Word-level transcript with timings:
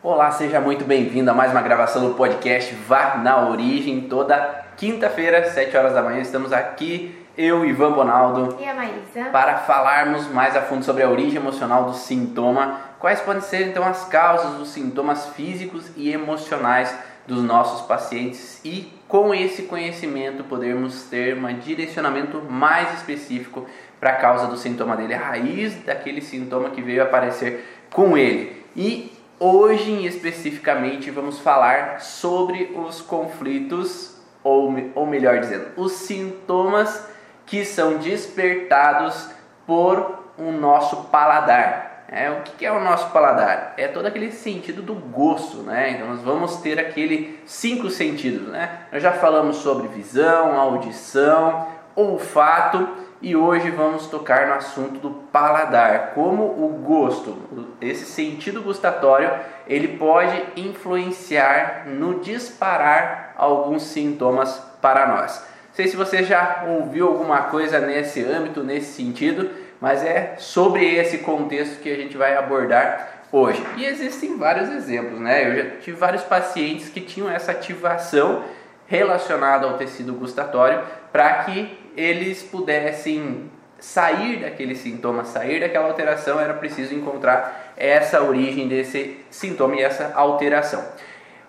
Olá, 0.00 0.30
seja 0.30 0.60
muito 0.60 0.84
bem-vindo 0.84 1.28
a 1.28 1.34
mais 1.34 1.50
uma 1.50 1.60
gravação 1.60 2.06
do 2.08 2.14
podcast 2.14 2.72
Vá 2.86 3.16
na 3.16 3.48
Origem. 3.48 4.02
Toda 4.02 4.64
quinta-feira, 4.76 5.50
7 5.50 5.76
horas 5.76 5.92
da 5.92 6.00
manhã, 6.02 6.20
estamos 6.20 6.52
aqui, 6.52 7.18
eu, 7.36 7.64
Ivan 7.64 7.90
Bonaldo, 7.90 8.56
E 8.60 8.64
a 8.64 8.74
Maísa? 8.74 9.30
para 9.32 9.58
falarmos 9.58 10.28
mais 10.28 10.54
a 10.54 10.62
fundo 10.62 10.84
sobre 10.84 11.02
a 11.02 11.10
origem 11.10 11.40
emocional 11.40 11.86
do 11.86 11.94
sintoma, 11.94 12.80
quais 13.00 13.20
podem 13.20 13.42
ser 13.42 13.66
então 13.66 13.84
as 13.84 14.04
causas 14.04 14.52
dos 14.54 14.68
sintomas 14.68 15.26
físicos 15.30 15.90
e 15.96 16.12
emocionais 16.12 16.96
dos 17.26 17.42
nossos 17.42 17.84
pacientes 17.84 18.60
e 18.64 18.92
com 19.08 19.34
esse 19.34 19.62
conhecimento 19.62 20.44
podermos 20.44 21.02
ter 21.10 21.36
um 21.36 21.58
direcionamento 21.58 22.40
mais 22.48 22.94
específico 22.94 23.66
para 23.98 24.10
a 24.10 24.16
causa 24.16 24.46
do 24.46 24.56
sintoma 24.56 24.96
dele, 24.96 25.14
a 25.14 25.18
raiz 25.18 25.74
daquele 25.84 26.20
sintoma 26.20 26.70
que 26.70 26.80
veio 26.80 27.02
aparecer 27.02 27.66
com 27.90 28.16
ele. 28.16 28.64
E 28.76 29.17
hoje 29.38 30.06
especificamente 30.06 31.10
vamos 31.10 31.38
falar 31.38 32.00
sobre 32.00 32.74
os 32.76 33.00
conflitos 33.00 34.16
ou, 34.42 34.72
ou 34.94 35.06
melhor 35.06 35.40
dizendo, 35.40 35.68
os 35.76 35.92
sintomas 35.92 37.08
que 37.46 37.64
são 37.64 37.98
despertados 37.98 39.30
por 39.66 40.24
o 40.38 40.52
nosso 40.52 41.04
paladar. 41.04 42.04
É, 42.10 42.30
o 42.30 42.40
que 42.40 42.64
é 42.64 42.72
o 42.72 42.82
nosso 42.82 43.10
paladar? 43.10 43.74
É 43.76 43.86
todo 43.86 44.06
aquele 44.06 44.32
sentido 44.32 44.80
do 44.80 44.94
gosto, 44.94 45.58
né? 45.58 45.90
Então 45.90 46.08
nós 46.08 46.22
vamos 46.22 46.56
ter 46.56 46.78
aquele 46.78 47.38
cinco 47.44 47.90
sentidos, 47.90 48.48
né? 48.48 48.80
Nós 48.90 49.02
já 49.02 49.12
falamos 49.12 49.56
sobre 49.56 49.88
visão, 49.88 50.58
audição, 50.58 51.68
olfato 51.94 52.88
e 53.20 53.34
hoje 53.34 53.70
vamos 53.70 54.06
tocar 54.06 54.46
no 54.46 54.54
assunto 54.54 55.00
do 55.00 55.10
paladar, 55.10 56.12
como 56.14 56.44
o 56.44 56.80
gosto, 56.84 57.36
esse 57.80 58.04
sentido 58.04 58.62
gustatório, 58.62 59.30
ele 59.66 59.98
pode 59.98 60.40
influenciar 60.56 61.84
no 61.86 62.20
disparar 62.20 63.34
alguns 63.36 63.82
sintomas 63.82 64.62
para 64.80 65.06
nós. 65.08 65.44
Não 65.68 65.74
sei 65.74 65.88
se 65.88 65.96
você 65.96 66.22
já 66.22 66.64
ouviu 66.68 67.08
alguma 67.08 67.42
coisa 67.42 67.80
nesse 67.80 68.24
âmbito, 68.24 68.62
nesse 68.62 68.92
sentido, 68.92 69.50
mas 69.80 70.04
é 70.04 70.34
sobre 70.38 70.84
esse 70.96 71.18
contexto 71.18 71.80
que 71.80 71.90
a 71.90 71.96
gente 71.96 72.16
vai 72.16 72.36
abordar 72.36 73.24
hoje. 73.32 73.64
E 73.76 73.84
existem 73.84 74.36
vários 74.36 74.70
exemplos, 74.70 75.20
né? 75.20 75.48
Eu 75.48 75.56
já 75.56 75.70
tive 75.80 75.96
vários 75.96 76.22
pacientes 76.22 76.88
que 76.88 77.00
tinham 77.00 77.30
essa 77.30 77.52
ativação 77.52 78.44
relacionada 78.86 79.66
ao 79.66 79.74
tecido 79.74 80.14
gustatório 80.14 80.82
para 81.12 81.44
que 81.44 81.78
eles 81.98 82.44
pudessem 82.44 83.50
sair 83.80 84.36
daquele 84.36 84.76
sintoma, 84.76 85.24
sair 85.24 85.58
daquela 85.58 85.88
alteração, 85.88 86.38
era 86.38 86.54
preciso 86.54 86.94
encontrar 86.94 87.72
essa 87.76 88.22
origem 88.22 88.68
desse 88.68 89.18
sintoma 89.28 89.74
e 89.74 89.82
essa 89.82 90.12
alteração. 90.14 90.80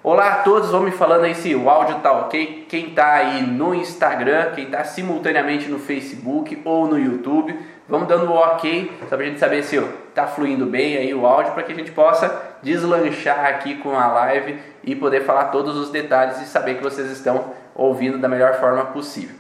Olá 0.02 0.30
a 0.30 0.36
todos, 0.38 0.72
vão 0.72 0.82
me 0.82 0.90
falando 0.90 1.26
aí 1.26 1.36
se 1.36 1.54
o 1.54 1.70
áudio 1.70 2.00
tá 2.00 2.12
ok. 2.14 2.66
Quem 2.68 2.92
tá 2.92 3.14
aí 3.14 3.44
no 3.44 3.76
Instagram, 3.76 4.52
quem 4.56 4.66
tá 4.66 4.84
simultaneamente 4.84 5.70
no 5.70 5.78
Facebook 5.78 6.60
ou 6.66 6.88
no 6.88 6.98
YouTube, 6.98 7.56
vamos 7.88 8.08
dando 8.08 8.32
o 8.32 8.34
ok, 8.34 8.92
só 9.08 9.18
pra 9.18 9.26
gente 9.26 9.40
saber 9.40 9.62
se 9.62 9.80
tá 10.16 10.26
fluindo 10.26 10.66
bem 10.66 10.98
aí 10.98 11.14
o 11.14 11.28
áudio, 11.28 11.54
para 11.54 11.62
que 11.62 11.74
a 11.74 11.76
gente 11.76 11.92
possa 11.92 12.56
deslanchar 12.64 13.46
aqui 13.46 13.76
com 13.76 13.92
a 13.92 14.08
live 14.08 14.58
e 14.84 14.96
poder 14.96 15.26
falar 15.26 15.46
todos 15.46 15.78
os 15.78 15.92
detalhes 15.92 16.42
e 16.42 16.46
saber 16.46 16.78
que 16.78 16.84
vocês 16.84 17.12
estão 17.12 17.54
ouvindo 17.76 18.18
da 18.18 18.28
melhor 18.28 18.60
forma 18.60 18.86
possível. 18.86 19.39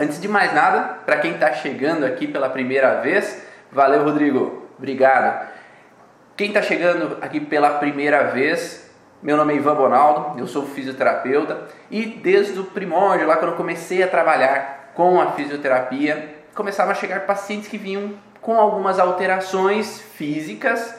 Antes 0.00 0.20
de 0.20 0.28
mais 0.28 0.54
nada, 0.54 1.00
para 1.04 1.16
quem 1.16 1.32
está 1.32 1.52
chegando 1.54 2.06
aqui 2.06 2.28
pela 2.28 2.48
primeira 2.48 3.00
vez, 3.00 3.42
valeu 3.72 4.04
Rodrigo, 4.04 4.68
obrigado. 4.78 5.48
Quem 6.36 6.46
está 6.50 6.62
chegando 6.62 7.18
aqui 7.20 7.40
pela 7.40 7.70
primeira 7.80 8.28
vez, 8.28 8.88
meu 9.20 9.36
nome 9.36 9.54
é 9.54 9.56
Ivan 9.56 9.74
Bonaldo, 9.74 10.38
eu 10.38 10.46
sou 10.46 10.64
fisioterapeuta 10.64 11.62
e 11.90 12.06
desde 12.06 12.60
o 12.60 12.64
primórdio, 12.66 13.26
lá 13.26 13.38
quando 13.38 13.50
eu 13.50 13.56
comecei 13.56 14.00
a 14.00 14.06
trabalhar 14.06 14.92
com 14.94 15.20
a 15.20 15.32
fisioterapia, 15.32 16.32
começavam 16.54 16.92
a 16.92 16.94
chegar 16.94 17.26
pacientes 17.26 17.68
que 17.68 17.76
vinham 17.76 18.12
com 18.40 18.56
algumas 18.56 19.00
alterações 19.00 20.00
físicas, 20.00 20.94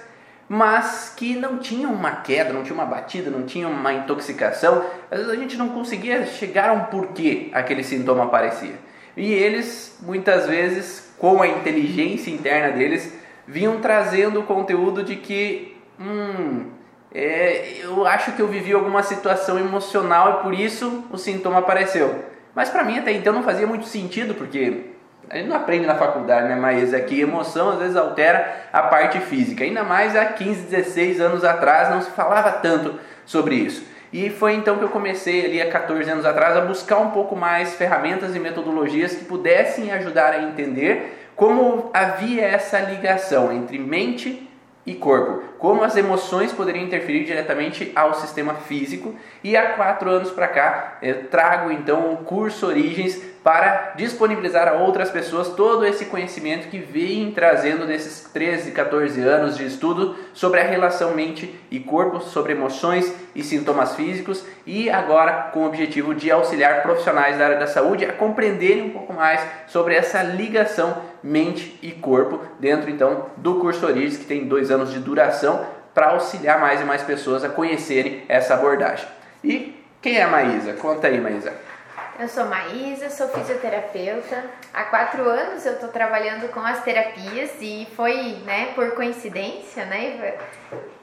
mas 0.50 1.13
que 1.16 1.38
não 1.38 1.57
tinham 1.57 1.94
uma 1.94 2.18
queda, 2.18 2.52
não 2.52 2.63
tinha 2.63 2.75
uma 2.75 2.85
batida, 2.85 3.29
não 3.29 3.44
tinha 3.44 3.66
uma 3.66 3.94
intoxicação. 3.94 4.84
Às 5.09 5.19
vezes 5.19 5.31
a 5.31 5.38
gente 5.38 5.56
não 5.56 5.69
conseguia 5.69 6.25
chegar 6.25 6.69
a 6.69 6.73
um 6.73 6.84
porquê 6.85 7.50
aquele 7.53 7.81
sintoma 7.81 8.25
aparecia. 8.25 8.88
E 9.19 9.34
eles, 9.34 9.97
muitas 10.02 10.47
vezes, 10.47 11.13
com 11.18 11.41
a 11.41 11.47
inteligência 11.47 12.31
interna 12.31 12.72
deles, 12.72 13.13
vinham 13.46 13.81
trazendo 13.81 14.40
o 14.40 14.44
conteúdo 14.44 15.03
de 15.03 15.18
que, 15.18 15.78
hum, 16.00 16.68
é, 17.13 17.79
eu 17.84 18.08
acho 18.08 18.31
que 18.31 18.41
eu 18.41 18.47
vivi 18.47 18.72
alguma 18.72 19.03
situação 19.03 19.59
emocional 19.59 20.40
e 20.40 20.44
por 20.44 20.53
isso 20.53 21.03
o 21.12 21.18
sintoma 21.18 21.59
apareceu. 21.59 22.24
Mas 22.56 22.69
para 22.69 22.85
mim 22.85 22.97
até 22.97 23.12
então 23.12 23.34
não 23.34 23.44
fazia 23.44 23.68
muito 23.68 23.88
sentido, 23.88 24.35
porque 24.35 24.85
a 25.29 25.35
gente 25.35 25.50
não 25.50 25.58
aprende 25.58 25.85
na 25.85 25.96
faculdade, 25.96 26.47
né? 26.47 26.56
Mas 26.56 26.94
é 26.94 27.02
que 27.02 27.19
emoção 27.19 27.72
às 27.72 27.79
vezes 27.79 27.97
altera 27.97 28.69
a 28.72 28.84
parte 28.84 29.19
física. 29.19 29.66
Ainda 29.66 29.84
mais 29.84 30.16
há 30.16 30.24
15, 30.28 30.62
16 30.62 31.19
anos 31.19 31.44
atrás 31.44 31.90
não 31.90 32.02
se 32.02 32.12
falava 32.12 32.53
tanto 32.53 32.97
sobre 33.25 33.56
isso. 33.56 33.84
E 34.12 34.30
foi 34.30 34.56
então 34.56 34.78
que 34.78 34.84
eu 34.84 34.90
comecei 34.90 35.46
ali 35.46 35.62
há 35.62 35.70
14 35.70 36.09
anos 36.09 36.25
atrás 36.25 36.58
a 36.58 36.62
buscar 36.62 36.97
um 36.97 37.12
pouco 37.12 37.36
mais 37.36 37.75
ferramentas 37.75 38.36
e 38.36 38.40
metodologias 38.40 39.14
que 39.14 39.25
pudessem 39.25 39.92
ajudar 39.92 40.34
a 40.34 40.44
entender 40.44 41.30
como 41.36 41.90
havia 41.94 42.44
essa 42.44 42.80
ligação 42.80 43.53
entre 43.53 43.78
mente 43.78 44.48
e 44.89 44.95
corpo, 44.95 45.44
como 45.59 45.83
as 45.83 45.95
emoções 45.95 46.51
poderiam 46.51 46.83
interferir 46.83 47.23
diretamente 47.23 47.91
ao 47.95 48.16
sistema 48.16 48.55
físico. 48.55 49.13
E 49.44 49.55
há 49.55 49.73
quatro 49.73 50.09
anos 50.09 50.31
para 50.31 50.47
cá 50.47 50.97
eu 51.00 51.27
trago 51.27 51.72
então 51.72 52.11
o 52.11 52.17
curso 52.17 52.66
Origens 52.66 53.22
para 53.44 53.94
disponibilizar 53.95 54.67
a 54.67 54.73
outras 54.73 55.11
pessoas 55.11 55.49
todo 55.49 55.85
esse 55.85 56.05
conhecimento 56.05 56.69
que 56.69 56.79
vem 56.79 57.31
trazendo 57.31 57.85
nesses 57.85 58.28
13, 58.33 58.72
14 58.72 59.22
anos 59.22 59.55
de 59.55 59.66
estudo 59.66 60.16
sobre 60.33 60.59
a 60.59 60.63
relação 60.63 61.13
mente 61.13 61.53
e 61.69 61.79
corpo, 61.79 62.19
sobre 62.19 62.53
emoções 62.53 63.13
e 63.35 63.44
sintomas 63.44 63.95
físicos 63.95 64.44
e 64.66 64.89
agora 64.89 65.51
com 65.53 65.61
o 65.61 65.67
objetivo 65.67 66.16
de 66.16 66.31
auxiliar 66.31 66.81
profissionais 66.81 67.38
da 67.38 67.45
área 67.45 67.59
da 67.59 67.67
saúde 67.67 68.05
a 68.05 68.13
compreenderem 68.13 68.83
um 68.83 68.89
pouco 68.89 69.13
mais 69.13 69.39
sobre 69.67 69.95
essa 69.95 70.22
ligação 70.23 70.97
mente 71.24 71.78
e 71.81 71.91
corpo 71.91 72.40
dentro 72.59 72.90
então 72.90 73.28
do 73.38 73.59
curso 73.59 73.85
Origens 73.85 74.18
que 74.18 74.25
tem 74.25 74.47
dois 74.47 74.72
anos 74.72 74.91
de 74.91 75.00
duração 75.00 75.66
para 75.94 76.12
auxiliar 76.12 76.59
mais 76.59 76.81
e 76.81 76.84
mais 76.84 77.02
pessoas 77.02 77.44
a 77.44 77.50
conhecerem 77.50 78.24
essa 78.30 78.53
abordagem. 78.53 79.07
E 79.44 79.75
quem 80.02 80.18
é 80.18 80.24
a 80.24 80.29
Maísa? 80.29 80.74
Conta 80.74 81.08
aí, 81.08 81.19
Maísa. 81.19 81.53
Eu 82.19 82.28
sou 82.28 82.46
Maísa, 82.46 83.09
sou 83.09 83.29
fisioterapeuta. 83.29 84.44
Há 84.74 84.84
quatro 84.84 85.24
anos 85.24 85.66
eu 85.66 85.74
estou 85.74 85.88
trabalhando 85.88 86.50
com 86.50 86.59
as 86.59 86.84
terapias 86.84 87.52
e 87.62 87.88
foi, 87.96 88.38
né, 88.46 88.74
por 88.75 88.91
coincidência, 88.91 89.85
né, 89.85 90.35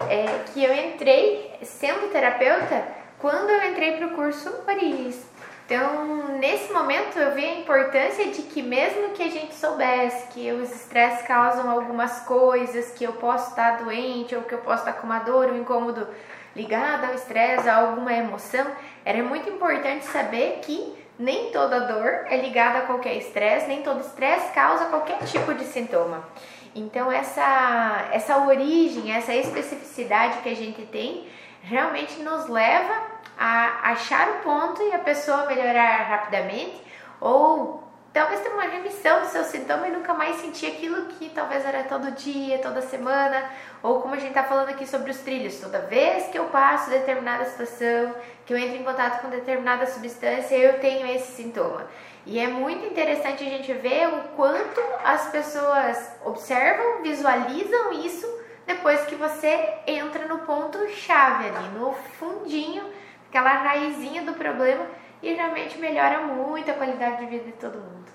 é, 0.08 0.26
que 0.52 0.62
eu 0.62 0.74
entrei 0.74 1.54
sendo 1.62 2.12
terapeuta 2.12 2.84
quando 3.18 3.48
eu 3.48 3.70
entrei 3.70 3.96
para 3.96 4.08
o 4.08 4.10
curso 4.10 4.52
Origens. 4.68 5.24
Então, 5.66 6.38
nesse 6.38 6.72
momento 6.72 7.18
eu 7.18 7.34
vi 7.34 7.44
a 7.44 7.58
importância 7.58 8.26
de 8.26 8.42
que 8.42 8.62
mesmo 8.62 9.10
que 9.10 9.22
a 9.24 9.28
gente 9.28 9.52
soubesse 9.52 10.28
que 10.28 10.52
os 10.52 10.70
estresses 10.70 11.26
causam 11.26 11.68
algumas 11.68 12.20
coisas, 12.20 12.92
que 12.92 13.02
eu 13.02 13.14
posso 13.14 13.50
estar 13.50 13.78
doente 13.82 14.36
ou 14.36 14.42
que 14.42 14.54
eu 14.54 14.60
posso 14.60 14.86
estar 14.86 14.92
com 14.92 15.08
uma 15.08 15.18
dor, 15.18 15.48
um 15.48 15.58
incômodo 15.58 16.06
ligado 16.54 17.06
ao 17.06 17.14
estresse, 17.14 17.68
a 17.68 17.78
alguma 17.78 18.12
emoção, 18.12 18.64
era 19.04 19.20
muito 19.24 19.50
importante 19.50 20.04
saber 20.04 20.60
que 20.62 20.94
nem 21.18 21.50
toda 21.50 21.80
dor 21.80 22.26
é 22.26 22.36
ligada 22.36 22.78
a 22.78 22.82
qualquer 22.82 23.16
estresse, 23.16 23.66
nem 23.66 23.82
todo 23.82 23.98
estresse 23.98 24.52
causa 24.52 24.84
qualquer 24.84 25.18
tipo 25.24 25.52
de 25.52 25.64
sintoma. 25.64 26.28
Então 26.76 27.10
essa 27.10 28.08
essa 28.12 28.38
origem, 28.38 29.10
essa 29.12 29.34
especificidade 29.34 30.38
que 30.42 30.48
a 30.48 30.54
gente 30.54 30.82
tem 30.82 31.26
realmente 31.60 32.22
nos 32.22 32.46
leva 32.46 33.15
a 33.38 33.90
achar 33.90 34.28
o 34.30 34.34
ponto 34.40 34.82
e 34.82 34.92
a 34.92 34.98
pessoa 34.98 35.46
melhorar 35.46 36.04
rapidamente 36.04 36.82
ou 37.20 37.86
talvez 38.16 38.40
ter 38.40 38.48
uma 38.48 38.62
remissão 38.62 39.20
do 39.20 39.26
seu 39.26 39.44
sintoma 39.44 39.88
e 39.88 39.90
nunca 39.90 40.14
mais 40.14 40.36
sentir 40.36 40.68
aquilo 40.68 41.04
que 41.06 41.28
talvez 41.28 41.66
era 41.66 41.84
todo 41.84 42.12
dia, 42.12 42.58
toda 42.60 42.80
semana, 42.80 43.44
ou 43.82 44.00
como 44.00 44.14
a 44.14 44.18
gente 44.18 44.30
está 44.30 44.42
falando 44.42 44.70
aqui 44.70 44.86
sobre 44.86 45.10
os 45.10 45.18
trilhos, 45.18 45.60
toda 45.60 45.80
vez 45.80 46.28
que 46.28 46.38
eu 46.38 46.46
passo 46.46 46.88
determinada 46.88 47.44
situação, 47.44 48.14
que 48.46 48.54
eu 48.54 48.56
entro 48.56 48.76
em 48.76 48.84
contato 48.84 49.20
com 49.20 49.28
determinada 49.28 49.84
substância, 49.84 50.56
eu 50.56 50.80
tenho 50.80 51.06
esse 51.06 51.32
sintoma. 51.32 51.86
E 52.24 52.38
é 52.38 52.48
muito 52.48 52.86
interessante 52.86 53.44
a 53.44 53.50
gente 53.50 53.70
ver 53.74 54.08
o 54.08 54.20
quanto 54.34 54.80
as 55.04 55.28
pessoas 55.28 56.10
observam, 56.24 57.02
visualizam 57.02 57.92
isso 57.92 58.26
depois 58.66 59.04
que 59.04 59.14
você 59.14 59.74
entra 59.86 60.26
no 60.26 60.38
ponto 60.38 60.88
chave 60.88 61.48
ali, 61.48 61.68
no 61.78 61.92
fundinho, 62.18 62.82
aquela 63.28 63.50
raizinha 63.50 64.22
do 64.22 64.32
problema 64.32 64.86
e 65.22 65.32
realmente 65.32 65.78
melhora 65.78 66.20
muito 66.20 66.70
a 66.70 66.74
qualidade 66.74 67.18
de 67.18 67.26
vida 67.26 67.44
de 67.44 67.52
todo 67.52 67.74
mundo. 67.74 68.06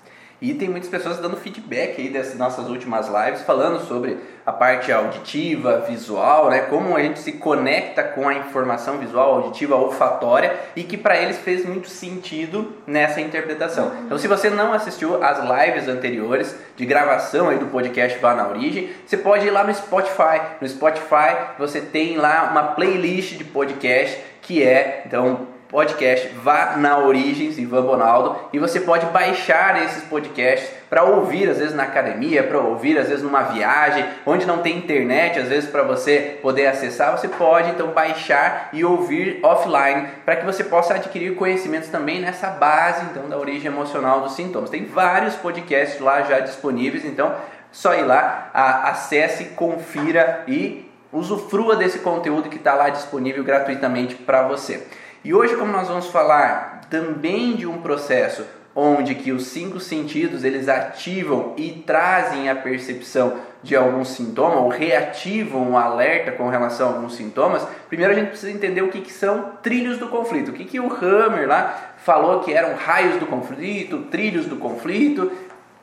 E 0.42 0.54
tem 0.54 0.68
muitas 0.68 0.90
pessoas 0.90 1.18
dando 1.18 1.36
feedback 1.36 2.00
aí 2.00 2.08
dessas 2.08 2.36
nossas 2.36 2.68
últimas 2.68 3.06
lives, 3.06 3.42
falando 3.42 3.78
sobre 3.86 4.18
a 4.44 4.50
parte 4.50 4.90
auditiva, 4.90 5.84
visual, 5.88 6.50
né? 6.50 6.62
Como 6.62 6.96
a 6.96 7.00
gente 7.00 7.20
se 7.20 7.34
conecta 7.34 8.02
com 8.02 8.28
a 8.28 8.34
informação 8.34 8.98
visual, 8.98 9.36
auditiva, 9.36 9.76
olfatória 9.76 10.58
e 10.74 10.82
que 10.82 10.96
para 10.96 11.16
eles 11.16 11.38
fez 11.38 11.64
muito 11.64 11.88
sentido 11.88 12.72
nessa 12.84 13.20
interpretação. 13.20 13.92
Então, 14.04 14.18
se 14.18 14.26
você 14.26 14.50
não 14.50 14.72
assistiu 14.72 15.22
as 15.22 15.38
lives 15.38 15.86
anteriores 15.86 16.58
de 16.76 16.84
gravação 16.84 17.48
aí 17.48 17.58
do 17.58 17.66
podcast 17.66 18.18
Vá 18.18 18.34
na 18.34 18.48
Origem, 18.48 18.90
você 19.06 19.16
pode 19.16 19.46
ir 19.46 19.50
lá 19.50 19.62
no 19.62 19.72
Spotify. 19.72 20.40
No 20.60 20.68
Spotify 20.68 21.36
você 21.56 21.80
tem 21.80 22.16
lá 22.16 22.48
uma 22.50 22.64
playlist 22.74 23.36
de 23.36 23.44
podcast 23.44 24.31
que 24.52 24.62
é 24.62 25.04
então 25.06 25.48
podcast 25.66 26.28
Vá 26.42 26.76
na 26.76 26.98
Origens, 26.98 27.56
Ivan 27.56 27.80
Bonaldo, 27.86 28.36
e 28.52 28.58
você 28.58 28.78
pode 28.78 29.06
baixar 29.06 29.82
esses 29.82 30.02
podcasts 30.04 30.68
para 30.90 31.04
ouvir, 31.04 31.48
às 31.48 31.56
vezes 31.56 31.74
na 31.74 31.84
academia, 31.84 32.42
para 32.42 32.58
ouvir, 32.58 32.98
às 32.98 33.08
vezes 33.08 33.24
numa 33.24 33.40
viagem, 33.44 34.04
onde 34.26 34.44
não 34.44 34.58
tem 34.58 34.76
internet, 34.76 35.38
às 35.38 35.48
vezes 35.48 35.70
para 35.70 35.82
você 35.82 36.38
poder 36.42 36.66
acessar, 36.66 37.16
você 37.16 37.28
pode 37.28 37.70
então 37.70 37.88
baixar 37.92 38.68
e 38.74 38.84
ouvir 38.84 39.40
offline, 39.42 40.08
para 40.22 40.36
que 40.36 40.44
você 40.44 40.62
possa 40.62 40.96
adquirir 40.96 41.34
conhecimentos 41.34 41.88
também 41.88 42.20
nessa 42.20 42.48
base 42.48 43.06
então 43.06 43.30
da 43.30 43.38
origem 43.38 43.72
emocional 43.72 44.20
dos 44.20 44.34
sintomas. 44.34 44.68
Tem 44.68 44.84
vários 44.84 45.34
podcasts 45.36 45.98
lá 45.98 46.20
já 46.20 46.40
disponíveis, 46.40 47.06
então 47.06 47.34
só 47.70 47.94
ir 47.94 48.02
lá, 48.02 48.50
acesse, 48.52 49.46
confira 49.56 50.44
e 50.46 50.91
usufrua 51.12 51.76
desse 51.76 51.98
conteúdo 51.98 52.48
que 52.48 52.56
está 52.56 52.74
lá 52.74 52.88
disponível 52.88 53.44
gratuitamente 53.44 54.14
para 54.14 54.48
você. 54.48 54.86
E 55.24 55.32
hoje, 55.32 55.54
como 55.56 55.70
nós 55.70 55.88
vamos 55.88 56.06
falar 56.08 56.82
também 56.90 57.54
de 57.54 57.66
um 57.66 57.80
processo 57.80 58.44
onde 58.74 59.14
que 59.14 59.32
os 59.32 59.46
cinco 59.46 59.78
sentidos 59.78 60.44
eles 60.44 60.68
ativam 60.68 61.52
e 61.56 61.70
trazem 61.86 62.48
a 62.48 62.54
percepção 62.54 63.34
de 63.62 63.76
algum 63.76 64.04
sintoma 64.04 64.56
ou 64.56 64.68
reativam 64.68 65.72
o 65.72 65.76
alerta 65.76 66.32
com 66.32 66.48
relação 66.48 66.88
a 66.88 66.92
alguns 66.94 67.14
sintomas, 67.14 67.66
primeiro 67.88 68.12
a 68.12 68.16
gente 68.16 68.28
precisa 68.28 68.50
entender 68.50 68.82
o 68.82 68.88
que, 68.88 69.00
que 69.00 69.12
são 69.12 69.52
trilhos 69.62 69.98
do 69.98 70.08
conflito. 70.08 70.50
O 70.50 70.54
que, 70.54 70.64
que 70.64 70.80
o 70.80 70.92
Hammer 70.92 71.46
lá 71.46 71.94
falou 71.98 72.40
que 72.40 72.52
eram 72.52 72.74
raios 72.74 73.20
do 73.20 73.26
conflito, 73.26 74.06
trilhos 74.10 74.46
do 74.46 74.56
conflito, 74.56 75.30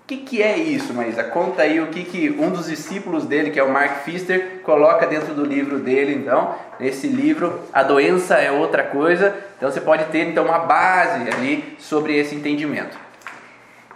que, 0.10 0.18
que 0.18 0.42
é 0.42 0.58
isso, 0.58 0.92
Maísa? 0.92 1.24
Conta 1.24 1.62
aí 1.62 1.80
o 1.80 1.88
que, 1.88 2.04
que 2.04 2.32
um 2.32 2.50
dos 2.50 2.66
discípulos 2.66 3.26
dele, 3.26 3.52
que 3.52 3.60
é 3.60 3.64
o 3.64 3.72
Mark 3.72 4.04
Pfister, 4.04 4.60
coloca 4.64 5.06
dentro 5.06 5.36
do 5.36 5.46
livro 5.46 5.78
dele, 5.78 6.16
então. 6.16 6.56
Nesse 6.80 7.06
livro, 7.06 7.62
A 7.72 7.84
Doença 7.84 8.34
é 8.36 8.52
Outra 8.52 8.82
Coisa. 8.82 9.38
Então 9.56 9.70
você 9.70 9.80
pode 9.80 10.06
ter 10.06 10.28
então 10.28 10.46
uma 10.46 10.58
base 10.60 11.30
ali 11.30 11.76
sobre 11.78 12.18
esse 12.18 12.34
entendimento. 12.34 12.98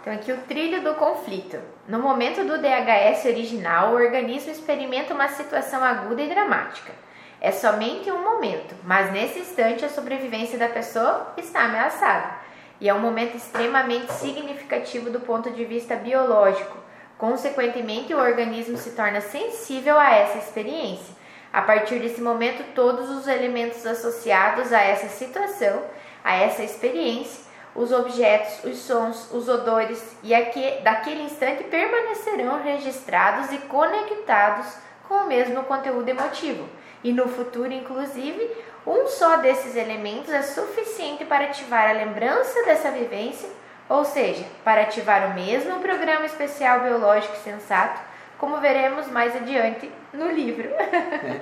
Então 0.00 0.12
aqui 0.12 0.30
o 0.30 0.36
trilho 0.46 0.84
do 0.84 0.94
conflito. 0.94 1.58
No 1.88 1.98
momento 1.98 2.44
do 2.44 2.58
DHS 2.58 3.24
original, 3.24 3.90
o 3.90 3.96
organismo 3.96 4.52
experimenta 4.52 5.12
uma 5.12 5.26
situação 5.26 5.82
aguda 5.82 6.22
e 6.22 6.28
dramática. 6.28 6.92
É 7.40 7.50
somente 7.50 8.08
um 8.12 8.22
momento, 8.22 8.76
mas 8.84 9.12
nesse 9.12 9.40
instante 9.40 9.84
a 9.84 9.88
sobrevivência 9.88 10.56
da 10.56 10.68
pessoa 10.68 11.34
está 11.36 11.64
ameaçada 11.64 12.43
e 12.84 12.88
é 12.90 12.92
um 12.92 12.98
momento 12.98 13.34
extremamente 13.34 14.12
significativo 14.12 15.08
do 15.08 15.18
ponto 15.18 15.50
de 15.50 15.64
vista 15.64 15.96
biológico. 15.96 16.76
Consequentemente, 17.16 18.12
o 18.12 18.18
organismo 18.18 18.76
se 18.76 18.90
torna 18.90 19.22
sensível 19.22 19.98
a 19.98 20.10
essa 20.10 20.36
experiência. 20.36 21.14
A 21.50 21.62
partir 21.62 21.98
desse 21.98 22.20
momento, 22.20 22.74
todos 22.74 23.08
os 23.08 23.26
elementos 23.26 23.86
associados 23.86 24.70
a 24.70 24.82
essa 24.82 25.08
situação, 25.08 25.82
a 26.22 26.34
essa 26.34 26.62
experiência, 26.62 27.44
os 27.74 27.90
objetos, 27.90 28.62
os 28.64 28.76
sons, 28.80 29.32
os 29.32 29.48
odores 29.48 30.18
e 30.22 30.34
aqui, 30.34 30.82
daquele 30.82 31.22
instante 31.22 31.64
permanecerão 31.64 32.62
registrados 32.62 33.50
e 33.50 33.56
conectados 33.60 34.66
com 35.08 35.14
o 35.14 35.26
mesmo 35.26 35.62
conteúdo 35.62 36.06
emotivo. 36.06 36.68
E 37.02 37.14
no 37.14 37.28
futuro, 37.28 37.72
inclusive, 37.72 38.46
um 38.86 39.06
só 39.06 39.38
desses 39.38 39.76
elementos 39.76 40.32
é 40.32 40.42
suficiente 40.42 41.24
para 41.24 41.44
ativar 41.44 41.88
a 41.88 41.92
lembrança 41.92 42.64
dessa 42.64 42.90
vivência, 42.90 43.48
ou 43.88 44.04
seja, 44.04 44.44
para 44.62 44.82
ativar 44.82 45.30
o 45.30 45.34
mesmo 45.34 45.80
programa 45.80 46.26
especial 46.26 46.80
biológico 46.80 47.36
sensato, 47.42 48.00
como 48.38 48.60
veremos 48.60 49.08
mais 49.08 49.34
adiante 49.34 49.90
no 50.12 50.30
livro. 50.30 50.68
É. 51.24 51.40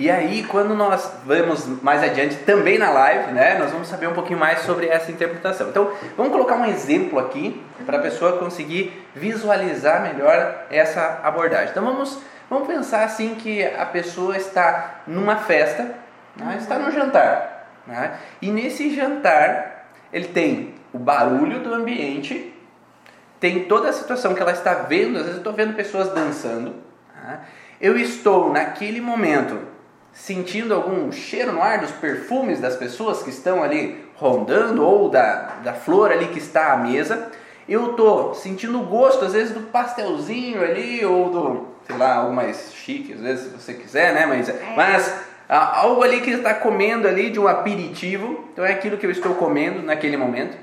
E 0.00 0.10
aí, 0.10 0.44
quando 0.44 0.74
nós 0.74 1.12
vamos 1.26 1.66
mais 1.82 2.02
adiante, 2.02 2.36
também 2.36 2.78
na 2.78 2.88
live, 2.88 3.32
né, 3.32 3.58
nós 3.58 3.70
vamos 3.70 3.86
saber 3.86 4.08
um 4.08 4.14
pouquinho 4.14 4.38
mais 4.38 4.60
sobre 4.60 4.86
essa 4.86 5.12
interpretação. 5.12 5.68
Então, 5.68 5.92
vamos 6.16 6.32
colocar 6.32 6.54
um 6.54 6.64
exemplo 6.64 7.18
aqui 7.18 7.62
para 7.84 7.98
a 7.98 8.00
pessoa 8.00 8.38
conseguir 8.38 9.06
visualizar 9.14 10.00
melhor 10.00 10.64
essa 10.70 11.20
abordagem. 11.22 11.68
Então, 11.70 11.84
vamos, 11.84 12.18
vamos 12.48 12.66
pensar 12.66 13.04
assim 13.04 13.34
que 13.34 13.62
a 13.62 13.84
pessoa 13.84 14.38
está 14.38 15.02
numa 15.06 15.36
festa 15.36 15.94
né? 16.40 16.56
está 16.58 16.78
no 16.78 16.90
jantar. 16.90 17.68
Né? 17.86 18.18
E 18.40 18.50
nesse 18.50 18.94
jantar, 18.94 19.90
ele 20.12 20.28
tem 20.28 20.74
o 20.92 20.98
barulho 20.98 21.60
do 21.60 21.72
ambiente, 21.72 22.52
tem 23.38 23.64
toda 23.64 23.88
a 23.88 23.92
situação 23.92 24.34
que 24.34 24.42
ela 24.42 24.52
está 24.52 24.74
vendo, 24.74 25.16
às 25.16 25.22
vezes 25.22 25.32
eu 25.32 25.38
estou 25.38 25.52
vendo 25.52 25.74
pessoas 25.74 26.12
dançando. 26.12 26.74
Né? 27.14 27.40
Eu 27.80 27.96
estou 27.98 28.52
naquele 28.52 29.00
momento 29.00 29.58
sentindo 30.12 30.74
algum 30.74 31.10
cheiro 31.10 31.52
no 31.52 31.62
ar 31.62 31.80
dos 31.80 31.92
perfumes 31.92 32.60
das 32.60 32.76
pessoas 32.76 33.22
que 33.22 33.30
estão 33.30 33.62
ali 33.62 34.04
rondando 34.16 34.84
ou 34.84 35.08
da, 35.08 35.54
da 35.62 35.72
flor 35.72 36.10
ali 36.12 36.28
que 36.28 36.38
está 36.38 36.72
à 36.72 36.76
mesa. 36.76 37.30
Eu 37.68 37.92
estou 37.92 38.34
sentindo 38.34 38.80
o 38.80 38.84
gosto, 38.84 39.24
às 39.24 39.32
vezes, 39.32 39.54
do 39.54 39.60
pastelzinho 39.60 40.62
ali 40.62 41.04
ou 41.04 41.30
do, 41.30 41.68
sei 41.86 41.96
lá, 41.96 42.16
algo 42.16 42.34
mais 42.34 42.72
chique, 42.74 43.12
às 43.12 43.20
vezes, 43.20 43.44
se 43.44 43.50
você 43.50 43.74
quiser, 43.74 44.12
né? 44.12 44.26
Mas, 44.26 44.48
é. 44.48 44.72
mas 44.76 45.14
algo 45.56 46.02
ali 46.02 46.20
que 46.20 46.30
está 46.30 46.54
comendo 46.54 47.08
ali 47.08 47.30
de 47.30 47.40
um 47.40 47.48
aperitivo, 47.48 48.48
então 48.52 48.64
é 48.64 48.72
aquilo 48.72 48.96
que 48.96 49.06
eu 49.06 49.10
estou 49.10 49.34
comendo 49.34 49.82
naquele 49.82 50.16
momento. 50.16 50.56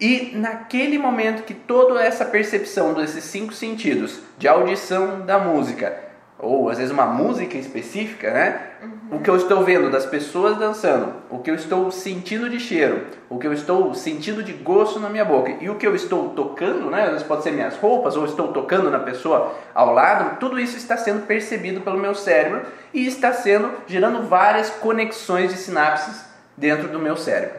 E 0.00 0.32
naquele 0.34 0.98
momento 0.98 1.42
que 1.42 1.54
toda 1.54 2.02
essa 2.02 2.24
percepção 2.24 2.94
desses 2.94 3.24
cinco 3.24 3.52
sentidos, 3.52 4.20
de 4.38 4.46
audição 4.46 5.24
da 5.24 5.38
música, 5.38 6.05
ou 6.38 6.68
às 6.68 6.76
vezes 6.76 6.92
uma 6.92 7.06
música 7.06 7.56
específica, 7.56 8.30
né? 8.30 8.60
Uhum. 8.82 9.16
O 9.16 9.20
que 9.20 9.30
eu 9.30 9.36
estou 9.36 9.64
vendo 9.64 9.90
das 9.90 10.04
pessoas 10.04 10.58
dançando, 10.58 11.14
o 11.30 11.38
que 11.38 11.50
eu 11.50 11.54
estou 11.54 11.90
sentindo 11.90 12.50
de 12.50 12.60
cheiro, 12.60 13.06
o 13.28 13.38
que 13.38 13.46
eu 13.46 13.52
estou 13.52 13.94
sentindo 13.94 14.42
de 14.42 14.52
gosto 14.52 15.00
na 15.00 15.08
minha 15.08 15.24
boca 15.24 15.54
e 15.60 15.70
o 15.70 15.76
que 15.76 15.86
eu 15.86 15.94
estou 15.94 16.30
tocando, 16.30 16.90
né? 16.90 17.04
Às 17.04 17.10
vezes 17.10 17.26
pode 17.26 17.42
ser 17.42 17.52
minhas 17.52 17.76
roupas 17.76 18.16
ou 18.16 18.24
estou 18.26 18.48
tocando 18.48 18.90
na 18.90 18.98
pessoa 18.98 19.54
ao 19.74 19.94
lado, 19.94 20.38
tudo 20.38 20.60
isso 20.60 20.76
está 20.76 20.96
sendo 20.96 21.26
percebido 21.26 21.80
pelo 21.80 21.98
meu 21.98 22.14
cérebro 22.14 22.62
e 22.92 23.06
está 23.06 23.32
sendo 23.32 23.70
gerando 23.86 24.28
várias 24.28 24.68
conexões 24.68 25.50
de 25.50 25.58
sinapses 25.58 26.24
dentro 26.56 26.88
do 26.88 26.98
meu 26.98 27.16
cérebro. 27.16 27.56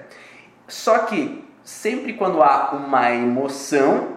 Só 0.67 0.99
que 0.99 1.43
sempre 1.63 2.13
quando 2.13 2.43
há 2.43 2.71
uma 2.73 3.11
emoção, 3.11 4.09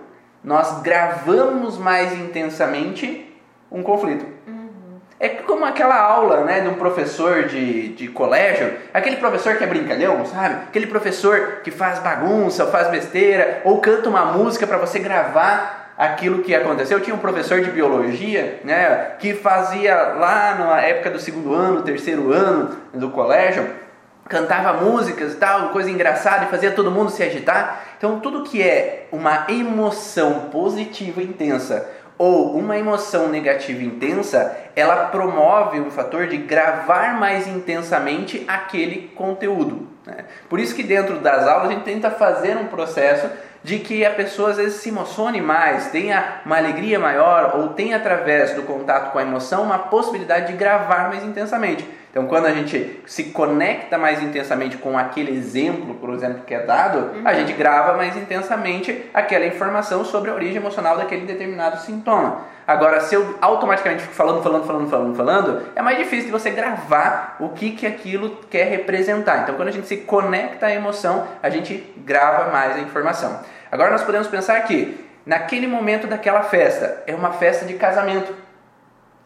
nós 0.45 0.83
gravamos 0.83 1.79
mais 1.79 2.13
intensamente 2.13 3.27
um 3.71 3.83
conflito. 3.83 4.27
É 5.23 5.29
como 5.29 5.67
aquela 5.67 6.01
aula 6.01 6.45
né, 6.45 6.61
de 6.61 6.69
um 6.69 6.77
professor 6.77 7.45
de, 7.45 7.89
de 7.89 8.09
colégio, 8.09 8.73
aquele 8.95 9.17
professor 9.17 9.55
que 9.57 9.63
é 9.63 9.67
brincalhão, 9.67 10.25
sabe? 10.25 10.55
Aquele 10.69 10.87
professor 10.87 11.61
que 11.63 11.71
faz 11.71 11.99
bagunça, 11.99 12.67
faz 12.69 12.89
besteira, 12.89 13.61
ou 13.63 13.83
canta 13.83 14.09
uma 14.09 14.25
música 14.25 14.67
para 14.67 14.79
você 14.79 14.99
gravar 14.99 15.93
aquilo 15.99 16.43
que 16.43 16.55
aconteceu. 16.55 16.97
Eu 16.97 17.05
tinha 17.05 17.15
um 17.15 17.19
professor 17.19 17.61
de 17.61 17.71
biologia 17.71 18.61
né, 18.65 19.13
que 19.19 19.35
fazia 19.35 19.95
lá 19.95 20.55
na 20.55 20.81
época 20.81 21.11
do 21.11 21.21
segundo 21.21 21.53
ano, 21.53 21.83
terceiro 21.83 22.33
ano 22.33 22.75
do 22.95 23.11
colégio, 23.11 23.69
cantava 24.27 24.83
músicas 24.83 25.35
e 25.35 25.37
tal, 25.37 25.69
coisa 25.69 25.91
engraçada 25.91 26.47
e 26.47 26.49
fazia 26.49 26.71
todo 26.71 26.91
mundo 26.91 27.11
se 27.11 27.23
agitar. 27.23 27.85
Então, 27.99 28.21
tudo 28.21 28.45
que 28.45 28.63
é 28.63 29.07
uma 29.13 29.45
emoção 29.51 30.49
positiva 30.51 31.23
intensa 31.23 31.87
ou 32.21 32.55
uma 32.55 32.77
emoção 32.77 33.31
negativa 33.31 33.83
intensa, 33.83 34.55
ela 34.77 35.07
promove 35.07 35.81
um 35.81 35.91
fator 35.91 36.27
de 36.27 36.37
gravar 36.37 37.19
mais 37.19 37.49
intensamente 37.49 38.45
aquele 38.47 39.11
conteúdo. 39.17 39.89
Né? 40.05 40.27
Por 40.47 40.61
isso 40.61 40.75
que 40.75 40.83
dentro 40.83 41.19
das 41.21 41.49
aulas 41.49 41.71
a 41.71 41.73
gente 41.73 41.85
tenta 41.85 42.11
fazer 42.11 42.59
um 42.59 42.67
processo 42.67 43.27
de 43.65 43.79
que 43.79 44.05
a 44.05 44.11
pessoa 44.11 44.51
às 44.51 44.59
vezes 44.59 44.83
se 44.83 44.91
emocione 44.91 45.41
mais, 45.41 45.87
tenha 45.87 46.43
uma 46.45 46.59
alegria 46.59 46.99
maior 46.99 47.57
ou 47.57 47.69
tenha 47.69 47.97
através 47.97 48.53
do 48.53 48.65
contato 48.65 49.13
com 49.13 49.19
a 49.19 49.23
emoção 49.23 49.63
uma 49.63 49.79
possibilidade 49.79 50.49
de 50.49 50.59
gravar 50.59 51.09
mais 51.09 51.25
intensamente. 51.25 51.89
Então, 52.11 52.27
quando 52.27 52.47
a 52.47 52.53
gente 52.53 53.01
se 53.07 53.25
conecta 53.25 53.97
mais 53.97 54.21
intensamente 54.21 54.77
com 54.77 54.99
aquele 54.99 55.31
exemplo, 55.31 55.95
por 55.95 56.13
exemplo, 56.13 56.43
que 56.45 56.53
é 56.53 56.61
dado, 56.61 57.17
uhum. 57.17 57.23
a 57.25 57.33
gente 57.35 57.53
grava 57.53 57.97
mais 57.97 58.17
intensamente 58.17 59.05
aquela 59.15 59.47
informação 59.47 60.05
sobre 60.05 60.31
a 60.31 60.35
origem 60.35 60.57
emocional 60.57 60.97
daquele 60.97 61.25
determinado 61.25 61.79
sintoma. 61.79 62.41
Agora, 62.67 63.01
se 63.01 63.15
eu 63.15 63.39
automaticamente 63.41 64.03
fico 64.03 64.15
falando, 64.15 64.43
falando, 64.43 64.67
falando, 64.67 64.91
falando, 64.91 65.17
falando, 65.17 65.63
é 65.77 65.83
mais 65.83 65.99
difícil 65.99 66.27
de 66.27 66.33
você 66.33 66.51
gravar 66.51 67.37
o 67.39 67.51
que, 67.51 67.73
que 67.73 67.87
aquilo 67.87 68.41
quer 68.51 68.65
representar. 68.65 69.43
Então, 69.43 69.55
quando 69.55 69.69
a 69.69 69.73
gente 69.73 69.87
se 69.87 69.99
conecta 69.99 70.67
à 70.67 70.75
emoção, 70.75 71.27
a 71.41 71.49
gente 71.49 71.93
grava 71.99 72.51
mais 72.51 72.77
a 72.77 72.81
informação. 72.81 73.41
Agora, 73.71 73.93
nós 73.93 74.03
podemos 74.03 74.27
pensar 74.27 74.61
que 74.63 75.09
naquele 75.25 75.67
momento 75.67 76.09
daquela 76.09 76.43
festa, 76.43 77.05
é 77.07 77.15
uma 77.15 77.33
festa 77.33 77.65
de 77.65 77.75
casamento. 77.75 78.35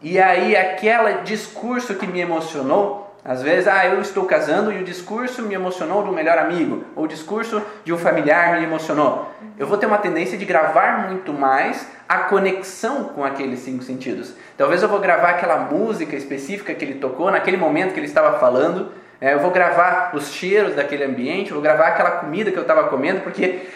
E 0.05 0.21
aí 0.21 0.55
aquele 0.55 1.23
discurso 1.23 1.95
que 1.95 2.05
me 2.05 2.19
emocionou, 2.19 3.11
às 3.25 3.41
vezes, 3.41 3.67
ah, 3.67 3.87
eu 3.87 3.99
estou 3.99 4.25
casando 4.25 4.71
e 4.71 4.79
o 4.79 4.83
discurso 4.83 5.41
me 5.41 5.55
emocionou 5.55 6.03
do 6.03 6.11
melhor 6.11 6.37
amigo, 6.37 6.85
ou 6.95 7.05
o 7.05 7.07
discurso 7.07 7.59
de 7.83 7.91
um 7.91 7.97
familiar 7.97 8.55
me 8.59 8.65
emocionou. 8.65 9.27
Eu 9.57 9.65
vou 9.65 9.79
ter 9.79 9.87
uma 9.87 9.97
tendência 9.97 10.37
de 10.37 10.45
gravar 10.45 11.09
muito 11.09 11.33
mais 11.33 11.89
a 12.07 12.19
conexão 12.19 13.05
com 13.05 13.25
aqueles 13.25 13.61
cinco 13.61 13.83
sentidos. 13.83 14.35
Talvez 14.55 14.83
eu 14.83 14.87
vou 14.87 14.99
gravar 14.99 15.29
aquela 15.29 15.57
música 15.57 16.15
específica 16.15 16.75
que 16.75 16.85
ele 16.85 16.99
tocou 16.99 17.31
naquele 17.31 17.57
momento 17.57 17.91
que 17.91 17.99
ele 17.99 18.05
estava 18.05 18.37
falando. 18.37 18.91
É, 19.19 19.33
eu 19.33 19.39
vou 19.39 19.49
gravar 19.49 20.11
os 20.13 20.31
cheiros 20.31 20.75
daquele 20.75 21.03
ambiente, 21.03 21.49
eu 21.49 21.55
vou 21.55 21.63
gravar 21.63 21.87
aquela 21.87 22.11
comida 22.11 22.51
que 22.51 22.57
eu 22.57 22.61
estava 22.61 22.89
comendo, 22.89 23.21
porque 23.21 23.69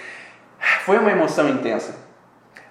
foi 0.86 1.00
uma 1.00 1.12
emoção 1.12 1.50
intensa. 1.50 2.08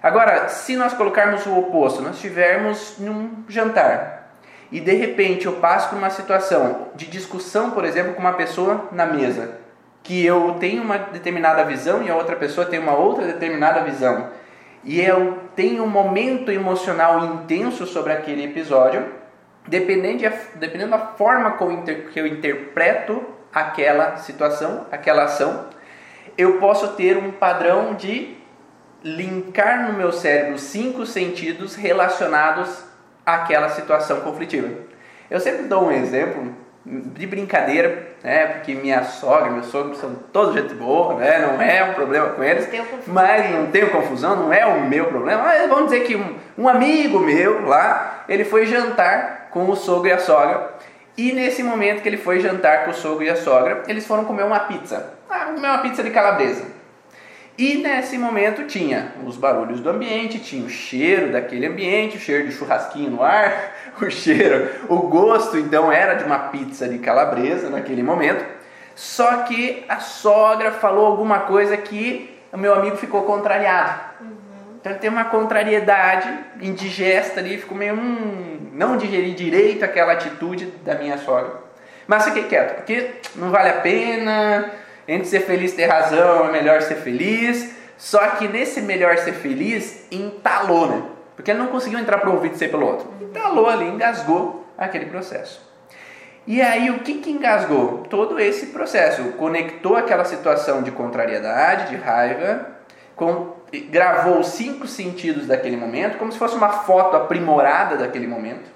Agora, 0.01 0.47
se 0.47 0.77
nós 0.77 0.93
colocarmos 0.93 1.45
o 1.45 1.57
oposto, 1.57 2.01
nós 2.01 2.15
estivermos 2.15 2.95
num 2.99 3.43
jantar, 3.49 4.31
e 4.71 4.79
de 4.79 4.93
repente 4.93 5.45
eu 5.45 5.53
passo 5.53 5.89
por 5.89 5.97
uma 5.97 6.09
situação 6.09 6.87
de 6.95 7.07
discussão, 7.07 7.71
por 7.71 7.83
exemplo, 7.83 8.13
com 8.13 8.21
uma 8.21 8.33
pessoa 8.33 8.87
na 8.91 9.05
mesa, 9.05 9.57
que 10.01 10.25
eu 10.25 10.55
tenho 10.59 10.81
uma 10.81 10.97
determinada 10.97 11.65
visão 11.65 12.01
e 12.01 12.09
a 12.09 12.15
outra 12.15 12.35
pessoa 12.35 12.65
tem 12.65 12.79
uma 12.79 12.95
outra 12.95 13.25
determinada 13.25 13.81
visão, 13.81 14.29
e 14.85 15.01
eu 15.01 15.37
tenho 15.55 15.83
um 15.83 15.89
momento 15.89 16.49
emocional 16.49 17.25
intenso 17.25 17.85
sobre 17.85 18.13
aquele 18.13 18.45
episódio, 18.45 19.05
dependendo, 19.67 20.19
de, 20.19 20.31
dependendo 20.55 20.91
da 20.91 20.99
forma 20.99 21.57
que 22.13 22.19
eu 22.19 22.25
interpreto 22.25 23.21
aquela 23.53 24.15
situação, 24.17 24.85
aquela 24.89 25.23
ação, 25.23 25.65
eu 26.37 26.57
posso 26.59 26.93
ter 26.93 27.17
um 27.17 27.31
padrão 27.31 27.95
de 27.95 28.38
linkar 29.03 29.87
no 29.87 29.97
meu 29.97 30.11
cérebro 30.11 30.57
cinco 30.57 31.05
sentidos 31.05 31.75
relacionados 31.75 32.83
aquela 33.25 33.69
situação 33.69 34.21
conflitiva. 34.21 34.69
Eu 35.29 35.39
sempre 35.39 35.63
dou 35.63 35.85
um 35.85 35.91
exemplo 35.91 36.53
de 36.85 37.27
brincadeira, 37.27 38.07
né? 38.23 38.47
Porque 38.47 38.73
minha 38.73 39.03
sogra, 39.03 39.51
meu 39.51 39.63
sogro 39.63 39.95
são 39.95 40.15
todos 40.33 40.55
gente 40.55 40.73
boa, 40.73 41.15
né? 41.15 41.39
Não 41.39 41.61
é 41.61 41.83
um 41.83 41.93
problema 41.93 42.29
com 42.29 42.43
eles, 42.43 42.67
mas 43.05 43.51
não 43.51 43.67
tenho 43.67 43.91
confusão, 43.91 44.35
não 44.35 44.53
é 44.53 44.65
o 44.65 44.81
meu 44.81 45.05
problema. 45.05 45.43
Mas 45.43 45.69
vamos 45.69 45.91
dizer 45.91 46.05
que 46.05 46.15
um, 46.15 46.35
um 46.57 46.67
amigo 46.67 47.19
meu 47.19 47.67
lá, 47.67 48.23
ele 48.27 48.43
foi 48.43 48.65
jantar 48.65 49.49
com 49.51 49.69
o 49.69 49.75
sogro 49.75 50.07
e 50.07 50.11
a 50.11 50.19
sogra. 50.19 50.73
E 51.15 51.33
nesse 51.33 51.61
momento 51.61 52.01
que 52.01 52.07
ele 52.07 52.17
foi 52.17 52.39
jantar 52.39 52.85
com 52.85 52.91
o 52.91 52.93
sogro 52.93 53.23
e 53.23 53.29
a 53.29 53.35
sogra, 53.35 53.83
eles 53.87 54.07
foram 54.07 54.25
comer 54.25 54.43
uma 54.43 54.61
pizza. 54.61 55.13
Ah, 55.29 55.51
comer 55.53 55.67
uma 55.67 55.79
pizza 55.79 56.01
de 56.01 56.09
calabresa. 56.09 56.78
E 57.59 57.75
nesse 57.75 58.17
momento 58.17 58.63
tinha 58.67 59.11
os 59.25 59.35
barulhos 59.35 59.81
do 59.81 59.89
ambiente, 59.89 60.39
tinha 60.39 60.65
o 60.65 60.69
cheiro 60.69 61.33
daquele 61.33 61.65
ambiente, 61.65 62.15
o 62.15 62.19
cheiro 62.19 62.47
de 62.47 62.53
churrasquinho 62.53 63.11
no 63.11 63.21
ar, 63.21 63.73
o 64.01 64.09
cheiro, 64.09 64.69
o 64.87 64.95
gosto 64.99 65.57
então 65.57 65.91
era 65.91 66.13
de 66.13 66.23
uma 66.23 66.39
pizza 66.39 66.87
de 66.87 66.99
calabresa 66.99 67.69
naquele 67.69 68.01
momento. 68.01 68.45
Só 68.95 69.43
que 69.43 69.83
a 69.89 69.99
sogra 69.99 70.71
falou 70.71 71.05
alguma 71.05 71.39
coisa 71.39 71.75
que 71.75 72.33
o 72.53 72.57
meu 72.57 72.73
amigo 72.73 72.95
ficou 72.95 73.23
contrariado. 73.23 74.03
Uhum. 74.21 74.29
Então 74.79 74.93
tem 74.93 75.09
uma 75.09 75.25
contrariedade 75.25 76.33
indigesta 76.61 77.41
ali, 77.41 77.57
ficou 77.57 77.77
meio 77.77 77.95
hum, 77.95 78.69
não 78.71 78.95
digeri 78.95 79.33
direito 79.33 79.83
aquela 79.83 80.13
atitude 80.13 80.67
da 80.85 80.95
minha 80.95 81.17
sogra. 81.17 81.51
Mas 82.07 82.23
fiquei 82.23 82.43
quieto, 82.43 82.75
porque 82.77 83.15
não 83.35 83.51
vale 83.51 83.67
a 83.67 83.81
pena, 83.81 84.71
entre 85.09 85.27
ser 85.27 85.39
feliz 85.41 85.73
e 85.73 85.75
ter 85.75 85.87
razão, 85.87 86.45
é 86.45 86.51
melhor 86.51 86.83
ser 86.83 86.95
feliz. 86.95 87.73
Só 87.97 88.25
que 88.27 88.47
nesse 88.47 88.79
melhor 88.79 89.17
ser 89.17 89.33
feliz, 89.33 90.05
entalou, 90.11 90.87
né? 90.87 91.03
Porque 91.35 91.49
ele 91.49 91.59
não 91.59 91.67
conseguiu 91.67 91.99
entrar 91.99 92.19
para 92.19 92.29
o 92.29 92.33
ouvido 92.33 92.55
ser 92.55 92.69
pelo 92.69 92.85
outro. 92.85 93.11
Entalou 93.19 93.67
ali, 93.67 93.87
engasgou 93.87 94.67
aquele 94.77 95.07
processo. 95.07 95.67
E 96.45 96.61
aí, 96.61 96.91
o 96.91 96.99
que, 96.99 97.15
que 97.15 97.31
engasgou? 97.31 98.03
Todo 98.09 98.39
esse 98.39 98.67
processo. 98.67 99.23
Conectou 99.33 99.95
aquela 99.95 100.25
situação 100.25 100.83
de 100.83 100.91
contrariedade, 100.91 101.89
de 101.89 101.95
raiva, 101.95 102.67
com, 103.15 103.55
gravou 103.89 104.39
os 104.39 104.47
cinco 104.47 104.87
sentidos 104.87 105.47
daquele 105.47 105.75
momento, 105.75 106.17
como 106.17 106.31
se 106.31 106.37
fosse 106.37 106.55
uma 106.55 106.69
foto 106.69 107.17
aprimorada 107.17 107.97
daquele 107.97 108.27
momento. 108.27 108.69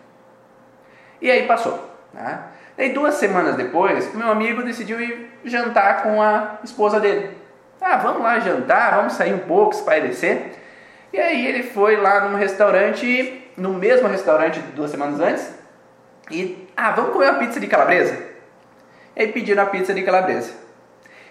E 1.22 1.30
aí 1.30 1.48
passou. 1.48 1.90
Tá? 2.12 2.52
Daí 2.76 2.90
duas 2.90 3.16
semanas 3.16 3.56
depois, 3.56 4.14
meu 4.16 4.30
amigo 4.30 4.64
decidiu 4.64 5.00
ir 5.00 5.30
jantar 5.46 6.04
com 6.04 6.22
a 6.22 6.60
esposa 6.64 7.00
dele. 7.00 7.38
Ah, 7.80 7.98
vamos 7.98 8.24
lá 8.24 8.40
jantar, 8.40 8.96
vamos 8.96 9.14
sair 9.14 9.34
um 9.34 9.40
pouco, 9.40 9.74
espairecer. 9.74 10.54
E 11.12 11.20
aí 11.20 11.46
ele 11.46 11.64
foi 11.64 11.98
lá 11.98 12.28
num 12.28 12.36
restaurante, 12.36 13.52
no 13.56 13.74
mesmo 13.74 14.08
restaurante 14.08 14.60
duas 14.76 14.90
semanas 14.90 15.20
antes, 15.20 15.54
e 16.32 16.68
ah, 16.76 16.92
vamos 16.92 17.14
comer 17.14 17.30
uma 17.30 17.40
pizza 17.40 17.60
de 17.60 17.68
calabresa? 17.68 18.18
E 19.16 19.22
aí 19.22 19.32
pediram 19.32 19.62
a 19.62 19.68
pizza 19.68 19.94
de 19.94 20.02
calabresa. 20.02 20.54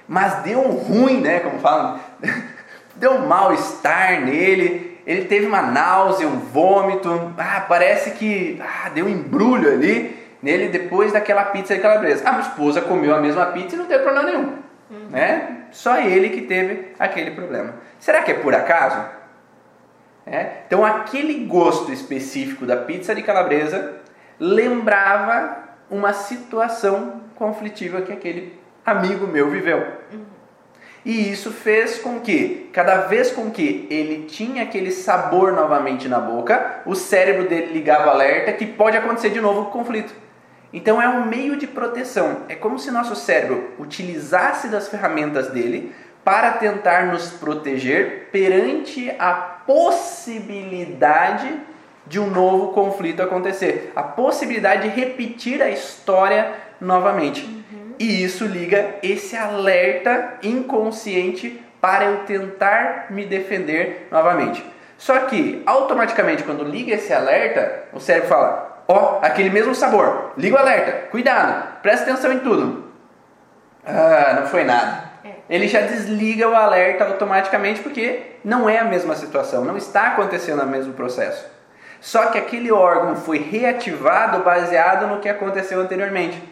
Mas 0.07 0.35
deu 0.43 0.61
um 0.61 0.73
ruim, 0.73 1.21
né, 1.21 1.41
como 1.41 1.59
falam, 1.59 1.99
deu 2.95 3.13
um 3.15 3.27
mal-estar 3.27 4.21
nele, 4.21 5.01
ele 5.05 5.25
teve 5.25 5.47
uma 5.47 5.63
náusea, 5.63 6.29
um 6.29 6.39
vômito, 6.39 7.35
ah, 7.37 7.65
parece 7.69 8.13
que 8.13 8.63
ah, 8.63 8.89
deu 8.91 9.07
um 9.07 9.09
embrulho 9.09 9.73
ali 9.73 10.22
nele 10.43 10.69
depois 10.69 11.13
daquela 11.13 11.45
pizza 11.47 11.75
de 11.75 11.81
calabresa. 11.81 12.29
A 12.29 12.33
minha 12.33 12.49
esposa 12.49 12.81
comeu 12.81 13.15
a 13.15 13.21
mesma 13.21 13.47
pizza 13.47 13.77
e 13.77 13.79
não 13.79 13.87
teve 13.87 14.03
problema 14.03 14.31
nenhum. 14.31 14.59
Uhum. 14.91 15.09
Né? 15.11 15.67
Só 15.71 15.99
ele 15.99 16.31
que 16.31 16.43
teve 16.43 16.93
aquele 16.99 17.31
problema. 17.31 17.75
Será 17.99 18.23
que 18.23 18.33
é 18.33 18.35
por 18.35 18.55
acaso? 18.55 19.03
É? 20.27 20.63
Então, 20.67 20.85
aquele 20.85 21.47
gosto 21.47 21.93
específico 21.93 22.67
da 22.67 22.77
pizza 22.77 23.15
de 23.15 23.23
calabresa 23.23 23.97
lembrava 24.39 25.57
uma 25.91 26.13
situação 26.13 27.23
conflitiva 27.35 28.03
que 28.03 28.13
aquele 28.13 28.59
amigo 28.85 29.27
meu 29.27 29.51
viveu. 29.51 29.79
Uhum. 30.13 30.33
E 31.05 31.33
isso 31.33 31.51
fez 31.51 31.99
com 31.99 32.21
que, 32.21 32.71
cada 32.73 33.03
vez 33.03 33.33
com 33.33 33.51
que 33.51 33.89
ele 33.91 34.27
tinha 34.27 34.63
aquele 34.63 34.93
sabor 34.93 35.53
novamente 35.53 36.09
na 36.09 36.21
boca, 36.21 36.83
o 36.87 36.95
cérebro 36.95 37.49
dele 37.49 37.73
ligava 37.73 38.11
alerta 38.11 38.53
que 38.53 38.65
pode 38.65 38.97
acontecer 38.97 39.31
de 39.31 39.41
novo 39.41 39.63
o 39.63 39.67
conflito. 39.67 40.15
Então 40.73 41.01
é 41.01 41.09
um 41.09 41.27
meio 41.27 41.57
de 41.57 41.67
proteção. 41.67 42.43
É 42.49 42.55
como 42.55 42.79
se 42.79 42.91
nosso 42.91 43.15
cérebro 43.15 43.73
utilizasse 43.79 44.69
das 44.69 44.89
ferramentas 44.89 45.49
dele 45.49 45.93
para 46.25 46.53
tentar 46.53 47.07
nos 47.07 47.31
proteger 47.31 48.29
perante 48.31 49.15
a 49.19 49.33
possibilidade 49.67 51.61
de 52.07 52.19
um 52.19 52.31
novo 52.31 52.73
conflito 52.73 53.23
acontecer, 53.23 53.93
a 53.95 54.03
possibilidade 54.03 54.89
de 54.89 55.01
repetir 55.01 55.63
a 55.63 55.71
história 55.71 56.53
novamente. 56.81 57.45
Uhum. 57.45 57.95
E 57.99 58.25
isso 58.25 58.45
liga 58.47 58.97
esse 59.03 59.37
alerta 59.37 60.35
inconsciente 60.43 61.63
para 61.81 62.05
eu 62.05 62.19
tentar 62.25 63.07
me 63.11 63.25
defender 63.25 64.09
novamente. 64.11 64.65
Só 64.97 65.19
que 65.21 65.63
automaticamente 65.67 66.45
quando 66.45 66.65
liga 66.65 66.95
esse 66.95 67.13
alerta, 67.13 67.85
o 67.93 67.99
cérebro 67.99 68.29
fala: 68.29 68.72
Ó, 68.89 69.21
aquele 69.23 69.51
mesmo 69.51 69.75
sabor. 69.75 70.33
Liga 70.37 70.57
o 70.57 70.59
alerta. 70.59 71.09
Cuidado. 71.11 71.81
Presta 71.83 72.11
atenção 72.11 72.33
em 72.33 72.41
tudo. 72.41 72.93
Ah, 73.85 74.39
não 74.41 74.47
foi 74.47 74.65
nada. 74.65 75.11
É. 75.25 75.31
Ele 75.49 75.69
já 75.69 75.81
desliga 75.81 76.49
o 76.49 76.55
alerta 76.55 77.05
automaticamente 77.05 77.81
porque 77.81 78.37
não 78.45 78.69
é 78.69 78.79
a 78.79 78.85
mesma 78.85 79.15
situação, 79.15 79.65
não 79.65 79.77
está 79.77 80.09
acontecendo 80.09 80.63
o 80.63 80.67
mesmo 80.67 80.93
processo. 80.95 81.47
Só 82.01 82.27
que 82.27 82.39
aquele 82.39 82.73
órgão 82.73 83.15
foi 83.15 83.39
reativado 83.39 84.43
baseado 84.43 85.07
no 85.07 85.21
que 85.21 85.29
aconteceu 85.29 85.81
anteriormente. 85.81 86.43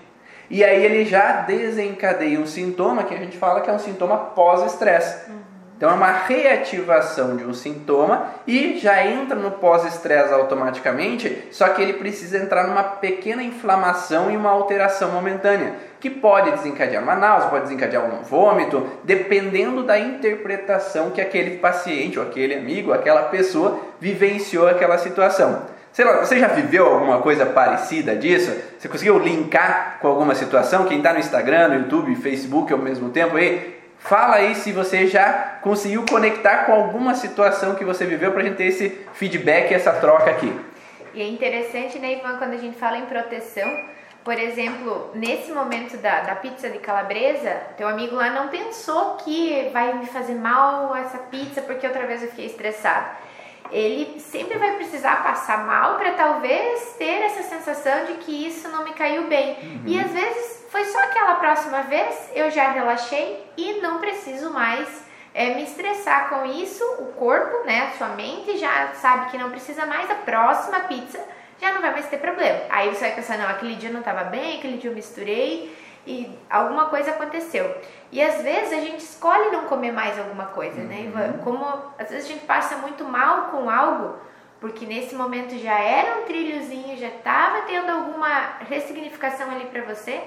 E 0.48 0.64
aí 0.64 0.84
ele 0.84 1.04
já 1.04 1.42
desencadeia 1.42 2.38
um 2.38 2.46
sintoma 2.46 3.04
que 3.04 3.14
a 3.14 3.18
gente 3.18 3.36
fala 3.36 3.60
que 3.60 3.70
é 3.70 3.72
um 3.72 3.78
sintoma 3.78 4.16
pós-estresse. 4.16 5.30
Uhum. 5.30 5.49
Então 5.80 5.88
é 5.88 5.94
uma 5.94 6.12
reativação 6.12 7.38
de 7.38 7.42
um 7.42 7.54
sintoma 7.54 8.34
e 8.46 8.78
já 8.78 9.02
entra 9.02 9.34
no 9.34 9.52
pós-estresse 9.52 10.30
automaticamente, 10.30 11.44
só 11.50 11.70
que 11.70 11.80
ele 11.80 11.94
precisa 11.94 12.36
entrar 12.36 12.66
numa 12.66 12.82
pequena 12.82 13.42
inflamação 13.42 14.30
e 14.30 14.36
uma 14.36 14.50
alteração 14.50 15.10
momentânea, 15.10 15.72
que 15.98 16.10
pode 16.10 16.50
desencadear 16.50 17.02
uma 17.02 17.14
náusea, 17.14 17.48
pode 17.48 17.62
desencadear 17.62 18.04
um 18.04 18.22
vômito, 18.22 18.86
dependendo 19.04 19.82
da 19.82 19.98
interpretação 19.98 21.12
que 21.12 21.20
aquele 21.22 21.56
paciente, 21.56 22.18
ou 22.18 22.26
aquele 22.26 22.54
amigo, 22.54 22.92
aquela 22.92 23.22
pessoa 23.22 23.80
vivenciou 23.98 24.68
aquela 24.68 24.98
situação. 24.98 25.62
Sei 25.94 26.04
lá, 26.04 26.18
você 26.18 26.38
já 26.38 26.48
viveu 26.48 26.86
alguma 26.86 27.22
coisa 27.22 27.46
parecida 27.46 28.14
disso? 28.14 28.54
Você 28.78 28.86
conseguiu 28.86 29.18
linkar 29.18 29.96
com 30.02 30.08
alguma 30.08 30.34
situação? 30.34 30.84
Quem 30.84 30.98
está 30.98 31.14
no 31.14 31.20
Instagram, 31.20 31.68
no 31.68 31.74
YouTube, 31.76 32.14
Facebook 32.16 32.70
ao 32.70 32.78
mesmo 32.78 33.08
tempo 33.08 33.38
aí, 33.38 33.79
Fala 34.00 34.36
aí 34.36 34.54
se 34.54 34.72
você 34.72 35.06
já 35.06 35.58
conseguiu 35.62 36.04
conectar 36.08 36.64
com 36.64 36.72
alguma 36.72 37.14
situação 37.14 37.74
que 37.74 37.84
você 37.84 38.04
viveu 38.04 38.32
para 38.32 38.40
a 38.40 38.44
gente 38.44 38.56
ter 38.56 38.64
esse 38.64 38.88
feedback, 39.12 39.72
essa 39.72 39.92
troca 39.92 40.30
aqui. 40.30 40.52
E 41.12 41.20
é 41.20 41.28
interessante, 41.28 41.98
né, 41.98 42.14
Ivan, 42.14 42.36
quando 42.38 42.54
a 42.54 42.56
gente 42.56 42.76
fala 42.78 42.96
em 42.96 43.04
proteção, 43.04 43.68
por 44.24 44.38
exemplo, 44.38 45.10
nesse 45.14 45.52
momento 45.52 45.96
da, 45.98 46.20
da 46.20 46.34
pizza 46.34 46.68
de 46.70 46.78
calabresa, 46.78 47.54
teu 47.76 47.86
amigo 47.88 48.16
lá 48.16 48.30
não 48.30 48.48
pensou 48.48 49.16
que 49.16 49.70
vai 49.72 49.92
me 49.94 50.06
fazer 50.06 50.34
mal 50.34 50.94
essa 50.96 51.18
pizza 51.18 51.62
porque 51.62 51.86
outra 51.86 52.06
vez 52.06 52.22
eu 52.22 52.28
fiquei 52.28 52.46
estressado. 52.46 53.06
Ele 53.70 54.20
sempre 54.20 54.58
vai 54.58 54.76
precisar 54.76 55.22
passar 55.22 55.66
mal 55.66 55.96
para 55.96 56.12
talvez 56.12 56.94
ter 56.98 57.22
essa 57.22 57.42
sensação 57.42 58.06
de 58.06 58.14
que 58.14 58.46
isso 58.46 58.68
não 58.68 58.84
me 58.84 58.92
caiu 58.92 59.26
bem. 59.28 59.56
Uhum. 59.62 59.82
E 59.86 60.00
às 60.00 60.10
vezes 60.10 60.66
foi 60.70 60.84
só 60.84 60.98
aquela 61.00 61.34
próxima 61.34 61.82
vez, 61.82 62.30
eu 62.34 62.50
já 62.50 62.70
relaxei 62.70 63.44
e 63.56 63.80
não 63.80 63.98
preciso 63.98 64.50
mais 64.52 65.02
é, 65.34 65.54
me 65.54 65.64
estressar 65.64 66.28
com 66.28 66.44
isso. 66.46 66.84
O 66.98 67.12
corpo, 67.12 67.64
né, 67.64 67.88
a 67.88 67.98
sua 67.98 68.08
mente 68.08 68.56
já 68.58 68.92
sabe 68.94 69.30
que 69.30 69.38
não 69.38 69.50
precisa 69.50 69.86
mais. 69.86 70.10
A 70.10 70.14
próxima 70.14 70.80
pizza 70.80 71.20
já 71.60 71.72
não 71.72 71.80
vai 71.80 71.92
mais 71.92 72.08
ter 72.08 72.18
problema. 72.18 72.60
Aí 72.70 72.88
você 72.88 73.00
vai 73.00 73.14
pensar, 73.14 73.38
não, 73.38 73.48
aquele 73.48 73.74
dia 73.76 73.90
eu 73.90 73.92
não 73.92 74.00
estava 74.00 74.24
bem, 74.24 74.58
aquele 74.58 74.78
dia 74.78 74.90
eu 74.90 74.94
misturei 74.94 75.76
e 76.06 76.38
alguma 76.48 76.86
coisa 76.86 77.10
aconteceu. 77.10 77.74
E 78.10 78.22
às 78.22 78.42
vezes 78.42 78.72
a 78.72 78.80
gente 78.80 79.00
escolhe 79.00 79.50
não 79.50 79.64
comer 79.64 79.92
mais 79.92 80.18
alguma 80.18 80.46
coisa, 80.46 80.80
né, 80.82 81.02
uhum. 81.06 81.10
né? 81.10 81.40
Como 81.44 81.64
às 81.98 82.10
vezes 82.10 82.26
a 82.26 82.32
gente 82.32 82.46
passa 82.46 82.76
muito 82.78 83.04
mal 83.04 83.44
com 83.50 83.70
algo, 83.70 84.18
porque 84.60 84.86
nesse 84.86 85.14
momento 85.14 85.56
já 85.58 85.78
era 85.78 86.20
um 86.20 86.24
trilhozinho, 86.24 86.96
já 86.96 87.08
estava 87.08 87.62
tendo 87.62 87.90
alguma 87.90 88.58
ressignificação 88.68 89.50
ali 89.50 89.66
para 89.66 89.82
você, 89.82 90.22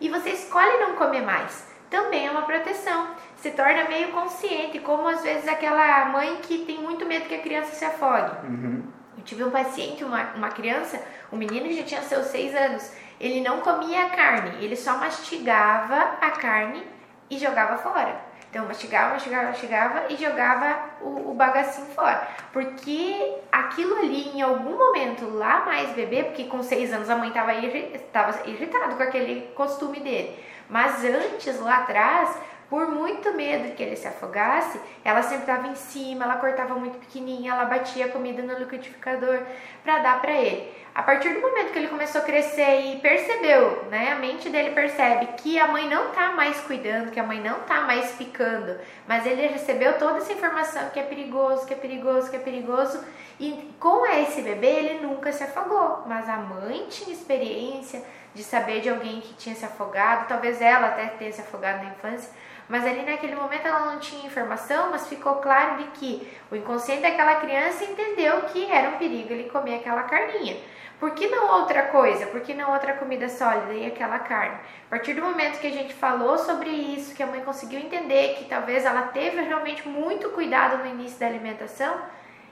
e 0.00 0.08
você 0.08 0.30
escolhe 0.30 0.78
não 0.78 0.94
comer 0.96 1.22
mais. 1.22 1.74
Também 1.88 2.26
é 2.26 2.30
uma 2.30 2.42
proteção. 2.42 3.10
Se 3.36 3.52
torna 3.52 3.84
meio 3.84 4.08
consciente, 4.12 4.80
como 4.80 5.08
às 5.08 5.22
vezes 5.22 5.48
aquela 5.48 6.06
mãe 6.06 6.36
que 6.42 6.64
tem 6.64 6.78
muito 6.78 7.06
medo 7.06 7.26
que 7.26 7.34
a 7.34 7.40
criança 7.40 7.72
se 7.72 7.84
afogue. 7.84 8.46
Uhum 8.46 8.96
tive 9.26 9.44
um 9.44 9.50
paciente, 9.50 10.04
uma, 10.04 10.32
uma 10.34 10.48
criança, 10.48 11.02
um 11.30 11.36
menino 11.36 11.66
que 11.66 11.76
já 11.76 11.82
tinha 11.82 12.02
seus 12.02 12.26
seis 12.26 12.54
anos, 12.54 12.90
ele 13.20 13.40
não 13.40 13.60
comia 13.60 14.10
carne, 14.10 14.64
ele 14.64 14.76
só 14.76 14.96
mastigava 14.98 15.96
a 16.20 16.30
carne 16.32 16.82
e 17.30 17.38
jogava 17.38 17.76
fora. 17.78 18.26
Então 18.50 18.66
mastigava, 18.66 19.14
mastigava, 19.14 19.48
mastigava 19.48 20.04
e 20.08 20.16
jogava 20.16 20.78
o, 21.02 21.30
o 21.30 21.34
bagacinho 21.34 21.88
fora. 21.88 22.26
Porque 22.52 23.36
aquilo 23.50 23.98
ali, 23.98 24.30
em 24.36 24.40
algum 24.40 24.78
momento, 24.78 25.28
lá 25.28 25.64
mais 25.64 25.90
bebê, 25.90 26.24
porque 26.24 26.44
com 26.44 26.62
seis 26.62 26.92
anos 26.92 27.10
a 27.10 27.16
mãe 27.16 27.28
estava 27.28 27.52
irritada 27.54 28.94
com 28.94 29.02
aquele 29.02 29.52
costume 29.54 30.00
dele. 30.00 30.38
Mas 30.68 31.04
antes, 31.04 31.60
lá 31.60 31.78
atrás, 31.78 32.38
por 32.68 32.88
muito 32.88 33.32
medo 33.32 33.74
que 33.74 33.82
ele 33.82 33.96
se 33.96 34.08
afogasse, 34.08 34.80
ela 35.04 35.22
sempre 35.22 35.42
estava 35.42 35.68
em 35.68 35.74
cima, 35.74 36.24
ela 36.24 36.36
cortava 36.36 36.74
muito 36.74 36.98
pequenininha, 36.98 37.52
ela 37.52 37.64
batia 37.64 38.06
a 38.06 38.08
comida 38.08 38.42
no 38.42 38.58
liquidificador 38.58 39.40
para 39.84 39.98
dar 39.98 40.20
para 40.20 40.32
ele. 40.32 40.74
A 40.94 41.02
partir 41.02 41.34
do 41.34 41.40
momento 41.40 41.72
que 41.72 41.78
ele 41.78 41.88
começou 41.88 42.22
a 42.22 42.24
crescer 42.24 42.80
e 42.80 43.00
percebeu, 43.00 43.84
né, 43.90 44.12
a 44.12 44.16
mente 44.16 44.48
dele 44.48 44.70
percebe 44.70 45.26
que 45.36 45.58
a 45.58 45.68
mãe 45.68 45.88
não 45.88 46.10
tá 46.10 46.32
mais 46.32 46.58
cuidando, 46.60 47.10
que 47.10 47.20
a 47.20 47.22
mãe 47.22 47.38
não 47.38 47.60
tá 47.60 47.82
mais 47.82 48.12
picando, 48.12 48.80
mas 49.06 49.26
ele 49.26 49.46
recebeu 49.46 49.98
toda 49.98 50.18
essa 50.18 50.32
informação 50.32 50.88
que 50.88 50.98
é 50.98 51.02
perigoso, 51.02 51.66
que 51.66 51.74
é 51.74 51.76
perigoso, 51.76 52.30
que 52.30 52.36
é 52.36 52.40
perigoso, 52.40 53.04
e 53.38 53.70
com 53.78 54.06
esse 54.06 54.40
bebê 54.40 54.66
ele 54.66 55.06
nunca 55.06 55.30
se 55.30 55.44
afogou, 55.44 56.02
mas 56.06 56.28
a 56.28 56.38
mãe 56.38 56.86
tinha 56.88 57.14
experiência 57.14 58.02
de 58.34 58.42
saber 58.42 58.80
de 58.80 58.88
alguém 58.88 59.20
que 59.20 59.34
tinha 59.34 59.54
se 59.54 59.64
afogado, 59.64 60.28
talvez 60.28 60.60
ela 60.62 60.88
até 60.88 61.06
tenha 61.08 61.32
se 61.32 61.42
afogado 61.42 61.84
na 61.84 61.90
infância, 61.90 62.30
mas 62.68 62.84
ali 62.84 63.02
naquele 63.02 63.36
momento 63.36 63.66
ela 63.66 63.92
não 63.92 63.98
tinha 63.98 64.26
informação, 64.26 64.90
mas 64.90 65.08
ficou 65.08 65.36
claro 65.36 65.76
de 65.78 65.84
que 65.90 66.28
o 66.50 66.56
inconsciente 66.56 67.02
daquela 67.02 67.36
criança 67.36 67.84
entendeu 67.84 68.42
que 68.42 68.70
era 68.70 68.90
um 68.90 68.98
perigo 68.98 69.32
ele 69.32 69.50
comer 69.50 69.76
aquela 69.76 70.02
carninha. 70.02 70.56
Por 70.98 71.10
que 71.10 71.26
não 71.28 71.60
outra 71.60 71.82
coisa? 71.88 72.26
Por 72.26 72.40
que 72.40 72.54
não 72.54 72.72
outra 72.72 72.94
comida 72.94 73.28
sólida 73.28 73.74
e 73.74 73.86
aquela 73.86 74.18
carne? 74.18 74.56
A 74.86 74.90
partir 74.90 75.12
do 75.12 75.20
momento 75.20 75.60
que 75.60 75.66
a 75.66 75.72
gente 75.72 75.92
falou 75.92 76.38
sobre 76.38 76.70
isso, 76.70 77.14
que 77.14 77.22
a 77.22 77.26
mãe 77.26 77.42
conseguiu 77.42 77.78
entender 77.78 78.36
que 78.36 78.46
talvez 78.46 78.84
ela 78.84 79.02
teve 79.08 79.42
realmente 79.42 79.86
muito 79.86 80.30
cuidado 80.30 80.78
no 80.78 80.86
início 80.86 81.20
da 81.20 81.26
alimentação, 81.26 82.00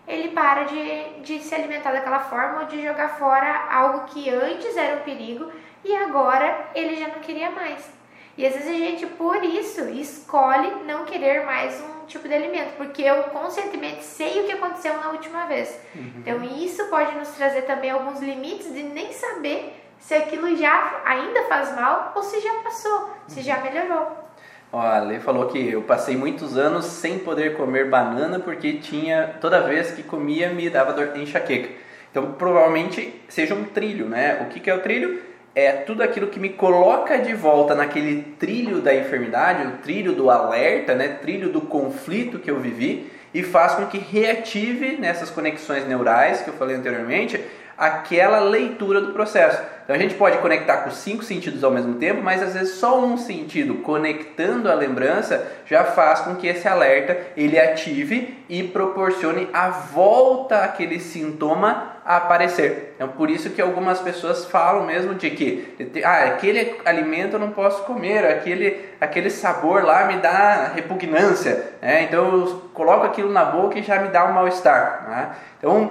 ele 0.07 0.29
para 0.29 0.65
de, 0.65 1.21
de 1.23 1.39
se 1.41 1.55
alimentar 1.55 1.93
daquela 1.93 2.21
forma 2.21 2.61
ou 2.61 2.67
de 2.67 2.83
jogar 2.83 3.17
fora 3.17 3.67
algo 3.71 4.05
que 4.09 4.29
antes 4.29 4.77
era 4.77 4.97
um 4.97 5.05
perigo 5.05 5.51
e 5.83 5.97
agora 5.97 6.69
ele 6.75 6.97
já 6.97 7.09
não 7.09 7.21
queria 7.21 7.51
mais. 7.51 7.91
E 8.37 8.47
às 8.47 8.53
vezes 8.55 8.69
a 8.69 8.73
gente, 8.73 9.07
por 9.07 9.43
isso, 9.45 9.83
escolhe 9.91 10.85
não 10.87 11.05
querer 11.05 11.45
mais 11.45 11.81
um 11.81 12.07
tipo 12.07 12.27
de 12.27 12.35
alimento, 12.35 12.77
porque 12.77 13.03
eu 13.03 13.25
conscientemente 13.25 14.03
sei 14.03 14.41
o 14.41 14.45
que 14.45 14.53
aconteceu 14.53 14.95
na 14.95 15.11
última 15.11 15.47
vez. 15.47 15.79
Uhum. 15.95 16.13
Então, 16.19 16.45
isso 16.45 16.85
pode 16.87 17.17
nos 17.17 17.29
trazer 17.29 17.63
também 17.63 17.91
alguns 17.91 18.21
limites 18.21 18.73
de 18.73 18.83
nem 18.83 19.13
saber 19.13 19.81
se 19.99 20.15
aquilo 20.15 20.55
já 20.57 21.03
ainda 21.05 21.45
faz 21.45 21.75
mal 21.75 22.13
ou 22.15 22.23
se 22.23 22.41
já 22.41 22.55
passou, 22.63 23.11
se 23.27 23.41
já 23.41 23.59
melhorou. 23.61 24.25
Ó, 24.71 24.81
a 24.81 24.99
Lê 24.99 25.21
falou 25.21 25.47
que 25.47 25.71
eu 25.71 25.83
passei 25.83 26.17
muitos 26.17 26.59
anos 26.59 26.85
sem 26.85 27.21
poder 27.21 27.57
comer 27.57 27.89
banana 27.89 28.41
porque 28.41 28.75
tinha 28.75 29.37
toda 29.41 29.63
vez 29.63 29.93
que 29.93 30.03
comia 30.03 30.51
me 30.51 30.69
dava 30.69 30.93
dor 30.93 31.13
de 31.13 31.23
enxaqueca. 31.23 31.71
Então 32.11 32.33
provavelmente 32.33 33.23
seja 33.29 33.55
um 33.55 33.65
trilho, 33.65 34.07
né? 34.07 34.43
O 34.43 34.47
que, 34.53 34.61
que 34.61 34.69
é 34.69 34.75
o 34.75 34.81
trilho? 34.81 35.23
É 35.55 35.73
tudo 35.73 36.03
aquilo 36.03 36.27
que 36.27 36.41
me 36.41 36.49
coloca 36.49 37.19
de 37.19 37.33
volta 37.33 37.75
naquele 37.75 38.23
trilho 38.39 38.81
da 38.81 38.95
enfermidade, 38.95 39.67
o 39.67 39.73
trilho 39.83 40.13
do 40.13 40.31
alerta, 40.31 40.95
né, 40.95 41.09
trilho 41.21 41.51
do 41.51 41.61
conflito 41.61 42.39
que 42.39 42.51
eu 42.51 42.59
vivi 42.59 43.11
e 43.33 43.43
faz 43.43 43.75
com 43.75 43.87
que 43.87 43.99
reative 43.99 44.97
nessas 44.97 45.31
conexões 45.31 45.87
neurais 45.87 46.43
que 46.43 46.49
eu 46.49 46.55
falei 46.55 46.77
anteriormente 46.77 47.41
aquela 47.77 48.41
leitura 48.41 49.01
do 49.01 49.13
processo. 49.13 49.61
Então 49.85 49.95
a 49.95 49.99
gente 49.99 50.15
pode 50.15 50.39
conectar 50.39 50.79
com 50.79 50.91
cinco 50.91 51.23
sentidos 51.23 51.63
ao 51.63 51.71
mesmo 51.71 51.97
tempo, 51.97 52.23
mas 52.23 52.43
às 52.43 52.55
vezes 52.55 52.77
só 52.77 53.05
um 53.05 53.19
sentido 53.19 53.75
conectando 53.77 54.71
a 54.71 54.75
lembrança 54.75 55.47
já 55.67 55.85
faz 55.85 56.21
com 56.21 56.37
que 56.37 56.47
esse 56.47 56.67
alerta 56.67 57.19
ele 57.37 57.59
ative 57.59 58.43
e 58.49 58.63
proporcione 58.63 59.47
a 59.53 59.69
volta 59.69 60.65
àquele 60.65 60.99
sintoma 60.99 61.99
a 62.03 62.17
aparecer. 62.17 62.95
Então 62.97 63.09
por 63.09 63.29
isso 63.29 63.51
que 63.51 63.61
algumas 63.61 64.01
pessoas 64.01 64.47
falam 64.47 64.87
mesmo 64.87 65.15
de 65.15 65.29
que 65.31 65.75
ah, 66.03 66.25
aquele 66.25 66.77
alimento 66.87 67.35
eu 67.35 67.41
não 67.41 67.51
posso 67.51 67.83
comer, 67.85 68.25
aquele, 68.25 68.89
aquele 68.99 69.29
sabor 69.29 69.85
lá 69.85 70.07
me 70.07 70.17
dá 70.17 70.73
repugnância, 70.75 71.73
né? 71.83 72.05
então 72.05 72.25
eu 72.25 72.71
coloco 72.73 73.05
aquilo 73.05 73.31
na 73.31 73.45
boca 73.45 73.79
e 73.79 73.83
já 73.83 74.01
me 74.01 74.09
dá 74.09 74.25
um 74.25 74.33
mal-estar. 74.33 75.07
Né? 75.11 75.31
Então 75.59 75.91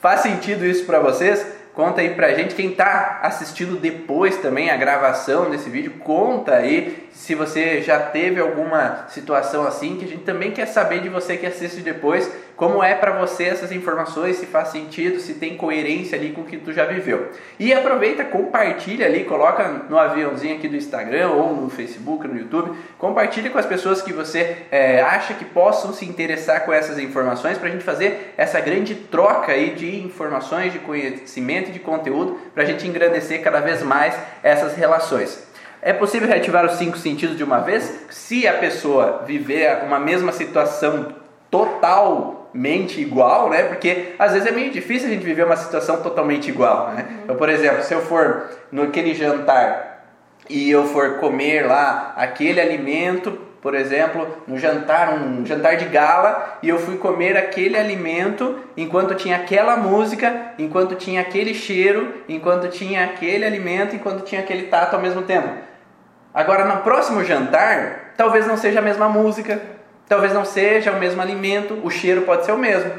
Faz 0.00 0.20
sentido 0.20 0.64
isso 0.64 0.86
para 0.86 0.98
vocês? 0.98 1.46
Conta 1.74 2.00
aí 2.00 2.14
pra 2.14 2.32
gente, 2.34 2.54
quem 2.54 2.72
tá 2.72 3.20
assistindo 3.22 3.78
depois 3.78 4.38
também 4.38 4.70
a 4.70 4.76
gravação 4.76 5.50
desse 5.50 5.68
vídeo, 5.68 5.92
conta 6.00 6.54
aí 6.54 7.08
se 7.12 7.34
você 7.34 7.82
já 7.82 8.00
teve 8.00 8.40
alguma 8.40 9.06
situação 9.08 9.66
assim, 9.66 9.96
que 9.96 10.04
a 10.06 10.08
gente 10.08 10.24
também 10.24 10.52
quer 10.52 10.66
saber 10.66 11.00
de 11.00 11.08
você 11.08 11.36
que 11.36 11.46
assiste 11.46 11.80
depois, 11.82 12.30
como 12.60 12.84
é 12.84 12.94
para 12.94 13.12
você 13.12 13.44
essas 13.44 13.72
informações, 13.72 14.36
se 14.36 14.44
faz 14.44 14.68
sentido, 14.68 15.18
se 15.18 15.32
tem 15.32 15.56
coerência 15.56 16.18
ali 16.18 16.30
com 16.32 16.42
o 16.42 16.44
que 16.44 16.58
tu 16.58 16.74
já 16.74 16.84
viveu. 16.84 17.30
E 17.58 17.72
aproveita, 17.72 18.22
compartilha 18.22 19.06
ali, 19.06 19.24
coloca 19.24 19.66
no 19.88 19.98
aviãozinho 19.98 20.56
aqui 20.56 20.68
do 20.68 20.76
Instagram 20.76 21.30
ou 21.30 21.56
no 21.56 21.70
Facebook, 21.70 22.28
no 22.28 22.36
YouTube, 22.36 22.76
compartilha 22.98 23.48
com 23.48 23.56
as 23.56 23.64
pessoas 23.64 24.02
que 24.02 24.12
você 24.12 24.58
é, 24.70 25.00
acha 25.00 25.32
que 25.32 25.46
possam 25.46 25.94
se 25.94 26.04
interessar 26.04 26.66
com 26.66 26.70
essas 26.70 26.98
informações 26.98 27.56
para 27.56 27.66
a 27.66 27.72
gente 27.72 27.82
fazer 27.82 28.34
essa 28.36 28.60
grande 28.60 28.94
troca 28.94 29.52
aí 29.52 29.70
de 29.70 29.98
informações, 29.98 30.70
de 30.70 30.80
conhecimento 30.80 31.72
de 31.72 31.78
conteúdo 31.78 32.38
para 32.52 32.64
a 32.64 32.66
gente 32.66 32.86
engrandecer 32.86 33.42
cada 33.42 33.60
vez 33.60 33.82
mais 33.82 34.14
essas 34.42 34.76
relações. 34.76 35.48
É 35.80 35.94
possível 35.94 36.28
reativar 36.28 36.66
os 36.66 36.72
cinco 36.72 36.98
sentidos 36.98 37.38
de 37.38 37.42
uma 37.42 37.60
vez? 37.60 38.04
Se 38.10 38.46
a 38.46 38.52
pessoa 38.52 39.24
viver 39.26 39.82
uma 39.82 39.98
mesma 39.98 40.30
situação 40.30 41.14
total 41.50 42.39
mente 42.52 43.00
igual, 43.00 43.50
né? 43.50 43.64
Porque 43.64 44.14
às 44.18 44.32
vezes 44.32 44.46
é 44.46 44.52
meio 44.52 44.70
difícil 44.70 45.08
a 45.08 45.12
gente 45.12 45.24
viver 45.24 45.44
uma 45.44 45.56
situação 45.56 46.02
totalmente 46.02 46.48
igual, 46.48 46.90
né? 46.90 47.06
Uhum. 47.08 47.16
Então, 47.24 47.36
por 47.36 47.48
exemplo, 47.48 47.82
se 47.82 47.94
eu 47.94 48.00
for 48.02 48.50
naquele 48.70 49.14
jantar 49.14 50.04
e 50.48 50.70
eu 50.70 50.84
for 50.84 51.18
comer 51.18 51.66
lá 51.66 52.12
aquele 52.16 52.60
alimento, 52.60 53.38
por 53.60 53.74
exemplo, 53.74 54.26
no 54.46 54.58
jantar, 54.58 55.14
um 55.14 55.44
jantar 55.44 55.76
de 55.76 55.84
gala, 55.84 56.58
e 56.62 56.68
eu 56.68 56.78
fui 56.78 56.96
comer 56.96 57.36
aquele 57.36 57.76
alimento 57.76 58.58
enquanto 58.76 59.14
tinha 59.14 59.36
aquela 59.36 59.76
música, 59.76 60.52
enquanto 60.58 60.94
tinha 60.94 61.20
aquele 61.20 61.54
cheiro, 61.54 62.14
enquanto 62.28 62.68
tinha 62.68 63.04
aquele 63.04 63.44
alimento, 63.44 63.94
enquanto 63.94 64.24
tinha 64.24 64.40
aquele 64.40 64.64
tato 64.64 64.96
ao 64.96 65.02
mesmo 65.02 65.22
tempo. 65.22 65.48
Agora, 66.32 66.64
no 66.64 66.78
próximo 66.78 67.22
jantar, 67.24 68.14
talvez 68.16 68.46
não 68.46 68.56
seja 68.56 68.78
a 68.78 68.82
mesma 68.82 69.08
música, 69.08 69.60
Talvez 70.10 70.34
não 70.34 70.44
seja 70.44 70.90
o 70.90 70.98
mesmo 70.98 71.22
alimento, 71.22 71.78
o 71.84 71.88
cheiro 71.88 72.22
pode 72.22 72.44
ser 72.44 72.50
o 72.50 72.58
mesmo. 72.58 72.90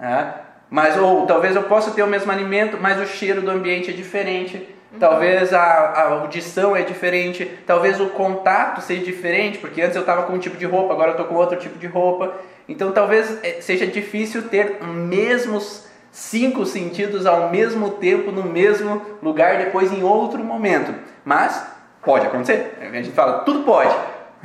Né? 0.00 0.34
Mas, 0.68 0.96
ou 0.96 1.24
talvez 1.24 1.54
eu 1.54 1.62
possa 1.62 1.92
ter 1.92 2.02
o 2.02 2.08
mesmo 2.08 2.32
alimento, 2.32 2.76
mas 2.80 3.00
o 3.00 3.06
cheiro 3.06 3.40
do 3.40 3.52
ambiente 3.52 3.90
é 3.90 3.92
diferente. 3.92 4.56
Uhum. 4.92 4.98
Talvez 4.98 5.54
a, 5.54 5.60
a, 5.60 6.08
audição 6.08 6.74
é 6.74 6.82
diferente, 6.82 7.48
talvez 7.64 8.00
o 8.00 8.08
contato 8.08 8.80
seja 8.80 9.04
diferente, 9.04 9.58
porque 9.58 9.80
antes 9.80 9.94
eu 9.94 10.00
estava 10.00 10.24
com 10.24 10.32
um 10.32 10.40
tipo 10.40 10.56
de 10.56 10.66
roupa, 10.66 10.92
agora 10.92 11.10
eu 11.10 11.12
estou 11.12 11.26
com 11.26 11.36
outro 11.36 11.56
tipo 11.56 11.78
de 11.78 11.86
roupa. 11.86 12.34
Então 12.68 12.90
talvez 12.90 13.38
eh, 13.44 13.60
seja 13.60 13.86
difícil 13.86 14.48
ter 14.48 14.82
mesmos 14.82 15.86
cinco 16.10 16.66
sentidos 16.66 17.26
ao 17.26 17.48
mesmo 17.48 17.90
tempo, 17.90 18.32
no 18.32 18.42
mesmo 18.42 19.00
lugar, 19.22 19.58
depois 19.58 19.92
em 19.92 20.02
outro 20.02 20.42
momento. 20.42 20.92
Mas 21.24 21.64
pode 22.02 22.26
acontecer. 22.26 22.76
A 22.80 22.90
gente 22.90 23.12
fala, 23.12 23.44
tudo 23.44 23.62
pode. 23.62 23.94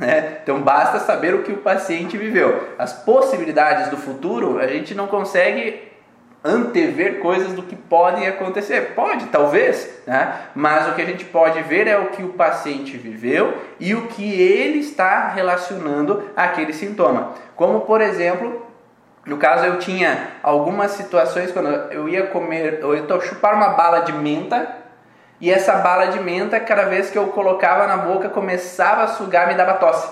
Né? 0.02 0.38
Então 0.42 0.60
basta 0.60 0.98
saber 0.98 1.32
o 1.32 1.44
que 1.44 1.52
o 1.52 1.58
paciente 1.58 2.18
viveu. 2.18 2.70
As 2.76 2.92
possibilidades 2.92 3.88
do 3.88 3.96
futuro, 3.96 4.58
a 4.58 4.66
gente 4.66 4.96
não 4.96 5.06
consegue 5.06 5.92
antever 6.44 7.20
coisas 7.20 7.52
do 7.52 7.62
que 7.62 7.76
podem 7.76 8.26
acontecer. 8.26 8.94
Pode, 8.96 9.26
talvez, 9.26 10.02
né? 10.04 10.48
mas 10.56 10.88
o 10.88 10.94
que 10.94 11.02
a 11.02 11.04
gente 11.04 11.24
pode 11.24 11.62
ver 11.62 11.86
é 11.86 11.96
o 11.96 12.06
que 12.06 12.24
o 12.24 12.30
paciente 12.30 12.96
viveu 12.96 13.56
e 13.78 13.94
o 13.94 14.08
que 14.08 14.28
ele 14.28 14.80
está 14.80 15.28
relacionando 15.28 16.30
àquele 16.34 16.72
sintoma. 16.72 17.34
Como, 17.54 17.82
por 17.82 18.00
exemplo, 18.00 18.66
no 19.24 19.36
caso 19.36 19.66
eu 19.66 19.78
tinha 19.78 20.30
algumas 20.42 20.90
situações 20.90 21.52
quando 21.52 21.68
eu 21.92 22.08
ia 22.08 22.26
comer, 22.26 22.80
eu 22.82 22.96
ia 22.96 23.20
chupar 23.20 23.54
uma 23.54 23.68
bala 23.68 24.00
de 24.00 24.12
menta 24.12 24.81
e 25.42 25.50
essa 25.50 25.74
bala 25.78 26.06
de 26.06 26.20
menta, 26.20 26.60
cada 26.60 26.84
vez 26.84 27.10
que 27.10 27.18
eu 27.18 27.26
colocava 27.26 27.84
na 27.88 27.96
boca, 27.96 28.28
começava 28.28 29.02
a 29.02 29.08
sugar, 29.08 29.48
me 29.48 29.54
dava 29.54 29.74
tosse. 29.74 30.08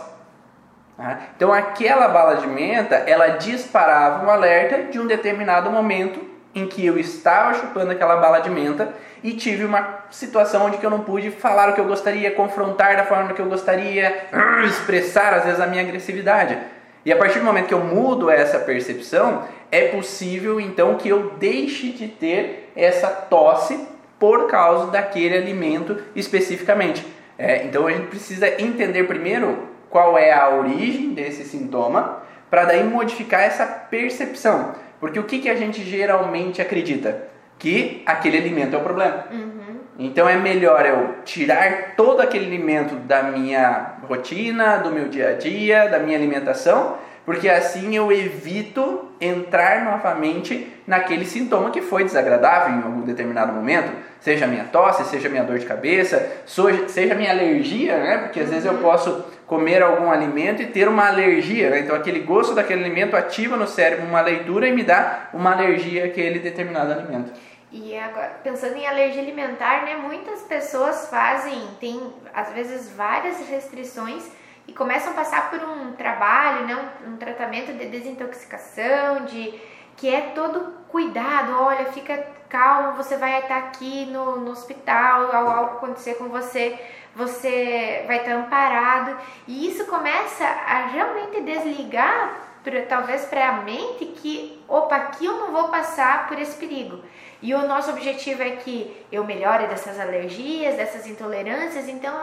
Tá? 0.97 1.21
Então 1.37 1.53
aquela 1.53 2.09
bala 2.09 2.39
de 2.39 2.49
menta, 2.49 2.97
ela 2.97 3.29
disparava 3.29 4.27
um 4.27 4.29
alerta 4.29 4.91
de 4.91 4.99
um 4.99 5.07
determinado 5.07 5.71
momento 5.71 6.21
em 6.53 6.67
que 6.67 6.85
eu 6.85 6.99
estava 6.99 7.55
chupando 7.55 7.93
aquela 7.93 8.17
bala 8.17 8.41
de 8.41 8.51
menta 8.51 8.93
e 9.23 9.33
tive 9.35 9.65
uma 9.65 10.01
situação 10.11 10.67
onde 10.67 10.83
eu 10.83 10.91
não 10.91 11.05
pude 11.05 11.31
falar 11.31 11.69
o 11.69 11.75
que 11.75 11.81
eu 11.81 11.87
gostaria, 11.87 12.33
confrontar 12.33 12.97
da 12.97 13.05
forma 13.05 13.33
que 13.33 13.41
eu 13.41 13.47
gostaria, 13.47 14.27
expressar 14.67 15.33
às 15.33 15.45
vezes 15.45 15.61
a 15.61 15.67
minha 15.69 15.85
agressividade. 15.85 16.59
E 17.05 17.13
a 17.13 17.17
partir 17.17 17.39
do 17.39 17.45
momento 17.45 17.69
que 17.69 17.75
eu 17.75 17.85
mudo 17.85 18.29
essa 18.29 18.59
percepção, 18.59 19.45
é 19.71 19.89
possível 19.91 20.61
então 20.61 20.97
que 20.97 21.09
eu 21.09 21.35
deixe 21.39 21.91
de 21.91 22.09
ter 22.09 22.73
essa 22.75 23.07
tosse 23.07 23.90
por 24.21 24.47
causa 24.47 24.93
daquele 24.93 25.37
alimento 25.37 25.99
especificamente. 26.15 27.05
É, 27.39 27.65
então 27.65 27.87
a 27.87 27.91
gente 27.91 28.09
precisa 28.09 28.47
entender 28.63 29.05
primeiro 29.05 29.71
qual 29.89 30.17
é 30.17 30.31
a 30.33 30.51
origem 30.51 31.15
desse 31.15 31.43
sintoma, 31.43 32.23
para 32.49 32.65
daí 32.65 32.85
modificar 32.85 33.41
essa 33.41 33.67
percepção. 33.67 34.75
Porque 35.01 35.19
o 35.19 35.25
que, 35.25 35.39
que 35.39 35.49
a 35.49 35.57
gente 35.57 35.83
geralmente 35.83 36.61
acredita? 36.61 37.29
Que 37.59 38.03
aquele 38.05 38.37
alimento 38.37 38.77
é 38.77 38.79
o 38.79 38.83
problema. 38.83 39.25
Uhum. 39.33 39.81
Então 39.99 40.29
é 40.29 40.37
melhor 40.37 40.85
eu 40.87 41.15
tirar 41.25 41.95
todo 41.97 42.21
aquele 42.21 42.47
alimento 42.47 42.95
da 42.97 43.23
minha 43.23 43.95
rotina, 44.07 44.77
do 44.77 44.91
meu 44.91 45.09
dia 45.09 45.31
a 45.31 45.33
dia, 45.33 45.89
da 45.89 45.99
minha 45.99 46.17
alimentação, 46.17 46.97
porque 47.25 47.49
assim 47.49 47.95
eu 47.95 48.11
evito 48.11 49.11
entrar 49.21 49.85
novamente 49.85 50.73
naquele 50.87 51.25
sintoma 51.25 51.71
que 51.71 51.83
foi 51.83 52.05
desagradável 52.05 52.75
em 52.75 52.83
algum 52.83 53.03
determinado 53.03 53.53
momento, 53.53 53.93
seja 54.21 54.47
a 54.47 54.49
minha 54.49 54.65
tosse, 54.65 55.05
seja 55.05 55.29
a 55.29 55.31
minha 55.31 55.45
dor 55.45 55.59
de 55.59 55.67
cabeça, 55.67 56.43
seja 56.89 57.15
a 57.15 57.17
minha 57.17 57.31
alergia, 57.31 57.97
né? 57.99 58.19
Porque 58.19 58.41
às 58.41 58.51
vezes 58.51 58.65
eu 58.65 58.73
uhum. 58.73 58.83
posso 58.83 59.25
comer 59.47 59.83
algum 59.83 60.11
alimento 60.11 60.63
e 60.63 60.67
ter 60.67 60.89
uma 60.89 61.09
alergia, 61.09 61.71
né? 61.71 61.81
Então 61.81 61.95
aquele 61.95 62.21
gosto 62.21 62.55
daquele 62.55 62.85
alimento 62.85 63.17
ativa 63.17 63.57
no 63.57 63.67
cérebro 63.67 64.07
uma 64.07 64.21
leitura 64.21 64.67
e 64.67 64.73
me 64.73 64.83
dá 64.83 65.29
uma 65.33 65.53
alergia 65.53 66.07
àquele 66.07 66.39
determinado 66.39 66.93
alimento. 66.93 67.31
E 67.73 67.97
agora, 67.97 68.33
pensando 68.43 68.77
em 68.77 68.87
alergia 68.87 69.23
alimentar, 69.23 69.85
né, 69.85 69.95
muitas 69.95 70.43
pessoas 70.43 71.09
fazem, 71.09 71.69
tem 71.79 72.13
às 72.35 72.53
vezes 72.53 72.91
várias 72.91 73.49
restrições 73.49 74.29
e 74.71 74.73
começam 74.73 75.11
a 75.11 75.17
passar 75.17 75.51
por 75.51 75.61
um 75.61 75.93
trabalho, 75.95 76.65
né, 76.65 76.93
um, 77.05 77.11
um 77.11 77.17
tratamento 77.17 77.73
de 77.73 77.87
desintoxicação, 77.87 79.25
de 79.25 79.61
que 79.97 80.09
é 80.09 80.21
todo 80.33 80.73
cuidado, 80.89 81.61
olha, 81.61 81.87
fica 81.87 82.25
calmo, 82.49 82.97
você 82.97 83.17
vai 83.17 83.41
estar 83.41 83.57
aqui 83.57 84.07
no, 84.07 84.37
no 84.41 84.53
hospital, 84.53 85.35
algo 85.35 85.77
acontecer 85.77 86.15
com 86.15 86.29
você, 86.29 86.79
você 87.17 88.05
vai 88.07 88.19
estar 88.19 88.33
amparado. 88.33 89.17
E 89.47 89.69
isso 89.69 89.85
começa 89.87 90.45
a 90.45 90.87
realmente 90.87 91.41
desligar, 91.43 92.35
pra, 92.63 92.83
talvez 92.83 93.25
para 93.25 93.49
a 93.49 93.53
mente, 93.63 94.07
que, 94.07 94.63
opa, 94.69 94.97
aqui 94.97 95.27
eu 95.27 95.37
não 95.37 95.51
vou 95.51 95.69
passar 95.69 96.29
por 96.29 96.39
esse 96.39 96.57
perigo. 96.57 97.03
E 97.43 97.53
o 97.55 97.67
nosso 97.67 97.91
objetivo 97.91 98.43
é 98.43 98.51
que 98.51 99.05
eu 99.11 99.25
melhore 99.25 99.67
dessas 99.67 99.99
alergias, 99.99 100.77
dessas 100.77 101.07
intolerâncias, 101.09 101.89
então 101.89 102.15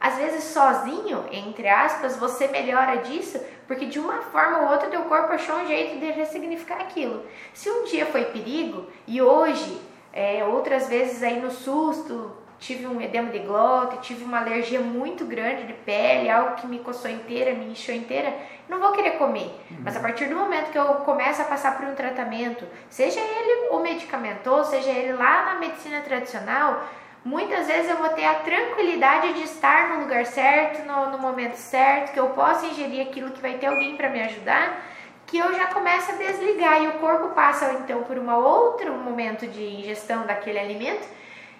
às 0.00 0.16
vezes 0.16 0.44
sozinho, 0.44 1.24
entre 1.32 1.68
aspas, 1.68 2.16
você 2.16 2.46
melhora 2.48 2.98
disso, 2.98 3.40
porque 3.66 3.86
de 3.86 3.98
uma 3.98 4.22
forma 4.22 4.58
ou 4.58 4.70
outra 4.70 4.88
teu 4.88 5.02
corpo 5.02 5.32
achou 5.32 5.56
um 5.56 5.66
jeito 5.66 5.98
de 5.98 6.10
ressignificar 6.10 6.76
aquilo. 6.76 7.24
Se 7.52 7.68
um 7.70 7.84
dia 7.84 8.06
foi 8.06 8.26
perigo 8.26 8.86
e 9.06 9.20
hoje, 9.20 9.80
é, 10.12 10.44
outras 10.44 10.88
vezes 10.88 11.22
aí 11.22 11.40
no 11.40 11.50
susto, 11.50 12.32
tive 12.58 12.86
um 12.86 13.00
edema 13.00 13.30
de 13.30 13.38
glote, 13.40 13.98
tive 14.00 14.24
uma 14.24 14.40
alergia 14.40 14.80
muito 14.80 15.24
grande 15.24 15.66
de 15.66 15.72
pele, 15.72 16.28
algo 16.28 16.56
que 16.56 16.66
me 16.66 16.78
coçou 16.78 17.10
inteira, 17.10 17.54
me 17.54 17.66
inchou 17.66 17.94
inteira, 17.94 18.34
não 18.68 18.80
vou 18.80 18.92
querer 18.92 19.12
comer. 19.12 19.50
Uhum. 19.70 19.78
Mas 19.84 19.96
a 19.96 20.00
partir 20.00 20.26
do 20.26 20.36
momento 20.36 20.70
que 20.70 20.78
eu 20.78 20.84
começo 20.96 21.40
a 21.40 21.44
passar 21.44 21.76
por 21.76 21.86
um 21.86 21.94
tratamento, 21.94 22.64
seja 22.88 23.20
ele 23.20 23.68
o 23.70 23.80
medicamentoso, 23.80 24.70
seja 24.70 24.90
ele 24.90 25.12
lá 25.12 25.46
na 25.46 25.60
medicina 25.60 26.00
tradicional, 26.00 26.84
muitas 27.24 27.66
vezes 27.66 27.90
eu 27.90 27.96
vou 27.96 28.08
ter 28.10 28.24
a 28.24 28.36
tranquilidade 28.36 29.34
de 29.34 29.42
estar 29.42 29.90
no 29.90 30.02
lugar 30.02 30.26
certo, 30.26 30.86
no, 30.86 31.10
no 31.10 31.18
momento 31.18 31.56
certo, 31.56 32.12
que 32.12 32.20
eu 32.20 32.30
possa 32.30 32.66
ingerir 32.66 33.06
aquilo 33.06 33.30
que 33.30 33.40
vai 33.40 33.54
ter 33.54 33.66
alguém 33.66 33.96
para 33.96 34.08
me 34.08 34.20
ajudar, 34.22 34.84
que 35.26 35.38
eu 35.38 35.54
já 35.54 35.66
começo 35.66 36.10
a 36.10 36.14
desligar 36.14 36.82
e 36.82 36.88
o 36.88 36.92
corpo 36.94 37.34
passa 37.34 37.72
então 37.74 38.02
por 38.04 38.18
um 38.18 38.30
outro 38.34 38.92
momento 38.94 39.46
de 39.46 39.62
ingestão 39.62 40.26
daquele 40.26 40.58
alimento 40.58 41.06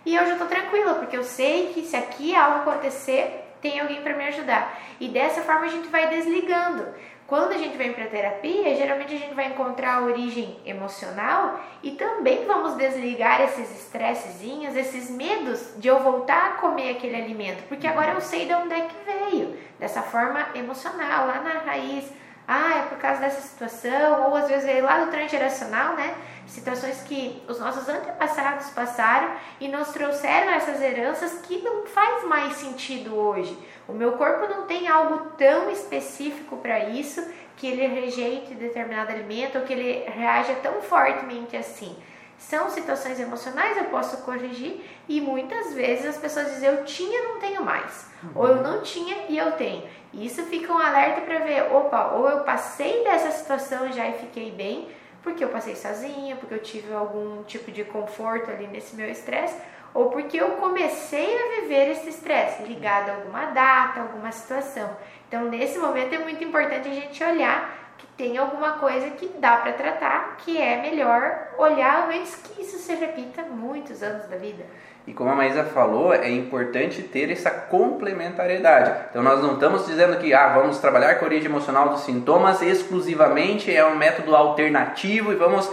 e 0.09 0.14
eu 0.14 0.25
já 0.25 0.33
estou 0.33 0.47
tranquila, 0.47 0.94
porque 0.94 1.16
eu 1.16 1.23
sei 1.23 1.73
que 1.75 1.83
se 1.83 1.94
aqui 1.94 2.35
algo 2.35 2.61
acontecer, 2.61 3.44
tem 3.61 3.79
alguém 3.79 4.01
para 4.01 4.16
me 4.16 4.25
ajudar. 4.29 4.81
E 4.99 5.09
dessa 5.09 5.42
forma 5.42 5.66
a 5.66 5.68
gente 5.68 5.88
vai 5.88 6.09
desligando. 6.09 6.87
Quando 7.29 7.53
a 7.53 7.59
gente 7.59 7.77
vem 7.77 7.93
para 7.93 8.07
terapia, 8.07 8.75
geralmente 8.75 9.14
a 9.14 9.19
gente 9.19 9.35
vai 9.35 9.49
encontrar 9.49 9.97
a 9.97 10.01
origem 10.01 10.59
emocional 10.64 11.61
e 11.83 11.91
também 11.91 12.47
vamos 12.47 12.75
desligar 12.75 13.43
esses 13.43 13.71
estressezinhos, 13.71 14.75
esses 14.75 15.11
medos 15.11 15.75
de 15.77 15.88
eu 15.88 16.01
voltar 16.01 16.47
a 16.47 16.51
comer 16.53 16.93
aquele 16.93 17.17
alimento, 17.17 17.62
porque 17.69 17.87
agora 17.87 18.12
eu 18.12 18.21
sei 18.23 18.47
de 18.47 18.55
onde 18.55 18.73
é 18.73 18.81
que 18.81 18.95
veio, 19.05 19.59
dessa 19.79 20.01
forma 20.01 20.47
emocional, 20.55 21.27
lá 21.27 21.43
na 21.43 21.71
raiz. 21.71 22.11
Ah, 22.51 22.79
é 22.79 22.83
por 22.88 22.97
causa 22.97 23.21
dessa 23.21 23.43
situação, 23.43 24.31
ou 24.31 24.35
às 24.35 24.49
vezes 24.49 24.67
é 24.67 24.81
lá 24.81 25.05
do 25.05 25.11
transgeracional, 25.11 25.97
né? 25.97 26.14
Situações 26.48 27.02
que 27.02 27.42
os 27.46 27.61
nossos 27.61 27.87
antepassados 27.87 28.70
passaram 28.70 29.32
e 29.61 29.68
nos 29.68 29.88
trouxeram 29.88 30.50
essas 30.50 30.80
heranças 30.80 31.40
que 31.42 31.58
não 31.58 31.84
faz 31.87 32.24
mais 32.24 32.54
sentido 32.54 33.14
hoje. 33.14 33.56
O 33.87 33.92
meu 33.92 34.12
corpo 34.12 34.48
não 34.48 34.66
tem 34.66 34.88
algo 34.88 35.32
tão 35.37 35.70
específico 35.70 36.56
para 36.56 36.88
isso 36.88 37.22
que 37.58 37.66
ele 37.66 37.87
rejeite 37.87 38.54
determinado 38.54 39.12
alimento 39.12 39.58
ou 39.58 39.64
que 39.64 39.74
ele 39.74 40.08
reaja 40.08 40.54
tão 40.62 40.80
fortemente 40.80 41.54
assim. 41.54 41.94
São 42.38 42.70
situações 42.70 43.20
emocionais, 43.20 43.76
eu 43.76 43.87
posso 43.87 44.18
corrigir 44.18 44.80
e 45.08 45.20
muitas 45.20 45.74
vezes 45.74 46.06
as 46.06 46.16
pessoas 46.16 46.52
dizem 46.52 46.70
eu 46.70 46.84
tinha, 46.84 47.24
não 47.24 47.40
tenho 47.40 47.62
mais, 47.64 48.06
uhum. 48.22 48.30
ou 48.37 48.48
eu 48.48 48.62
não 48.62 48.80
tinha 48.80 49.26
e 49.28 49.37
eu 49.37 49.52
tenho. 49.52 49.82
E 50.12 50.24
isso 50.24 50.42
fica 50.44 50.72
um 50.72 50.78
alerta 50.78 51.20
para 51.22 51.40
ver, 51.40 51.70
opa, 51.72 52.12
ou 52.12 52.30
eu 52.30 52.40
passei 52.44 53.04
dessa 53.04 53.32
situação 53.32 53.92
já 53.92 54.08
e 54.08 54.18
fiquei 54.18 54.52
bem, 54.52 54.88
porque 55.22 55.42
eu 55.44 55.48
passei 55.48 55.74
sozinha, 55.74 56.37
porque 56.37 56.54
eu 56.54 56.62
tive 56.62 56.92
algum 56.92 57.42
tipo 57.44 57.70
de 57.70 57.85
conforto 57.85 58.50
ali 58.50 58.66
nesse 58.66 58.94
meu 58.96 59.11
estresse, 59.11 59.57
ou 59.94 60.11
porque 60.11 60.37
eu 60.37 60.52
comecei 60.52 61.37
a 61.37 61.61
viver 61.61 61.90
esse 61.90 62.09
estresse 62.09 62.62
ligado 62.62 63.11
a 63.11 63.14
alguma 63.14 63.46
data, 63.46 64.00
alguma 64.00 64.31
situação. 64.31 64.96
Então, 65.26 65.44
nesse 65.44 65.78
momento 65.78 66.14
é 66.14 66.18
muito 66.18 66.42
importante 66.42 66.88
a 66.88 66.92
gente 66.92 67.22
olhar 67.22 67.94
que 67.98 68.07
tem 68.09 68.38
alguma 68.38 68.72
coisa 68.78 69.11
que 69.11 69.26
dá 69.38 69.57
para 69.57 69.72
tratar, 69.72 70.37
que 70.38 70.61
é 70.61 70.81
melhor 70.81 71.54
olhar 71.59 72.09
antes 72.09 72.37
que 72.37 72.62
isso 72.62 72.78
se 72.78 72.94
repita 72.94 73.42
muitos 73.42 74.02
anos 74.02 74.26
da 74.28 74.37
vida. 74.37 74.64
E 75.09 75.14
como 75.14 75.31
a 75.31 75.35
Maísa 75.35 75.64
falou, 75.64 76.12
é 76.12 76.31
importante 76.31 77.01
ter 77.01 77.31
essa 77.31 77.49
complementariedade. 77.49 79.07
Então 79.09 79.23
nós 79.23 79.42
não 79.42 79.55
estamos 79.55 79.87
dizendo 79.87 80.18
que 80.18 80.35
ah, 80.35 80.49
vamos 80.49 80.77
trabalhar 80.81 81.14
com 81.14 81.25
a 81.25 81.29
origem 81.29 81.47
emocional 81.47 81.88
dos 81.88 82.03
sintomas 82.03 82.61
exclusivamente, 82.61 83.75
é 83.75 83.83
um 83.87 83.97
método 83.97 84.37
alternativo 84.37 85.33
e 85.33 85.35
vamos 85.35 85.66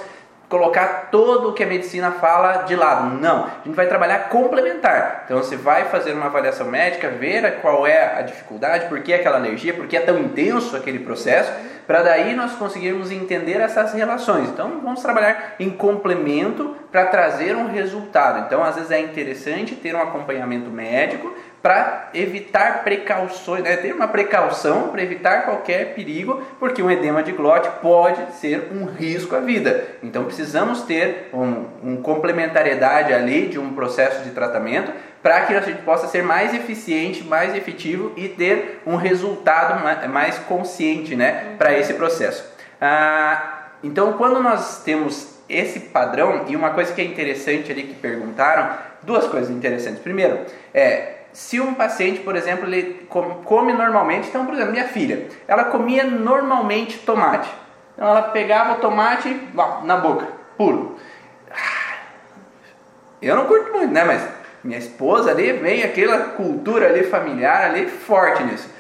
colocar 0.50 1.10
todo 1.12 1.50
o 1.50 1.54
que 1.54 1.64
a 1.64 1.68
medicina 1.68 2.12
fala 2.12 2.64
de 2.64 2.76
lado. 2.76 3.18
Não, 3.20 3.46
a 3.46 3.66
gente 3.66 3.76
vai 3.76 3.88
trabalhar 3.88 4.30
complementar. 4.30 5.24
Então 5.26 5.38
você 5.38 5.56
vai 5.56 5.86
fazer 5.86 6.14
uma 6.14 6.28
avaliação 6.28 6.68
médica, 6.68 7.10
ver 7.10 7.60
qual 7.62 7.86
é 7.86 8.18
a 8.18 8.22
dificuldade, 8.22 8.88
por 8.88 9.02
que 9.02 9.14
aquela 9.14 9.38
alergia, 9.38 9.74
por 9.74 9.88
que 9.88 9.98
é 9.98 10.02
tão 10.02 10.18
intenso 10.18 10.76
aquele 10.76 11.00
processo 11.00 11.52
para 11.88 12.02
daí 12.02 12.36
nós 12.36 12.54
conseguirmos 12.54 13.12
entender 13.12 13.62
essas 13.62 13.94
relações. 13.94 14.50
Então, 14.50 14.82
vamos 14.84 15.02
trabalhar 15.02 15.56
em 15.60 15.70
complemento 15.70 16.76
para 16.92 17.06
trazer 17.06 17.56
um 17.56 17.68
resultado. 17.68 18.46
Então, 18.46 18.64
às 18.64 18.76
vezes 18.76 18.92
é 18.92 19.00
interessante 19.00 19.76
ter 19.76 19.96
um 19.96 20.02
acompanhamento 20.02 20.70
médico 20.70 21.32
para 21.66 22.10
evitar 22.14 22.84
precauções, 22.84 23.64
né? 23.64 23.76
ter 23.76 23.92
uma 23.92 24.08
precaução 24.08 24.90
para 24.90 25.02
evitar 25.02 25.46
qualquer 25.46 25.96
perigo, 25.96 26.44
porque 26.60 26.80
um 26.80 26.92
edema 26.92 27.24
de 27.24 27.32
glote 27.32 27.68
pode 27.82 28.34
ser 28.34 28.72
um 28.72 28.86
risco 28.86 29.36
à 29.36 29.40
vida. 29.40 29.84
Então 30.04 30.26
precisamos 30.26 30.84
ter 30.84 31.32
um, 31.34 31.66
um 31.84 31.98
complementariedade 32.04 33.12
ali 33.12 33.48
de 33.48 33.58
um 33.58 33.74
processo 33.74 34.24
de 34.24 34.30
tratamento 34.30 34.92
para 35.24 35.42
que 35.42 35.56
a 35.56 35.62
gente 35.62 35.82
possa 35.82 36.06
ser 36.06 36.22
mais 36.22 36.54
eficiente, 36.54 37.24
mais 37.24 37.56
efetivo 37.56 38.14
e 38.16 38.30
ter 38.30 38.84
um 38.86 38.96
resultado 38.96 39.84
mais 40.08 40.38
consciente 40.38 41.16
né, 41.16 41.56
para 41.58 41.76
esse 41.76 41.96
processo. 41.96 42.48
Ah, 42.80 43.70
então, 43.84 44.14
quando 44.14 44.40
nós 44.40 44.84
temos 44.84 45.34
esse 45.50 45.80
padrão, 45.80 46.46
e 46.48 46.56
uma 46.56 46.70
coisa 46.70 46.94
que 46.94 47.02
é 47.02 47.04
interessante 47.04 47.72
ali 47.72 47.84
que 47.84 47.96
perguntaram, 47.96 48.78
duas 49.02 49.26
coisas 49.28 49.50
interessantes. 49.50 50.00
Primeiro, 50.00 50.40
é, 50.74 51.15
se 51.36 51.60
um 51.60 51.74
paciente, 51.74 52.22
por 52.22 52.34
exemplo, 52.34 52.66
ele 52.66 53.08
come 53.44 53.74
normalmente, 53.74 54.30
então, 54.30 54.46
por 54.46 54.54
exemplo, 54.54 54.72
minha 54.72 54.88
filha, 54.88 55.28
ela 55.46 55.66
comia 55.66 56.06
normalmente 56.06 57.00
tomate. 57.00 57.50
Então 57.94 58.08
ela 58.08 58.22
pegava 58.22 58.76
o 58.76 58.78
tomate 58.78 59.38
na 59.84 59.98
boca, 59.98 60.26
puro. 60.58 60.96
Eu 63.22 63.36
não 63.36 63.48
curto 63.48 63.74
muito, 63.74 63.94
né? 63.94 64.06
Mas 64.06 64.26
minha 64.64 64.80
esposa 64.80 65.32
ali 65.32 65.52
vem 65.52 65.84
aquela 65.84 66.20
cultura 66.30 66.88
ali 66.88 67.04
familiar 67.04 67.66
ali 67.66 67.88
forte 67.90 68.42
nisso. 68.42 68.74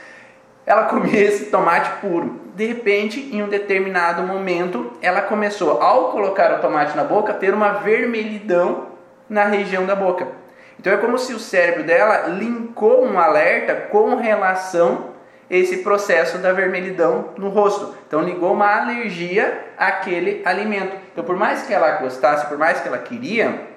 Ela 0.65 0.83
comia 0.83 1.19
esse 1.27 1.47
tomate 1.47 1.89
puro. 1.99 2.39
De 2.55 2.67
repente, 2.67 3.19
em 3.19 3.43
um 3.43 3.49
determinado 3.49 4.23
momento, 4.23 4.93
ela 5.01 5.21
começou, 5.21 5.81
ao 5.81 6.13
colocar 6.13 6.53
o 6.53 6.61
tomate 6.61 6.95
na 6.95 7.03
boca, 7.03 7.33
a 7.33 7.35
ter 7.35 7.53
uma 7.53 7.73
vermelhidão 7.73 8.87
na 9.29 9.43
região 9.43 9.85
da 9.85 9.93
boca. 9.93 10.44
Então 10.79 10.93
é 10.93 10.97
como 10.97 11.17
se 11.17 11.33
o 11.33 11.39
cérebro 11.39 11.83
dela 11.83 12.27
linkou 12.27 13.05
um 13.05 13.19
alerta 13.19 13.75
com 13.89 14.15
relação 14.15 15.09
a 15.49 15.53
esse 15.53 15.77
processo 15.77 16.37
da 16.39 16.51
vermelhidão 16.51 17.29
no 17.37 17.49
rosto. 17.49 17.95
Então 18.07 18.21
ligou 18.21 18.53
uma 18.53 18.81
alergia 18.81 19.65
àquele 19.77 20.41
alimento. 20.45 20.95
Então 21.11 21.23
por 21.23 21.35
mais 21.35 21.63
que 21.63 21.73
ela 21.73 21.91
gostasse, 21.97 22.47
por 22.47 22.57
mais 22.57 22.81
que 22.81 22.87
ela 22.87 22.97
queria, 22.97 23.67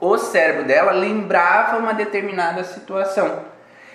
o 0.00 0.18
cérebro 0.18 0.64
dela 0.64 0.92
lembrava 0.92 1.78
uma 1.78 1.94
determinada 1.94 2.64
situação. 2.64 3.44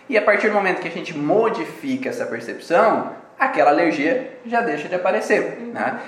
E 0.10 0.18
a 0.18 0.22
partir 0.22 0.48
do 0.48 0.54
momento 0.54 0.80
que 0.80 0.88
a 0.88 0.92
gente 0.92 1.18
modifica 1.18 2.10
essa 2.10 2.26
percepção, 2.26 3.12
aquela 3.38 3.72
alergia 3.72 4.40
já 4.46 4.62
deixa 4.62 4.88
de 4.88 4.96
aparecer. 4.96 5.60
Né? 5.74 6.00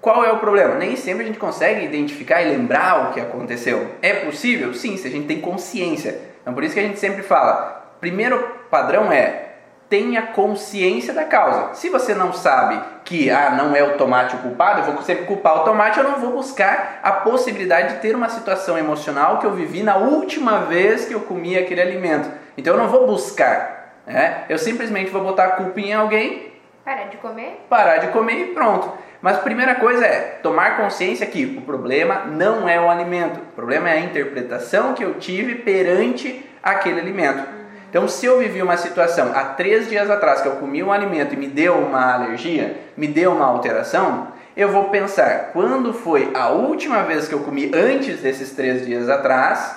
Qual 0.00 0.24
é 0.24 0.32
o 0.32 0.38
problema? 0.38 0.74
Nem 0.74 0.94
sempre 0.96 1.24
a 1.24 1.26
gente 1.26 1.38
consegue 1.38 1.84
identificar 1.84 2.42
e 2.42 2.48
lembrar 2.48 3.08
o 3.08 3.12
que 3.12 3.20
aconteceu. 3.20 3.92
É 4.00 4.12
possível? 4.12 4.72
Sim, 4.74 4.96
se 4.96 5.08
a 5.08 5.10
gente 5.10 5.26
tem 5.26 5.40
consciência. 5.40 6.20
Então 6.42 6.54
por 6.54 6.62
isso 6.62 6.74
que 6.74 6.80
a 6.80 6.84
gente 6.84 6.98
sempre 6.98 7.22
fala, 7.22 7.96
primeiro 8.00 8.38
padrão 8.70 9.10
é 9.10 9.46
tenha 9.88 10.22
consciência 10.22 11.14
da 11.14 11.24
causa. 11.24 11.74
Se 11.74 11.88
você 11.88 12.14
não 12.14 12.32
sabe 12.32 12.80
que 13.04 13.30
ah, 13.30 13.50
não 13.50 13.74
é 13.74 13.82
o 13.82 13.96
tomate 13.96 14.34
o 14.34 14.38
culpado, 14.38 14.80
eu 14.80 14.94
vou 14.94 15.02
sempre 15.02 15.26
culpar 15.26 15.58
o 15.58 15.64
tomate, 15.64 15.98
eu 15.98 16.04
não 16.04 16.18
vou 16.18 16.32
buscar 16.32 17.00
a 17.02 17.12
possibilidade 17.12 17.94
de 17.94 18.00
ter 18.00 18.14
uma 18.14 18.28
situação 18.28 18.76
emocional 18.76 19.38
que 19.38 19.46
eu 19.46 19.52
vivi 19.52 19.82
na 19.82 19.96
última 19.96 20.60
vez 20.60 21.04
que 21.04 21.14
eu 21.14 21.20
comi 21.20 21.56
aquele 21.56 21.80
alimento. 21.80 22.28
Então 22.58 22.74
eu 22.74 22.80
não 22.80 22.88
vou 22.88 23.06
buscar. 23.06 24.00
Né? 24.06 24.44
Eu 24.48 24.58
simplesmente 24.58 25.10
vou 25.10 25.22
botar 25.22 25.44
a 25.44 25.50
culpa 25.52 25.80
em 25.80 25.92
alguém. 25.92 26.52
Parar 26.84 27.04
de 27.04 27.16
comer? 27.16 27.64
Parar 27.68 27.98
de 27.98 28.08
comer 28.08 28.38
e 28.38 28.54
pronto. 28.54 28.92
Mas 29.26 29.38
a 29.38 29.40
primeira 29.40 29.74
coisa 29.74 30.06
é 30.06 30.38
tomar 30.40 30.76
consciência 30.76 31.26
que 31.26 31.56
o 31.58 31.62
problema 31.62 32.26
não 32.26 32.68
é 32.68 32.80
o 32.80 32.88
alimento, 32.88 33.40
o 33.40 33.56
problema 33.56 33.90
é 33.90 33.94
a 33.94 34.00
interpretação 34.00 34.94
que 34.94 35.02
eu 35.02 35.14
tive 35.14 35.56
perante 35.56 36.48
aquele 36.62 37.00
alimento. 37.00 37.42
Então, 37.90 38.06
se 38.06 38.24
eu 38.24 38.38
vivi 38.38 38.62
uma 38.62 38.76
situação 38.76 39.32
há 39.34 39.42
três 39.46 39.88
dias 39.88 40.08
atrás 40.08 40.42
que 40.42 40.46
eu 40.46 40.54
comi 40.58 40.80
um 40.80 40.92
alimento 40.92 41.34
e 41.34 41.36
me 41.36 41.48
deu 41.48 41.74
uma 41.74 42.14
alergia, 42.14 42.76
me 42.96 43.08
deu 43.08 43.32
uma 43.32 43.46
alteração, 43.46 44.28
eu 44.56 44.68
vou 44.68 44.90
pensar 44.90 45.50
quando 45.52 45.92
foi 45.92 46.30
a 46.32 46.50
última 46.50 47.02
vez 47.02 47.26
que 47.26 47.34
eu 47.34 47.40
comi 47.40 47.72
antes 47.74 48.20
desses 48.20 48.52
três 48.52 48.86
dias 48.86 49.08
atrás 49.08 49.76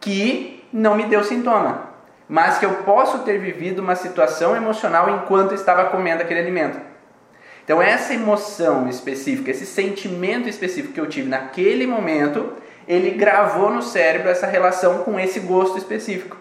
que 0.00 0.66
não 0.72 0.94
me 0.94 1.04
deu 1.04 1.22
sintoma, 1.22 1.90
mas 2.26 2.56
que 2.56 2.64
eu 2.64 2.72
posso 2.86 3.18
ter 3.18 3.36
vivido 3.36 3.80
uma 3.80 3.96
situação 3.96 4.56
emocional 4.56 5.10
enquanto 5.10 5.52
estava 5.52 5.90
comendo 5.90 6.22
aquele 6.22 6.40
alimento. 6.40 6.91
Então, 7.64 7.80
essa 7.80 8.12
emoção 8.12 8.88
específica, 8.88 9.50
esse 9.50 9.66
sentimento 9.66 10.48
específico 10.48 10.94
que 10.94 11.00
eu 11.00 11.08
tive 11.08 11.28
naquele 11.28 11.86
momento, 11.86 12.52
ele 12.88 13.10
gravou 13.10 13.70
no 13.70 13.82
cérebro 13.82 14.28
essa 14.28 14.46
relação 14.46 14.98
com 14.98 15.18
esse 15.18 15.40
gosto 15.40 15.78
específico. 15.78 16.36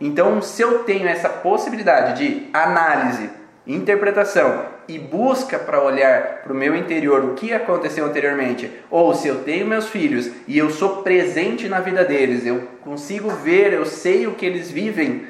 Então, 0.00 0.40
se 0.40 0.62
eu 0.62 0.84
tenho 0.84 1.06
essa 1.06 1.28
possibilidade 1.28 2.24
de 2.24 2.48
análise, 2.52 3.28
interpretação 3.66 4.64
e 4.88 4.98
busca 4.98 5.58
para 5.58 5.82
olhar 5.82 6.42
para 6.42 6.52
o 6.52 6.56
meu 6.56 6.74
interior 6.74 7.24
o 7.24 7.34
que 7.34 7.52
aconteceu 7.52 8.06
anteriormente, 8.06 8.70
ou 8.90 9.14
se 9.14 9.28
eu 9.28 9.42
tenho 9.42 9.66
meus 9.66 9.88
filhos 9.88 10.30
e 10.48 10.56
eu 10.56 10.70
sou 10.70 11.02
presente 11.02 11.68
na 11.68 11.80
vida 11.80 12.04
deles, 12.04 12.46
eu 12.46 12.62
consigo 12.82 13.28
ver, 13.30 13.72
eu 13.72 13.84
sei 13.84 14.26
o 14.26 14.34
que 14.34 14.46
eles 14.46 14.70
vivem, 14.70 15.26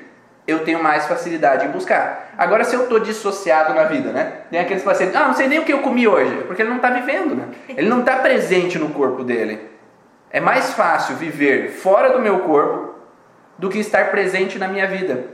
eu 0.50 0.64
tenho 0.64 0.82
mais 0.82 1.06
facilidade 1.06 1.66
em 1.66 1.70
buscar. 1.70 2.32
Agora, 2.36 2.64
se 2.64 2.74
eu 2.74 2.84
estou 2.84 3.00
dissociado 3.00 3.74
na 3.74 3.84
vida, 3.84 4.10
né? 4.10 4.32
Tem 4.50 4.60
aqueles 4.60 4.82
pacientes, 4.82 5.16
ah, 5.16 5.28
não 5.28 5.34
sei 5.34 5.46
nem 5.46 5.58
o 5.58 5.64
que 5.64 5.72
eu 5.72 5.78
comi 5.78 6.06
hoje, 6.06 6.44
porque 6.46 6.62
ele 6.62 6.68
não 6.68 6.76
está 6.76 6.90
vivendo, 6.90 7.34
né? 7.34 7.48
Ele 7.68 7.88
não 7.88 8.00
está 8.00 8.16
presente 8.16 8.78
no 8.78 8.90
corpo 8.90 9.24
dele. 9.24 9.70
É 10.30 10.40
mais 10.40 10.72
fácil 10.74 11.16
viver 11.16 11.70
fora 11.70 12.10
do 12.10 12.20
meu 12.20 12.40
corpo 12.40 12.94
do 13.58 13.68
que 13.68 13.78
estar 13.78 14.10
presente 14.10 14.58
na 14.58 14.68
minha 14.68 14.86
vida. 14.86 15.26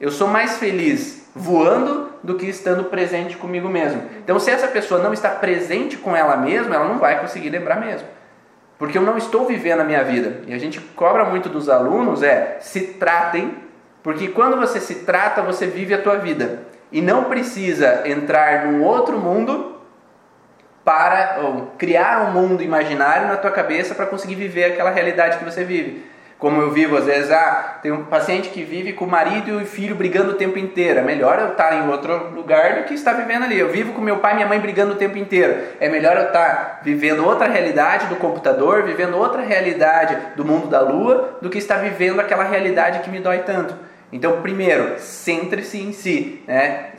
Eu 0.00 0.10
sou 0.10 0.28
mais 0.28 0.58
feliz 0.58 1.28
voando 1.34 2.10
do 2.22 2.36
que 2.36 2.46
estando 2.46 2.84
presente 2.84 3.36
comigo 3.36 3.68
mesmo. 3.68 4.02
Então, 4.22 4.38
se 4.38 4.50
essa 4.50 4.68
pessoa 4.68 5.02
não 5.02 5.12
está 5.12 5.30
presente 5.30 5.96
com 5.96 6.16
ela 6.16 6.36
mesma, 6.36 6.74
ela 6.74 6.88
não 6.88 6.98
vai 6.98 7.20
conseguir 7.20 7.50
lembrar 7.50 7.80
mesmo. 7.80 8.06
Porque 8.78 8.98
eu 8.98 9.02
não 9.02 9.16
estou 9.16 9.46
vivendo 9.46 9.80
a 9.80 9.84
minha 9.84 10.02
vida. 10.02 10.42
E 10.46 10.54
a 10.54 10.58
gente 10.58 10.80
cobra 10.80 11.24
muito 11.24 11.48
dos 11.48 11.68
alunos 11.68 12.22
é 12.22 12.58
se 12.60 12.80
tratem 12.94 13.63
porque 14.04 14.28
quando 14.28 14.58
você 14.58 14.78
se 14.78 14.96
trata, 14.96 15.40
você 15.40 15.66
vive 15.66 15.94
a 15.94 15.98
tua 15.98 16.16
vida. 16.16 16.64
E 16.92 17.00
não 17.00 17.24
precisa 17.24 18.02
entrar 18.04 18.66
num 18.66 18.84
outro 18.84 19.18
mundo 19.18 19.80
para 20.84 21.40
criar 21.78 22.28
um 22.28 22.32
mundo 22.32 22.62
imaginário 22.62 23.28
na 23.28 23.38
tua 23.38 23.50
cabeça 23.50 23.94
para 23.94 24.04
conseguir 24.04 24.34
viver 24.34 24.64
aquela 24.64 24.90
realidade 24.90 25.38
que 25.38 25.44
você 25.44 25.64
vive. 25.64 26.04
Como 26.38 26.60
eu 26.60 26.70
vivo, 26.72 26.98
às 26.98 27.06
vezes, 27.06 27.30
ah, 27.30 27.78
tem 27.80 27.90
um 27.90 28.04
paciente 28.04 28.50
que 28.50 28.62
vive 28.62 28.92
com 28.92 29.06
o 29.06 29.10
marido 29.10 29.48
e 29.48 29.62
o 29.62 29.66
filho 29.66 29.94
brigando 29.94 30.32
o 30.32 30.34
tempo 30.34 30.58
inteiro. 30.58 30.98
É 31.00 31.02
melhor 31.02 31.38
eu 31.38 31.52
estar 31.52 31.74
em 31.74 31.88
outro 31.88 32.34
lugar 32.34 32.74
do 32.74 32.84
que 32.84 32.92
estar 32.92 33.14
vivendo 33.14 33.44
ali. 33.44 33.58
Eu 33.58 33.70
vivo 33.70 33.94
com 33.94 34.02
meu 34.02 34.18
pai 34.18 34.32
e 34.32 34.34
minha 34.34 34.48
mãe 34.48 34.60
brigando 34.60 34.92
o 34.92 34.96
tempo 34.96 35.16
inteiro. 35.16 35.56
É 35.80 35.88
melhor 35.88 36.18
eu 36.18 36.26
estar 36.26 36.80
vivendo 36.82 37.24
outra 37.24 37.48
realidade 37.48 38.08
do 38.08 38.16
computador, 38.16 38.82
vivendo 38.82 39.16
outra 39.16 39.40
realidade 39.40 40.18
do 40.36 40.44
mundo 40.44 40.66
da 40.66 40.82
lua, 40.82 41.38
do 41.40 41.48
que 41.48 41.56
estar 41.56 41.76
vivendo 41.76 42.20
aquela 42.20 42.44
realidade 42.44 42.98
que 42.98 43.08
me 43.08 43.20
dói 43.20 43.38
tanto. 43.38 43.74
Então, 44.14 44.40
primeiro, 44.42 45.00
centre-se 45.00 45.76
em 45.76 45.92
si, 45.92 46.40
né? 46.46 46.92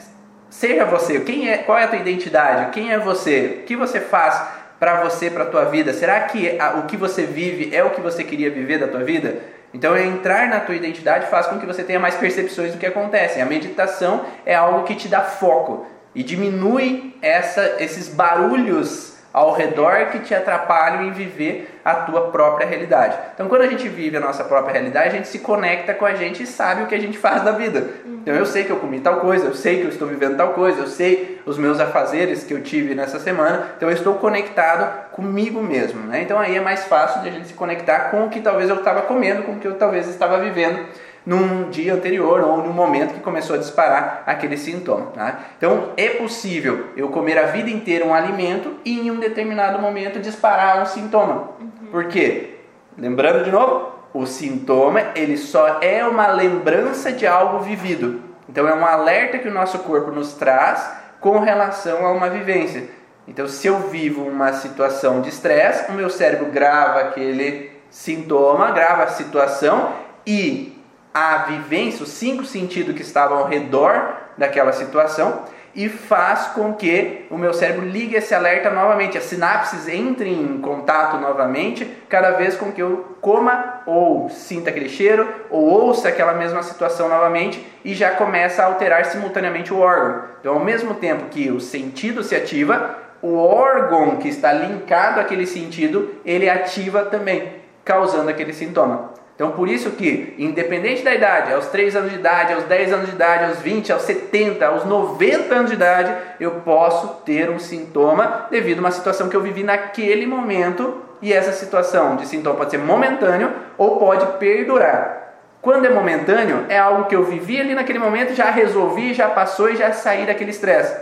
Seja 0.50 0.84
você, 0.84 1.22
quem 1.22 1.50
é, 1.50 1.60
qual 1.60 1.78
é 1.78 1.86
a 1.86 1.88
tua 1.88 1.98
identidade? 1.98 2.74
Quem 2.74 2.92
é 2.92 3.00
você? 3.00 3.60
O 3.62 3.64
que 3.64 3.74
você 3.74 4.02
faz 4.02 4.50
para 4.78 5.02
você, 5.02 5.30
para 5.30 5.46
tua 5.46 5.64
vida? 5.64 5.94
Será 5.94 6.20
que 6.20 6.60
a, 6.60 6.72
o 6.74 6.88
que 6.88 6.98
você 6.98 7.26
vive 7.26 7.74
é 7.74 7.82
o 7.86 7.92
que 7.92 8.02
você 8.02 8.22
queria 8.22 8.52
viver 8.52 8.80
da 8.80 8.90
tua 8.90 9.02
vida? 9.02 9.38
Então, 9.74 9.98
entrar 9.98 10.50
na 10.50 10.60
tua 10.60 10.76
identidade 10.76 11.28
faz 11.28 11.48
com 11.48 11.58
que 11.58 11.66
você 11.66 11.86
tenha 11.86 12.02
mais 12.02 12.16
percepções 12.16 12.74
do 12.74 12.78
que 12.78 12.86
acontece. 12.86 13.40
A 13.40 13.46
meditação 13.46 14.26
é 14.46 14.54
algo 14.54 14.84
que 14.84 14.94
te 14.94 15.08
dá 15.08 15.22
foco 15.22 15.88
e 16.14 16.22
diminui 16.22 17.16
essa, 17.22 17.78
esses 17.80 18.10
barulhos 18.10 19.15
ao 19.36 19.52
redor 19.52 20.12
que 20.14 20.20
te 20.20 20.34
atrapalham 20.34 21.04
em 21.04 21.12
viver 21.12 21.82
a 21.84 21.94
tua 21.94 22.32
própria 22.32 22.66
realidade. 22.66 23.18
Então, 23.34 23.50
quando 23.50 23.64
a 23.64 23.68
gente 23.68 23.86
vive 23.90 24.16
a 24.16 24.20
nossa 24.22 24.46
própria 24.46 24.72
realidade, 24.72 25.10
a 25.10 25.12
gente 25.12 25.28
se 25.28 25.40
conecta 25.40 25.94
com 25.94 26.06
a 26.06 26.16
gente 26.16 26.42
e 26.44 26.48
sabe 26.48 26.84
o 26.84 26.86
que 26.86 26.96
a 26.96 27.00
gente 27.00 27.18
faz 27.20 27.44
da 27.44 27.52
vida. 27.52 27.86
Então, 28.06 28.34
eu 28.34 28.46
sei 28.46 28.64
que 28.64 28.70
eu 28.70 28.78
comi 28.78 29.02
tal 29.02 29.20
coisa, 29.20 29.48
eu 29.48 29.54
sei 29.54 29.82
que 29.82 29.84
eu 29.84 29.90
estou 29.90 30.08
vivendo 30.08 30.38
tal 30.38 30.54
coisa, 30.54 30.80
eu 30.80 30.88
sei 30.88 31.42
os 31.46 31.58
meus 31.58 31.82
afazeres 31.82 32.46
que 32.46 32.54
eu 32.54 32.64
tive 32.64 32.96
nessa 32.96 33.20
semana, 33.20 33.72
então 33.76 33.90
eu 33.90 33.94
estou 33.94 34.14
conectado 34.14 35.12
comigo 35.12 35.62
mesmo. 35.62 36.00
Né? 36.08 36.22
Então, 36.22 36.40
aí 36.40 36.56
é 36.56 36.62
mais 36.62 36.86
fácil 36.86 37.22
de 37.22 37.28
a 37.28 37.32
gente 37.34 37.50
se 37.50 37.54
conectar 37.56 38.12
com 38.12 38.28
o 38.28 38.30
que 38.30 38.40
talvez 38.40 38.70
eu 38.70 38.78
estava 38.78 39.02
comendo, 39.02 39.44
com 39.44 39.52
o 39.52 39.60
que 39.60 39.68
eu 39.68 39.76
talvez 39.76 40.08
estava 40.08 40.40
vivendo 40.40 40.80
num 41.26 41.70
dia 41.70 41.94
anterior 41.94 42.42
ou 42.42 42.58
num 42.58 42.72
momento 42.72 43.14
que 43.14 43.20
começou 43.20 43.56
a 43.56 43.60
disparar 43.60 44.24
aquele 44.26 44.58
sintoma. 44.58 45.08
Tá? 45.08 45.40
Então 45.58 45.92
é 45.98 46.10
possível 46.10 46.88
eu 46.96 47.10
comer 47.10 47.38
a 47.38 47.48
vida 47.48 47.70
inteira 47.70 48.06
um 48.06 48.14
alimento 48.14 48.76
e 48.86 49.00
em 49.00 49.12
um 49.12 49.20
determinado 49.20 49.80
momento 49.80 50.20
disparar 50.20 50.82
um 50.82 50.86
sintoma. 50.86 51.50
Uhum. 51.60 51.88
Por 51.92 52.06
quê? 52.06 52.58
Lembrando 52.98 53.44
de 53.44 53.52
novo, 53.52 53.92
o 54.14 54.26
sintoma 54.26 55.02
ele 55.16 55.38
só 55.38 55.80
é 55.82 56.06
uma 56.06 56.28
lembrança 56.28 57.12
de 57.12 57.26
algo 57.26 57.60
vivido. 57.60 58.22
Então 58.48 58.68
é 58.68 58.76
um 58.76 58.86
alerta 58.86 59.40
que 59.40 59.48
o 59.48 59.54
nosso 59.54 59.80
corpo 59.80 60.12
nos 60.12 60.34
traz 60.34 60.90
com 61.20 61.40
relação 61.40 62.06
a 62.06 62.12
uma 62.12 62.30
vivência. 62.30 62.84
Então, 63.28 63.48
se 63.48 63.66
eu 63.66 63.80
vivo 63.90 64.24
uma 64.24 64.54
situação 64.54 65.22
de 65.22 65.30
estresse, 65.30 65.90
o 65.90 65.96
meu 65.96 66.10
cérebro 66.12 66.52
grava 66.52 67.00
aquele 67.00 67.72
sintoma, 67.90 68.72
grava 68.72 69.04
a 69.04 69.08
situação 69.08 69.94
e 70.28 70.75
a 71.16 71.38
vivência, 71.38 72.04
os 72.04 72.10
cinco 72.10 72.44
sentidos 72.44 72.94
que 72.94 73.02
estavam 73.02 73.38
ao 73.38 73.48
redor 73.48 74.18
daquela 74.38 74.74
situação 74.74 75.44
e 75.74 75.88
faz 75.88 76.48
com 76.48 76.74
que 76.74 77.26
o 77.30 77.38
meu 77.38 77.54
cérebro 77.54 77.86
ligue 77.86 78.18
esse 78.18 78.36
alerta 78.36 78.70
novamente, 78.70 79.18
as 79.18 79.24
sinapses 79.24 79.88
entrem 79.88 80.34
em 80.34 80.58
contato 80.60 81.18
novamente, 81.18 81.90
cada 82.10 82.32
vez 82.32 82.58
com 82.58 82.70
que 82.70 82.82
eu 82.82 83.18
coma 83.22 83.82
ou 83.86 84.30
sinta 84.30 84.70
aquele 84.70 84.90
cheiro 84.90 85.26
ou 85.50 85.64
ouça 85.64 86.10
aquela 86.10 86.34
mesma 86.34 86.62
situação 86.62 87.08
novamente 87.08 87.66
e 87.86 87.94
já 87.94 88.12
começa 88.12 88.62
a 88.62 88.66
alterar 88.66 89.06
simultaneamente 89.06 89.74
o 89.74 89.80
órgão. 89.80 90.24
Então, 90.42 90.54
ao 90.56 90.66
mesmo 90.66 90.96
tempo 90.96 91.30
que 91.30 91.50
o 91.50 91.62
sentido 91.62 92.24
se 92.24 92.36
ativa, 92.36 92.98
o 93.22 93.38
órgão 93.38 94.18
que 94.18 94.28
está 94.28 94.52
linkado 94.52 95.22
àquele 95.22 95.48
sentido, 95.48 96.14
ele 96.26 96.50
ativa 96.50 97.06
também, 97.06 97.54
causando 97.86 98.30
aquele 98.30 98.52
sintoma. 98.52 99.25
Então, 99.36 99.52
por 99.52 99.68
isso 99.68 99.92
que, 99.92 100.34
independente 100.38 101.04
da 101.04 101.14
idade, 101.14 101.54
aos 101.54 101.68
3 101.68 101.98
anos 101.98 102.12
de 102.12 102.18
idade, 102.18 102.54
aos 102.54 102.64
10 102.64 102.94
anos 102.94 103.10
de 103.10 103.16
idade, 103.16 103.44
aos 103.44 103.60
20, 103.60 103.92
aos 103.92 104.04
70, 104.04 104.66
aos 104.66 104.86
90 104.86 105.54
anos 105.54 105.70
de 105.70 105.76
idade, 105.76 106.16
eu 106.40 106.52
posso 106.62 107.22
ter 107.26 107.50
um 107.50 107.60
sintoma 107.60 108.48
devido 108.50 108.78
a 108.78 108.82
uma 108.82 108.92
situação 108.92 109.28
que 109.28 109.36
eu 109.36 109.42
vivi 109.42 109.62
naquele 109.62 110.26
momento, 110.26 111.02
e 111.22 111.34
essa 111.34 111.52
situação 111.52 112.16
de 112.16 112.26
sintoma 112.28 112.56
pode 112.56 112.72
ser 112.72 112.78
momentâneo 112.78 113.52
ou 113.78 113.98
pode 113.98 114.26
perdurar. 114.38 115.34
Quando 115.62 115.86
é 115.86 115.90
momentâneo, 115.90 116.66
é 116.70 116.78
algo 116.78 117.06
que 117.06 117.16
eu 117.16 117.24
vivi 117.24 117.60
ali 117.60 117.74
naquele 117.74 118.00
momento, 118.00 118.36
já 118.36 118.50
resolvi, 118.52 119.14
já 119.14 119.28
passou 119.28 119.70
e 119.70 119.76
já 119.76 119.92
saí 119.92 120.26
daquele 120.26 120.52
estresse. 120.52 120.96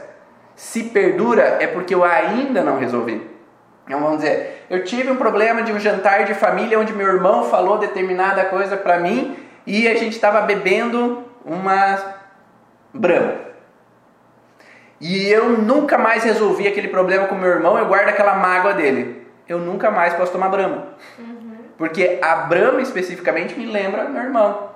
Se 0.56 0.86
perdura, 0.86 1.58
é 1.60 1.67
porque 1.67 1.93
eu 1.93 2.04
ainda 2.04 2.63
não 2.63 2.80
resolvi. 2.80 3.30
Então 3.86 4.00
vamos 4.00 4.19
dizer, 4.19 4.62
eu 4.73 4.83
tive 4.83 5.12
um 5.12 5.17
problema 5.17 5.62
de 5.62 5.71
um 5.71 5.79
jantar 5.79 6.23
de 6.23 6.33
família 6.33 6.79
onde 6.79 6.93
meu 6.93 7.05
irmão 7.05 7.43
falou 7.43 7.77
determinada 7.77 8.45
coisa 8.45 8.75
para 8.75 8.97
mim 8.97 9.38
e 9.67 9.88
a 9.88 9.93
gente 9.93 10.13
estava 10.13 10.41
bebendo 10.41 11.23
uma 11.45 12.15
brama. 12.91 13.36
E 14.99 15.29
eu 15.29 15.49
nunca 15.49 15.95
mais 15.99 16.23
resolvi 16.23 16.67
aquele 16.67 16.88
problema 16.88 17.27
com 17.27 17.36
meu 17.36 17.49
irmão, 17.49 17.77
eu 17.77 17.86
guardo 17.86 18.09
aquela 18.09 18.33
mágoa 18.33 18.73
dele. 18.73 19.27
Eu 19.47 19.59
nunca 19.59 19.91
mais 19.91 20.15
posso 20.15 20.31
tomar 20.31 20.49
brama. 20.49 20.88
Uhum. 21.19 21.57
Porque 21.77 22.17
a 22.19 22.38
brama 22.38 22.81
especificamente 22.81 23.55
me 23.55 23.67
lembra 23.67 24.05
meu 24.05 24.23
irmão. 24.23 24.71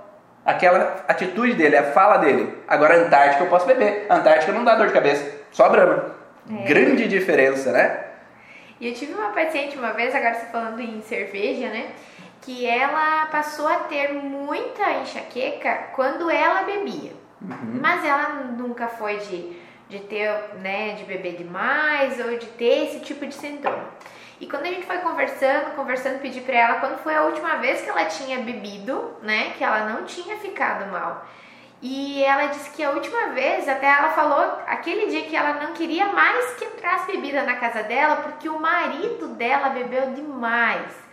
Aquela 0.45 1.05
atitude 1.07 1.55
dele, 1.55 1.75
a 1.75 1.83
fala 1.83 2.17
dele. 2.17 2.55
Agora 2.67 2.93
a 2.93 2.97
Antártica 2.99 3.45
eu 3.45 3.49
posso 3.49 3.65
beber. 3.65 4.05
A 4.09 4.17
Antártica 4.17 4.51
não 4.51 4.63
dá 4.63 4.75
dor 4.75 4.85
de 4.85 4.93
cabeça, 4.93 5.27
só 5.51 5.67
brama. 5.69 6.11
É. 6.51 6.67
Grande 6.67 7.07
diferença, 7.07 7.71
né? 7.71 8.06
E 8.79 8.87
eu 8.87 8.93
tive 8.93 9.13
uma 9.13 9.29
paciente 9.29 9.77
uma 9.77 9.93
vez, 9.93 10.13
agora 10.13 10.35
você 10.35 10.45
falando 10.47 10.79
em 10.79 11.01
cerveja, 11.01 11.69
né? 11.69 11.91
Que 12.41 12.65
ela 12.65 13.25
passou 13.27 13.67
a 13.67 13.79
ter 13.79 14.13
muita 14.13 14.89
enxaqueca 15.01 15.89
quando 15.95 16.29
ela 16.29 16.63
bebia. 16.63 17.11
Uhum. 17.41 17.79
Mas 17.81 18.05
ela 18.05 18.29
nunca 18.57 18.87
foi 18.87 19.17
de, 19.17 19.57
de 19.89 19.99
ter, 19.99 20.31
né, 20.61 20.93
de 20.93 21.03
beber 21.03 21.35
demais 21.35 22.19
ou 22.19 22.37
de 22.37 22.45
ter 22.45 22.85
esse 22.85 22.99
tipo 22.99 23.25
de 23.25 23.33
sintoma. 23.33 23.85
E 24.39 24.45
quando 24.45 24.63
a 24.63 24.67
gente 24.67 24.85
foi 24.85 24.99
conversando, 24.99 25.75
conversando, 25.75 26.21
pedi 26.21 26.41
para 26.41 26.55
ela 26.55 26.79
quando 26.79 26.99
foi 26.99 27.15
a 27.15 27.23
última 27.23 27.55
vez 27.55 27.81
que 27.81 27.89
ela 27.89 28.05
tinha 28.05 28.39
bebido, 28.39 29.15
né, 29.23 29.53
que 29.57 29.63
ela 29.63 29.89
não 29.89 30.05
tinha 30.05 30.37
ficado 30.37 30.91
mal. 30.91 31.25
E 31.81 32.23
ela 32.23 32.47
disse 32.47 32.71
que 32.71 32.83
a 32.83 32.91
última 32.91 33.27
vez, 33.27 33.67
até 33.67 33.85
ela 33.85 34.09
falou 34.09 34.59
aquele 34.67 35.07
dia 35.07 35.23
que 35.23 35.35
ela 35.35 35.61
não 35.61 35.73
queria 35.73 36.07
mais 36.07 36.55
que 36.55 36.65
entrasse 36.65 37.11
bebida 37.11 37.43
na 37.43 37.55
casa 37.55 37.83
dela 37.83 38.17
porque 38.17 38.49
o 38.49 38.59
marido 38.59 39.27
dela 39.29 39.69
bebeu 39.69 40.11
demais. 40.11 41.07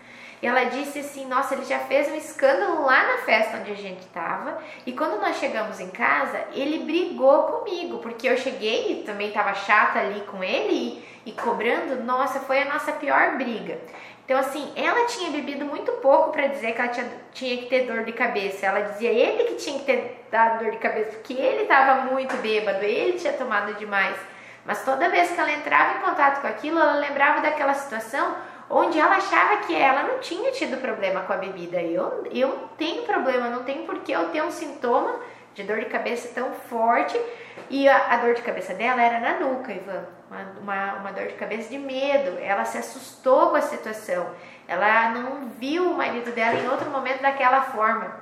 E 0.45 0.47
ela 0.47 0.65
disse 0.65 0.99
assim: 0.99 1.27
Nossa, 1.27 1.55
ele 1.55 1.65
já 1.65 1.79
fez 1.81 2.09
um 2.09 2.15
escândalo 2.17 2.85
lá 2.85 3.03
na 3.03 3.19
festa 3.23 3.59
onde 3.59 3.73
a 3.73 3.77
gente 3.77 4.01
estava. 4.01 4.59
E 4.87 4.93
quando 4.93 5.21
nós 5.21 5.37
chegamos 5.37 5.81
em 5.81 5.91
casa, 5.91 6.39
ele 6.53 6.85
brigou 6.85 7.45
comigo, 7.45 7.99
porque 7.99 8.29
eu 8.29 8.37
cheguei 8.37 8.93
e 8.93 9.05
também 9.05 9.29
estava 9.29 9.55
chata 9.55 9.99
ali 9.99 10.21
com 10.23 10.45
ele 10.45 11.03
e, 11.25 11.31
e 11.31 11.33
cobrando. 11.33 12.03
Nossa, 12.05 12.41
foi 12.41 12.61
a 12.61 12.67
nossa 12.67 12.93
pior 12.93 13.37
briga. 13.37 13.79
Então, 14.25 14.39
assim, 14.39 14.73
ela 14.75 15.07
tinha 15.07 15.31
bebido 15.31 15.67
muito 15.67 15.93
pouco 15.93 16.33
para 16.33 16.47
dizer 16.47 16.73
que 16.73 16.81
ela 16.81 16.91
tinha, 16.91 17.07
tinha 17.33 17.57
que 17.59 17.67
ter 17.67 17.87
dor 17.87 18.05
de 18.05 18.13
cabeça. 18.13 18.65
Ela 18.65 18.81
dizia 18.81 19.11
ele 19.11 19.45
que 19.45 19.55
tinha 19.57 19.79
que 19.79 19.85
ter 19.85 20.27
dado 20.31 20.65
dor 20.65 20.73
de 20.73 20.79
cabeça, 20.79 21.11
porque 21.13 21.35
ele 21.35 21.63
estava 21.63 22.03
muito 22.11 22.35
bêbado, 22.39 22.83
ele 22.83 23.19
tinha 23.19 23.35
tomado 23.35 23.75
demais. 23.75 24.17
Mas 24.65 24.83
toda 24.83 25.11
vez 25.11 25.31
que 25.31 25.39
ela 25.39 25.53
entrava 25.53 25.99
em 25.99 26.01
contato 26.01 26.41
com 26.41 26.47
aquilo, 26.47 26.79
ela 26.79 26.95
lembrava 26.95 27.43
daquela 27.43 27.75
situação 27.75 28.35
onde 28.71 28.99
ela 28.99 29.17
achava 29.17 29.59
que 29.59 29.75
ela 29.75 30.05
não 30.05 30.19
tinha 30.21 30.51
tido 30.53 30.81
problema 30.81 31.21
com 31.23 31.33
a 31.35 31.37
bebida. 31.37 31.83
Eu, 31.83 32.27
eu 32.33 32.71
tenho 32.79 33.03
problema, 33.03 33.51
não 33.51 33.63
tem 33.63 33.85
por 33.85 33.99
que 34.01 34.13
eu 34.13 34.31
ter 34.31 34.43
um 34.43 34.51
sintoma 34.51 35.17
de 35.55 35.63
dor 35.65 35.81
de 35.81 35.87
cabeça 35.87 36.33
tão 36.35 36.53
forte. 36.53 37.21
E 37.69 37.87
a, 37.87 38.15
a 38.15 38.17
dor 38.17 38.35
de 38.35 38.43
cabeça 38.43 38.73
dela 38.73 39.03
era 39.03 39.21
na 39.21 39.39
nuca, 39.39 39.71
Ivan. 39.71 40.07
Uma, 40.35 40.61
uma, 40.61 40.95
uma, 40.95 41.13
dor 41.13 41.27
de 41.29 41.35
cabeça 41.35 41.69
de 41.69 41.79
medo. 41.79 42.39
Ela 42.41 42.65
se 42.65 42.77
assustou 42.77 43.51
com 43.51 43.57
a 43.57 43.61
situação. 43.61 44.27
Ela 44.67 45.11
não 45.11 45.49
viu 45.59 45.91
o 45.91 45.97
marido 45.97 46.33
dela 46.33 46.59
em 46.59 46.69
outro 46.69 46.91
momento 46.91 47.23
daquela 47.23 47.63
forma. 47.63 48.17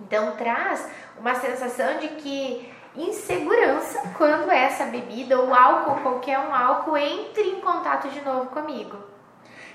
Então 0.00 0.32
traz 0.32 0.88
uma 1.18 1.34
sensação 1.34 1.98
de 1.98 2.08
que 2.08 2.72
insegurança 2.96 4.00
quando 4.16 4.50
essa 4.50 4.84
bebida 4.84 5.38
ou 5.38 5.52
álcool, 5.52 6.00
qualquer 6.00 6.38
um 6.38 6.54
álcool, 6.54 6.96
entre 6.96 7.42
em 7.42 7.60
contato 7.60 8.08
de 8.08 8.20
novo 8.22 8.46
comigo. 8.46 8.96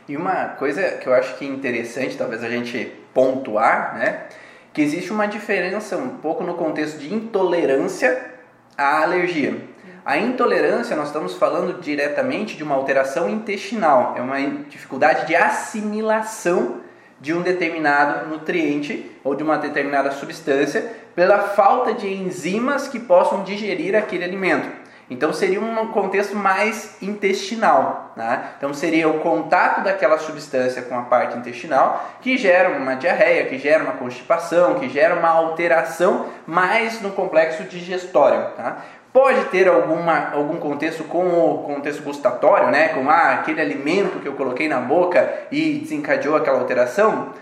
E 0.08 0.18
uma 0.18 0.50
coisa 0.50 0.98
que 0.98 1.08
eu 1.08 1.14
acho 1.14 1.38
que 1.38 1.46
é 1.46 1.48
interessante, 1.48 2.18
talvez 2.18 2.44
a 2.44 2.50
gente 2.50 2.86
pontuar, 3.14 3.96
né? 3.96 4.28
que 4.74 4.82
existe 4.82 5.12
uma 5.12 5.28
diferença 5.28 5.98
um 5.98 6.18
pouco 6.18 6.44
no 6.44 6.54
contexto 6.54 6.98
de 6.98 7.14
intolerância 7.14 8.34
à 8.78 9.04
alergia. 9.04 9.69
A 10.06 10.18
intolerância, 10.18 10.96
nós 10.96 11.08
estamos 11.08 11.36
falando 11.36 11.82
diretamente 11.82 12.56
de 12.56 12.64
uma 12.64 12.76
alteração 12.76 13.30
intestinal, 13.30 14.14
é 14.18 14.22
uma 14.22 14.40
dificuldade 14.70 15.28
de 15.28 15.36
assimilação 15.36 16.78
de 17.20 17.34
um 17.34 17.42
determinado 17.42 18.28
nutriente 18.30 19.12
ou 19.24 19.36
de 19.36 19.44
uma 19.44 19.58
determinada 19.58 20.12
substância 20.12 20.90
pela 21.14 21.40
falta 21.40 21.94
de 21.94 22.08
enzimas 22.08 22.88
que 22.88 23.00
possam 23.00 23.44
digerir 23.44 23.96
aquele 23.96 24.24
alimento. 24.24 24.70
Então 25.10 25.34
seria 25.34 25.60
um 25.60 25.88
contexto 25.88 26.36
mais 26.36 26.96
intestinal. 27.02 28.14
Né? 28.16 28.52
Então 28.58 28.74
seria 28.74 29.10
o 29.10 29.20
contato 29.20 29.84
daquela 29.84 30.20
substância 30.20 30.84
com 30.84 30.98
a 30.98 31.04
parte 31.04 31.36
intestinal 31.36 32.08
que 32.22 32.38
gera 32.38 32.78
uma 32.78 32.96
diarreia, 32.96 33.46
que 33.46 33.58
gera 33.58 33.84
uma 33.84 33.94
constipação, 33.94 34.76
que 34.76 34.88
gera 34.88 35.16
uma 35.16 35.30
alteração 35.30 36.28
mais 36.46 37.02
no 37.02 37.12
complexo 37.12 37.64
digestório. 37.64 38.52
Tá? 38.56 38.84
Pode 39.12 39.46
ter 39.46 39.68
alguma, 39.68 40.32
algum 40.32 40.58
contexto 40.58 41.04
com 41.04 41.28
o 41.28 41.64
contexto 41.64 42.04
gustatório, 42.04 42.70
né? 42.70 42.90
com 42.90 43.10
ah, 43.10 43.34
aquele 43.34 43.60
alimento 43.60 44.20
que 44.20 44.28
eu 44.28 44.34
coloquei 44.34 44.68
na 44.68 44.80
boca 44.80 45.48
e 45.52 45.80
desencadeou 45.80 46.36
aquela 46.36 46.60
alteração. 46.60 47.34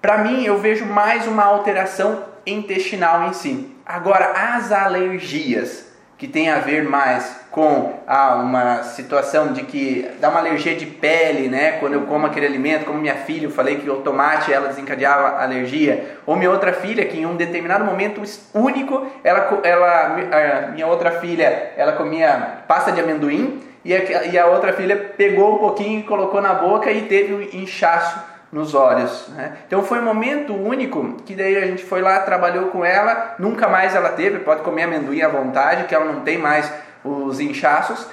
Para 0.00 0.18
mim, 0.18 0.44
eu 0.44 0.58
vejo 0.58 0.84
mais 0.84 1.26
uma 1.26 1.44
alteração 1.44 2.24
intestinal 2.46 3.24
em 3.24 3.32
si. 3.32 3.74
Agora, 3.84 4.32
as 4.54 4.70
alergias, 4.70 5.93
que 6.16 6.28
tem 6.28 6.48
a 6.48 6.58
ver 6.58 6.84
mais 6.84 7.44
com 7.50 8.00
ah, 8.06 8.36
uma 8.36 8.82
situação 8.82 9.52
de 9.52 9.62
que 9.62 10.08
dá 10.20 10.28
uma 10.28 10.40
alergia 10.40 10.74
de 10.74 10.86
pele, 10.86 11.48
né? 11.48 11.72
Quando 11.72 11.94
eu 11.94 12.02
como 12.02 12.26
aquele 12.26 12.46
alimento, 12.46 12.84
como 12.84 12.98
minha 12.98 13.14
filha, 13.14 13.46
eu 13.46 13.50
falei 13.50 13.76
que 13.76 13.88
o 13.88 13.96
tomate 13.96 14.52
ela 14.52 14.68
desencadeava 14.68 15.42
alergia, 15.42 16.18
ou 16.26 16.36
minha 16.36 16.50
outra 16.50 16.72
filha 16.72 17.04
que 17.04 17.18
em 17.18 17.26
um 17.26 17.36
determinado 17.36 17.84
momento 17.84 18.22
único, 18.52 19.06
ela, 19.22 19.60
ela 19.62 20.68
minha 20.72 20.86
outra 20.86 21.12
filha, 21.20 21.72
ela 21.76 21.92
comia 21.92 22.62
pasta 22.66 22.92
de 22.92 23.00
amendoim 23.00 23.62
e 23.84 23.94
a, 23.94 24.24
e 24.24 24.38
a 24.38 24.46
outra 24.46 24.72
filha 24.72 24.96
pegou 25.16 25.56
um 25.56 25.58
pouquinho 25.58 26.00
e 26.00 26.02
colocou 26.04 26.40
na 26.40 26.54
boca 26.54 26.90
e 26.90 27.02
teve 27.02 27.34
um 27.34 27.60
inchaço 27.60 28.33
nos 28.54 28.72
olhos. 28.72 29.28
Né? 29.30 29.52
Então 29.66 29.82
foi 29.82 29.98
um 29.98 30.04
momento 30.04 30.54
único 30.54 31.14
que 31.26 31.34
daí 31.34 31.56
a 31.56 31.66
gente 31.66 31.84
foi 31.84 32.00
lá, 32.00 32.20
trabalhou 32.20 32.68
com 32.68 32.84
ela, 32.84 33.34
nunca 33.36 33.66
mais 33.66 33.96
ela 33.96 34.10
teve, 34.10 34.38
pode 34.38 34.62
comer 34.62 34.84
amendoim 34.84 35.20
à 35.22 35.28
vontade, 35.28 35.84
que 35.84 35.94
ela 35.94 36.04
não 36.04 36.20
tem 36.20 36.38
mais 36.38 36.72
os 37.02 37.40
inchaços. 37.40 38.06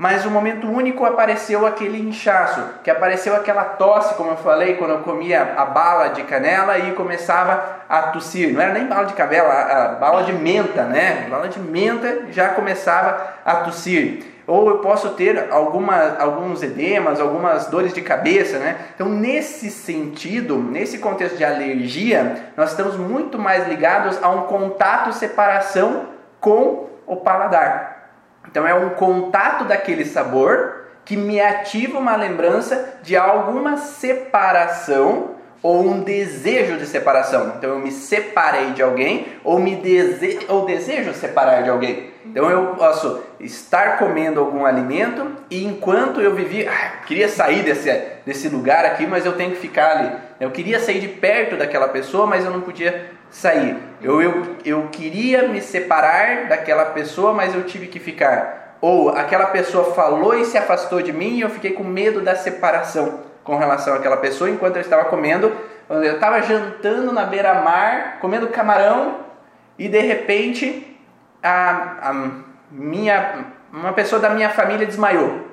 Mas 0.00 0.24
um 0.24 0.30
momento 0.30 0.70
único 0.70 1.04
apareceu 1.04 1.66
aquele 1.66 2.00
inchaço, 2.00 2.62
que 2.84 2.88
apareceu 2.88 3.34
aquela 3.34 3.64
tosse, 3.64 4.14
como 4.14 4.30
eu 4.30 4.36
falei, 4.36 4.76
quando 4.76 4.92
eu 4.92 5.00
comia 5.00 5.54
a 5.56 5.64
bala 5.64 6.10
de 6.10 6.22
canela 6.22 6.78
e 6.78 6.92
começava 6.92 7.80
a 7.88 8.02
tossir. 8.02 8.54
Não 8.54 8.60
era 8.60 8.72
nem 8.72 8.86
bala 8.86 9.06
de 9.06 9.14
canela, 9.14 9.52
a 9.52 9.88
bala 9.96 10.22
de 10.22 10.32
menta, 10.32 10.84
né? 10.84 11.26
Bala 11.28 11.48
de 11.48 11.58
menta 11.58 12.26
já 12.30 12.50
começava 12.50 13.34
a 13.44 13.56
tossir 13.56 14.22
ou 14.46 14.70
eu 14.70 14.78
posso 14.78 15.10
ter 15.10 15.48
alguma, 15.50 16.16
alguns 16.18 16.62
edemas, 16.62 17.20
algumas 17.20 17.66
dores 17.66 17.92
de 17.92 18.00
cabeça, 18.00 18.58
né? 18.58 18.76
Então, 18.94 19.08
nesse 19.08 19.68
sentido, 19.68 20.56
nesse 20.56 20.98
contexto 20.98 21.36
de 21.36 21.44
alergia, 21.44 22.50
nós 22.56 22.70
estamos 22.70 22.96
muito 22.96 23.36
mais 23.36 23.68
ligados 23.68 24.16
a 24.22 24.30
um 24.30 24.42
contato 24.42 25.12
separação 25.12 26.06
com 26.40 26.88
o 27.04 27.16
paladar. 27.16 27.87
Então, 28.50 28.66
é 28.66 28.74
um 28.74 28.90
contato 28.90 29.64
daquele 29.64 30.04
sabor 30.04 30.88
que 31.04 31.16
me 31.16 31.40
ativa 31.40 31.98
uma 31.98 32.16
lembrança 32.16 32.98
de 33.02 33.16
alguma 33.16 33.78
separação 33.78 35.38
ou 35.62 35.88
um 35.88 36.00
desejo 36.00 36.76
de 36.76 36.86
separação. 36.86 37.54
Então 37.56 37.70
eu 37.70 37.78
me 37.78 37.90
separei 37.90 38.72
de 38.72 38.82
alguém 38.82 39.26
ou 39.42 39.58
me 39.58 39.74
dese... 39.76 40.38
ou 40.48 40.64
desejo 40.64 41.12
separar 41.14 41.62
de 41.62 41.70
alguém. 41.70 42.10
Então 42.24 42.48
eu 42.50 42.74
posso 42.76 43.22
estar 43.40 43.98
comendo 43.98 44.38
algum 44.38 44.64
alimento 44.64 45.26
e 45.50 45.64
enquanto 45.64 46.20
eu 46.20 46.34
vivi, 46.34 46.68
ah, 46.68 46.92
eu 47.00 47.06
queria 47.06 47.28
sair 47.28 47.62
desse, 47.62 47.90
desse 48.24 48.48
lugar 48.48 48.84
aqui, 48.84 49.06
mas 49.06 49.24
eu 49.24 49.32
tenho 49.32 49.52
que 49.52 49.56
ficar 49.58 49.96
ali. 49.96 50.12
Eu 50.38 50.50
queria 50.50 50.78
sair 50.78 51.00
de 51.00 51.08
perto 51.08 51.56
daquela 51.56 51.88
pessoa, 51.88 52.26
mas 52.26 52.44
eu 52.44 52.50
não 52.50 52.60
podia 52.60 53.17
sair. 53.30 53.76
Eu, 54.00 54.22
eu, 54.22 54.56
eu 54.64 54.88
queria 54.90 55.48
me 55.48 55.60
separar 55.60 56.48
daquela 56.48 56.86
pessoa, 56.86 57.32
mas 57.32 57.54
eu 57.54 57.64
tive 57.64 57.86
que 57.86 57.98
ficar. 57.98 58.76
Ou 58.80 59.10
aquela 59.10 59.46
pessoa 59.46 59.92
falou 59.94 60.34
e 60.38 60.44
se 60.44 60.56
afastou 60.56 61.02
de 61.02 61.12
mim 61.12 61.36
e 61.36 61.40
eu 61.40 61.50
fiquei 61.50 61.72
com 61.72 61.82
medo 61.82 62.20
da 62.20 62.36
separação 62.36 63.26
com 63.48 63.56
relação 63.56 63.94
àquela 63.94 64.18
pessoa 64.18 64.50
enquanto 64.50 64.76
eu 64.76 64.82
estava 64.82 65.06
comendo. 65.06 65.50
Eu 65.88 66.14
estava 66.14 66.42
jantando 66.42 67.10
na 67.12 67.24
beira-mar, 67.24 68.18
comendo 68.20 68.46
camarão 68.48 69.20
e 69.78 69.88
de 69.88 70.00
repente 70.00 71.00
a, 71.42 72.10
a 72.10 72.30
minha, 72.70 73.46
uma 73.72 73.94
pessoa 73.94 74.20
da 74.20 74.28
minha 74.28 74.50
família 74.50 74.84
desmaiou. 74.84 75.48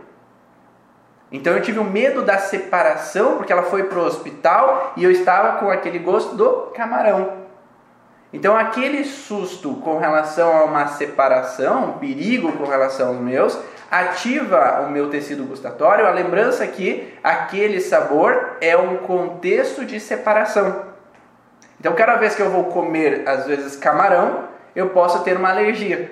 Então 1.31 1.53
eu 1.53 1.61
tive 1.61 1.79
o 1.79 1.83
um 1.83 1.89
medo 1.89 2.21
da 2.21 2.37
separação 2.37 3.37
porque 3.37 3.53
ela 3.53 3.63
foi 3.63 3.83
para 3.83 3.97
o 3.97 4.05
hospital 4.05 4.91
e 4.97 5.03
eu 5.05 5.09
estava 5.09 5.57
com 5.59 5.71
aquele 5.71 5.97
gosto 5.97 6.35
do 6.35 6.73
camarão. 6.75 7.44
Então 8.35 8.57
aquele 8.57 9.05
susto 9.05 9.75
com 9.75 9.97
relação 9.97 10.57
a 10.57 10.65
uma 10.65 10.87
separação, 10.87 11.85
um 11.85 11.93
perigo 11.93 12.51
com 12.51 12.65
relação 12.65 13.07
aos 13.07 13.17
meus, 13.17 13.57
ativa 13.89 14.81
o 14.85 14.91
meu 14.91 15.09
tecido 15.09 15.45
gustatório, 15.45 16.05
a 16.05 16.11
lembrança 16.11 16.67
que 16.67 17.13
aquele 17.23 17.79
sabor 17.79 18.57
é 18.59 18.75
um 18.75 18.97
contexto 18.97 19.85
de 19.85 20.01
separação. 20.01 20.83
Então, 21.79 21.93
cada 21.93 22.15
vez 22.15 22.35
que 22.35 22.41
eu 22.41 22.49
vou 22.49 22.65
comer, 22.65 23.23
às 23.25 23.45
vezes, 23.45 23.77
camarão, 23.77 24.49
eu 24.75 24.89
posso 24.89 25.23
ter 25.23 25.37
uma 25.37 25.51
alergia. 25.51 26.11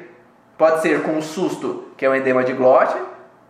Pode 0.57 0.81
ser 0.81 1.01
com 1.03 1.13
um 1.13 1.21
susto, 1.21 1.89
que 1.97 2.05
é 2.05 2.09
um 2.09 2.15
edema 2.15 2.43
de 2.45 2.53
glote, 2.53 2.95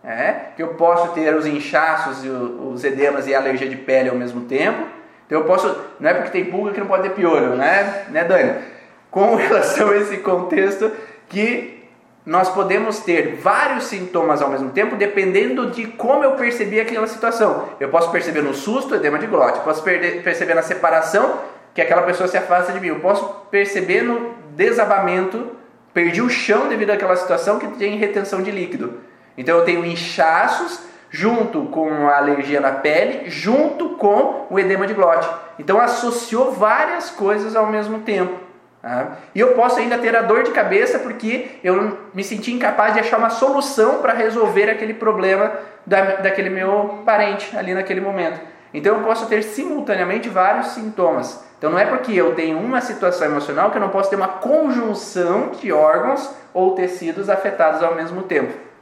é, 0.03 0.47
que 0.55 0.63
eu 0.63 0.69
posso 0.69 1.09
ter 1.09 1.35
os 1.35 1.45
inchaços 1.45 2.23
os 2.23 2.83
edemas 2.83 3.27
e 3.27 3.35
a 3.35 3.39
alergia 3.39 3.69
de 3.69 3.75
pele 3.75 4.09
ao 4.09 4.15
mesmo 4.15 4.41
tempo. 4.41 4.87
Então 5.25 5.39
eu 5.39 5.45
posso, 5.45 5.75
não 5.99 6.09
é 6.09 6.13
porque 6.13 6.31
tem 6.31 6.45
pulga 6.45 6.71
que 6.71 6.79
não 6.79 6.87
pode 6.87 7.03
ter 7.03 7.11
piolho, 7.11 7.55
né, 7.55 8.05
né 8.09 8.23
Dani? 8.23 8.61
Com 9.09 9.35
relação 9.35 9.89
a 9.89 9.97
esse 9.97 10.17
contexto 10.17 10.91
que 11.29 11.83
nós 12.25 12.49
podemos 12.49 12.99
ter 12.99 13.35
vários 13.35 13.85
sintomas 13.85 14.41
ao 14.41 14.49
mesmo 14.49 14.69
tempo, 14.71 14.95
dependendo 14.95 15.71
de 15.71 15.87
como 15.87 16.23
eu 16.23 16.31
percebi 16.31 16.79
aquela 16.79 17.05
situação. 17.05 17.69
Eu 17.79 17.89
posso 17.89 18.11
perceber 18.11 18.41
no 18.41 18.53
susto, 18.53 18.95
edema 18.95 19.19
de 19.19 19.27
glote, 19.27 19.59
posso 19.59 19.83
perceber 19.83 20.53
na 20.53 20.61
separação, 20.61 21.39
que 21.73 21.81
aquela 21.81 22.03
pessoa 22.03 22.27
se 22.27 22.37
afasta 22.37 22.71
de 22.71 22.79
mim, 22.79 22.87
eu 22.87 22.99
posso 22.99 23.25
perceber 23.49 24.03
no 24.03 24.35
desabamento, 24.55 25.51
perdi 25.93 26.21
o 26.21 26.29
chão 26.29 26.67
devido 26.69 26.91
àquela 26.91 27.15
situação 27.15 27.59
que 27.59 27.67
tem 27.67 27.97
retenção 27.97 28.41
de 28.41 28.51
líquido. 28.51 29.01
Então 29.37 29.57
eu 29.57 29.65
tenho 29.65 29.83
inchaços 29.85 30.79
junto 31.13 31.65
com 31.65 32.09
a 32.09 32.17
alergia 32.17 32.59
na 32.59 32.71
pele, 32.71 33.29
junto 33.29 33.89
com 33.89 34.47
o 34.49 34.57
edema 34.57 34.87
de 34.87 34.95
glote. 34.95 35.29
Então 35.59 35.79
associou 35.79 36.51
várias 36.51 37.11
coisas 37.11 37.55
ao 37.55 37.67
mesmo 37.67 37.99
tempo. 37.99 38.33
Tá? 38.81 39.11
E 39.35 39.39
eu 39.39 39.49
posso 39.53 39.79
ainda 39.79 39.99
ter 39.99 40.15
a 40.15 40.23
dor 40.23 40.41
de 40.41 40.49
cabeça 40.49 40.97
porque 40.97 41.59
eu 41.63 41.99
me 42.15 42.23
senti 42.23 42.51
incapaz 42.51 42.95
de 42.95 42.99
achar 42.99 43.19
uma 43.19 43.29
solução 43.29 43.99
para 44.01 44.11
resolver 44.11 44.71
aquele 44.71 44.95
problema 44.95 45.51
da, 45.85 46.15
daquele 46.15 46.49
meu 46.49 47.03
parente 47.05 47.55
ali 47.55 47.75
naquele 47.75 48.01
momento. 48.01 48.39
Então 48.73 48.97
eu 48.97 49.03
posso 49.03 49.27
ter 49.27 49.43
simultaneamente 49.43 50.29
vários 50.29 50.69
sintomas. 50.69 51.45
Então 51.59 51.69
não 51.69 51.77
é 51.77 51.85
porque 51.85 52.11
eu 52.11 52.33
tenho 52.33 52.57
uma 52.57 52.81
situação 52.81 53.27
emocional 53.27 53.69
que 53.69 53.77
eu 53.77 53.81
não 53.81 53.89
posso 53.89 54.09
ter 54.09 54.15
uma 54.15 54.27
conjunção 54.27 55.51
de 55.61 55.71
órgãos 55.71 56.27
ou 56.51 56.73
tecidos 56.73 57.29
afetados 57.29 57.83
ao 57.83 57.93
mesmo 57.93 58.23
tempo. 58.23 58.72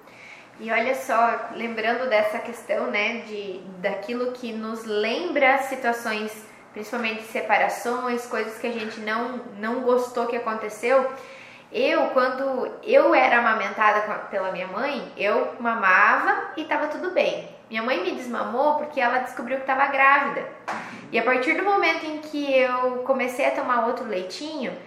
E 0.62 0.72
olha 0.72 0.96
só, 0.96 1.50
lembrando 1.56 2.08
dessa 2.08 2.40
questão, 2.40 2.88
né, 2.88 3.22
de 3.22 3.60
daquilo 3.80 4.32
que 4.32 4.54
nos 4.54 4.86
lembra 4.86 5.58
situações 5.64 6.50
principalmente 6.74 7.24
separações, 7.24 8.26
coisas 8.28 8.58
que 8.58 8.68
a 8.68 8.72
gente 8.72 9.00
não, 9.02 9.42
não 9.58 9.82
gostou 9.82 10.28
que 10.28 10.38
aconteceu. 10.38 11.12
Eu, 11.72 12.08
quando 12.10 12.70
eu 12.84 13.16
era 13.16 13.40
amamentada 13.40 14.02
pela 14.30 14.52
minha 14.52 14.68
mãe, 14.68 15.12
eu 15.16 15.56
mamava 15.60 16.52
e 16.58 16.62
estava 16.62 16.88
tudo 16.88 17.12
bem. 17.12 17.48
Minha 17.70 17.84
mãe 17.84 18.04
me 18.04 18.12
desmamou 18.12 18.76
porque 18.76 19.00
ela 19.00 19.20
descobriu 19.20 19.58
que 19.58 19.64
estava 19.64 19.88
grávida. 19.88 20.46
E 21.12 21.18
a 21.18 21.24
partir 21.24 21.54
do 21.54 21.64
momento 21.64 22.06
em 22.06 22.20
que 22.20 22.54
eu 22.54 23.04
comecei 23.04 23.46
a 23.46 23.52
tomar 23.52 23.88
outro 23.88 24.06
leitinho, 24.06 24.78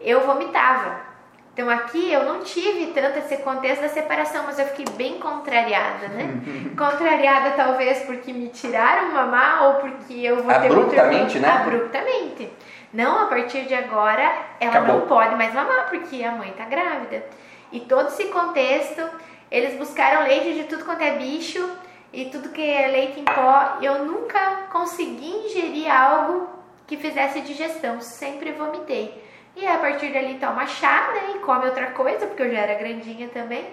eu 0.00 0.26
vomitava. 0.26 1.13
Então 1.54 1.70
aqui 1.70 2.12
eu 2.12 2.24
não 2.24 2.40
tive 2.40 2.86
tanto 2.86 3.20
esse 3.20 3.36
contexto 3.36 3.82
da 3.82 3.88
separação, 3.88 4.42
mas 4.44 4.58
eu 4.58 4.66
fiquei 4.66 4.86
bem 4.96 5.20
contrariada, 5.20 6.08
né? 6.08 6.40
contrariada 6.76 7.52
talvez 7.52 8.00
porque 8.00 8.32
me 8.32 8.48
tiraram 8.48 9.12
mamar 9.12 9.62
ou 9.68 9.74
porque 9.74 10.14
eu 10.14 10.42
vou 10.42 10.46
ter 10.46 10.66
Abruptamente, 10.66 11.38
né? 11.38 11.48
Abruptamente. 11.48 12.50
Não, 12.92 13.22
a 13.22 13.26
partir 13.26 13.66
de 13.66 13.74
agora 13.74 14.32
ela 14.58 14.72
Acabou. 14.72 14.98
não 14.98 15.06
pode 15.06 15.36
mais 15.36 15.54
mamar 15.54 15.88
porque 15.88 16.24
a 16.24 16.32
mãe 16.32 16.52
tá 16.56 16.64
grávida. 16.64 17.24
E 17.70 17.78
todo 17.80 18.08
esse 18.08 18.24
contexto, 18.24 19.02
eles 19.48 19.78
buscaram 19.78 20.26
leite 20.26 20.54
de 20.54 20.64
tudo 20.64 20.84
quanto 20.84 21.02
é 21.02 21.12
bicho 21.12 21.68
e 22.12 22.24
tudo 22.24 22.48
que 22.48 22.68
é 22.68 22.88
leite 22.88 23.20
em 23.20 23.24
pó. 23.24 23.78
Eu 23.80 24.04
nunca 24.04 24.64
consegui 24.72 25.46
ingerir 25.46 25.88
algo 25.88 26.48
que 26.84 26.96
fizesse 26.96 27.42
digestão, 27.42 28.00
sempre 28.00 28.50
vomitei. 28.50 29.23
E 29.56 29.66
a 29.66 29.78
partir 29.78 30.12
dali 30.12 30.38
toma 30.38 30.66
chá, 30.66 31.12
né? 31.12 31.34
E 31.36 31.38
come 31.40 31.66
outra 31.66 31.92
coisa, 31.92 32.26
porque 32.26 32.42
eu 32.42 32.50
já 32.50 32.60
era 32.60 32.74
grandinha 32.74 33.28
também. 33.28 33.64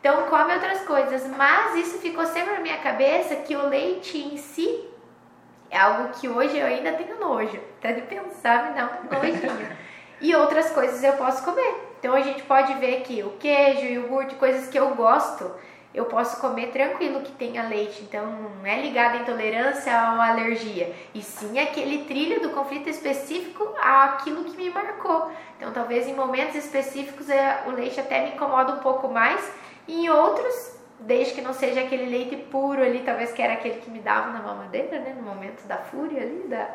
Então 0.00 0.24
come 0.24 0.54
outras 0.54 0.82
coisas. 0.82 1.26
Mas 1.36 1.76
isso 1.76 1.98
ficou 1.98 2.26
sempre 2.26 2.54
na 2.54 2.60
minha 2.60 2.78
cabeça 2.78 3.36
que 3.36 3.54
o 3.54 3.68
leite 3.68 4.18
em 4.18 4.36
si 4.36 4.88
é 5.70 5.78
algo 5.78 6.08
que 6.18 6.28
hoje 6.28 6.58
eu 6.58 6.66
ainda 6.66 6.92
tenho 6.92 7.20
nojo. 7.20 7.60
Até 7.78 7.92
de 7.92 8.02
pensar 8.02 8.68
me 8.68 8.74
dá 8.74 8.86
um 8.86 9.14
nojinho. 9.14 9.76
e 10.20 10.34
outras 10.34 10.70
coisas 10.70 11.02
eu 11.02 11.12
posso 11.12 11.44
comer. 11.44 11.90
Então 11.98 12.14
a 12.14 12.20
gente 12.20 12.42
pode 12.42 12.74
ver 12.74 13.02
que 13.02 13.22
o 13.22 13.30
queijo, 13.32 13.82
o 13.82 13.88
iogurte, 13.88 14.34
coisas 14.34 14.68
que 14.68 14.78
eu 14.78 14.94
gosto, 14.94 15.54
eu 15.92 16.04
posso 16.04 16.40
comer 16.40 16.68
tranquilo 16.68 17.20
que 17.20 17.32
tenha 17.32 17.68
leite. 17.68 18.02
Então 18.02 18.24
não 18.26 18.66
é 18.66 18.80
ligado 18.80 19.16
à 19.16 19.20
intolerância 19.22 19.92
ou 19.92 20.20
à 20.20 20.28
alergia, 20.28 20.94
e 21.14 21.22
sim 21.22 21.58
aquele 21.58 22.04
trilho 22.04 22.40
do 22.40 22.50
conflito 22.50 22.88
específico 22.88 23.74
àquilo 23.80 24.44
que 24.44 24.56
me 24.56 24.70
marcou. 24.70 25.30
Então 25.56 25.72
talvez 25.72 26.06
em 26.06 26.14
momentos 26.14 26.54
específicos 26.54 27.28
é, 27.28 27.64
o 27.66 27.70
leite 27.70 27.98
até 27.98 28.22
me 28.22 28.34
incomoda 28.34 28.72
um 28.72 28.78
pouco 28.78 29.08
mais, 29.08 29.52
e 29.88 30.04
em 30.04 30.08
outros, 30.08 30.78
desde 31.00 31.34
que 31.34 31.40
não 31.40 31.52
seja 31.52 31.80
aquele 31.80 32.06
leite 32.06 32.36
puro 32.36 32.82
ali, 32.82 33.00
talvez 33.00 33.32
que 33.32 33.42
era 33.42 33.54
aquele 33.54 33.80
que 33.80 33.90
me 33.90 33.98
dava 33.98 34.30
na 34.30 34.40
mamadeira, 34.40 35.00
né, 35.00 35.14
no 35.16 35.22
momento 35.22 35.66
da 35.66 35.78
fúria 35.78 36.22
ali, 36.22 36.44
da, 36.46 36.68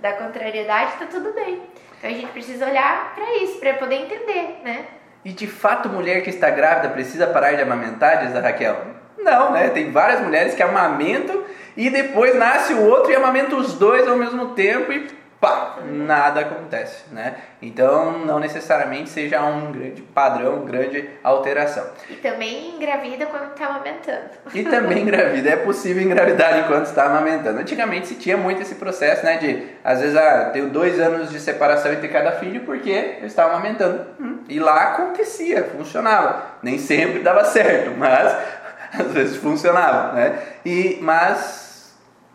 da 0.00 0.12
contrariedade, 0.14 0.96
tá 0.98 1.06
tudo 1.06 1.32
bem. 1.32 1.62
Então 1.98 2.10
a 2.10 2.12
gente 2.12 2.32
precisa 2.32 2.66
olhar 2.66 3.14
para 3.14 3.36
isso, 3.36 3.60
para 3.60 3.74
poder 3.74 3.96
entender, 3.96 4.60
né? 4.64 4.86
E 5.24 5.30
de 5.30 5.46
fato, 5.46 5.88
mulher 5.88 6.22
que 6.22 6.30
está 6.30 6.50
grávida 6.50 6.88
precisa 6.88 7.26
parar 7.26 7.52
de 7.52 7.62
amamentar, 7.62 8.26
diz 8.26 8.34
a 8.34 8.40
Raquel? 8.40 8.76
Não, 9.18 9.52
né? 9.52 9.68
Tem 9.68 9.90
várias 9.90 10.20
mulheres 10.20 10.54
que 10.54 10.62
amamentam 10.62 11.44
e 11.76 11.88
depois 11.88 12.34
nasce 12.34 12.74
o 12.74 12.84
outro 12.84 13.12
e 13.12 13.14
amamenta 13.14 13.54
os 13.54 13.74
dois 13.74 14.06
ao 14.08 14.16
mesmo 14.16 14.48
tempo 14.48 14.92
e 14.92 15.06
pá, 15.42 15.78
nada 15.84 16.42
acontece, 16.42 17.02
né? 17.10 17.34
Então, 17.60 18.16
não 18.20 18.38
necessariamente 18.38 19.10
seja 19.10 19.42
um 19.42 19.72
grande 19.72 20.00
padrão, 20.00 20.64
grande 20.64 21.10
alteração. 21.24 21.84
E 22.08 22.14
também 22.14 22.76
engravida 22.76 23.26
quando 23.26 23.50
está 23.50 23.66
amamentando. 23.66 24.30
E 24.54 24.62
também 24.62 25.02
engravida, 25.02 25.50
é 25.50 25.56
possível 25.56 26.00
engravidar 26.00 26.60
enquanto 26.60 26.86
está 26.86 27.06
amamentando. 27.06 27.58
Antigamente 27.58 28.06
se 28.06 28.14
tinha 28.14 28.36
muito 28.36 28.62
esse 28.62 28.76
processo, 28.76 29.24
né, 29.24 29.36
de 29.38 29.66
às 29.82 30.00
vezes, 30.00 30.16
ah, 30.16 30.50
tenho 30.52 30.70
dois 30.70 31.00
anos 31.00 31.28
de 31.28 31.40
separação 31.40 31.92
entre 31.92 32.06
cada 32.06 32.30
filho 32.32 32.60
porque 32.60 33.16
eu 33.20 33.26
estava 33.26 33.54
amamentando. 33.54 34.06
Hum, 34.20 34.44
e 34.48 34.60
lá 34.60 34.92
acontecia, 34.92 35.64
funcionava. 35.76 36.40
Nem 36.62 36.78
sempre 36.78 37.18
dava 37.18 37.44
certo, 37.44 37.90
mas 37.98 38.32
às 38.96 39.10
vezes 39.12 39.36
funcionava, 39.38 40.12
né? 40.12 40.38
E, 40.64 40.98
mas 41.02 41.61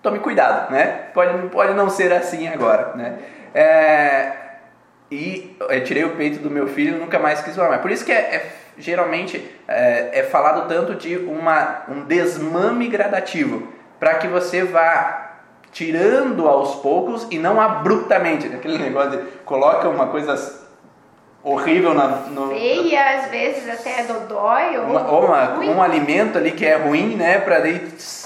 tome 0.01 0.19
cuidado, 0.19 0.71
né? 0.71 1.09
Pode, 1.13 1.49
pode 1.49 1.73
não 1.73 1.89
ser 1.89 2.11
assim 2.13 2.47
agora, 2.47 2.93
né? 2.95 3.19
É, 3.53 4.31
e 5.11 5.55
eu 5.59 5.83
tirei 5.83 6.03
o 6.03 6.15
peito 6.15 6.39
do 6.39 6.49
meu 6.49 6.67
filho 6.67 6.95
e 6.95 6.99
nunca 6.99 7.17
mais 7.17 7.41
quis 7.41 7.55
mamar. 7.55 7.81
Por 7.81 7.91
isso 7.91 8.05
que 8.05 8.11
é, 8.11 8.15
é 8.15 8.51
geralmente 8.77 9.43
é, 9.67 10.19
é, 10.19 10.23
falado 10.23 10.67
tanto 10.67 10.95
de 10.95 11.17
uma, 11.17 11.83
um 11.89 12.03
desmame 12.03 12.87
gradativo, 12.87 13.67
para 13.99 14.15
que 14.15 14.27
você 14.27 14.63
vá 14.63 15.39
tirando 15.71 16.47
aos 16.47 16.75
poucos 16.75 17.27
e 17.31 17.39
não 17.39 17.59
abruptamente. 17.59 18.47
Aquele 18.47 18.77
negócio 18.83 19.11
de 19.11 19.17
coloca 19.45 19.89
uma 19.89 20.07
coisa 20.07 20.35
horrível 21.47 21.93
na, 21.93 22.07
no, 22.07 22.49
feia, 22.49 23.19
às 23.19 23.31
vezes 23.31 23.69
até 23.69 24.03
dodói 24.03 24.77
ou, 24.77 24.85
uma, 24.85 25.11
ou 25.11 25.25
uma, 25.25 25.59
um 25.59 25.81
alimento 25.81 26.37
ali 26.37 26.51
que 26.51 26.65
é 26.65 26.75
ruim, 26.75 27.15
né, 27.15 27.39
para 27.39 27.63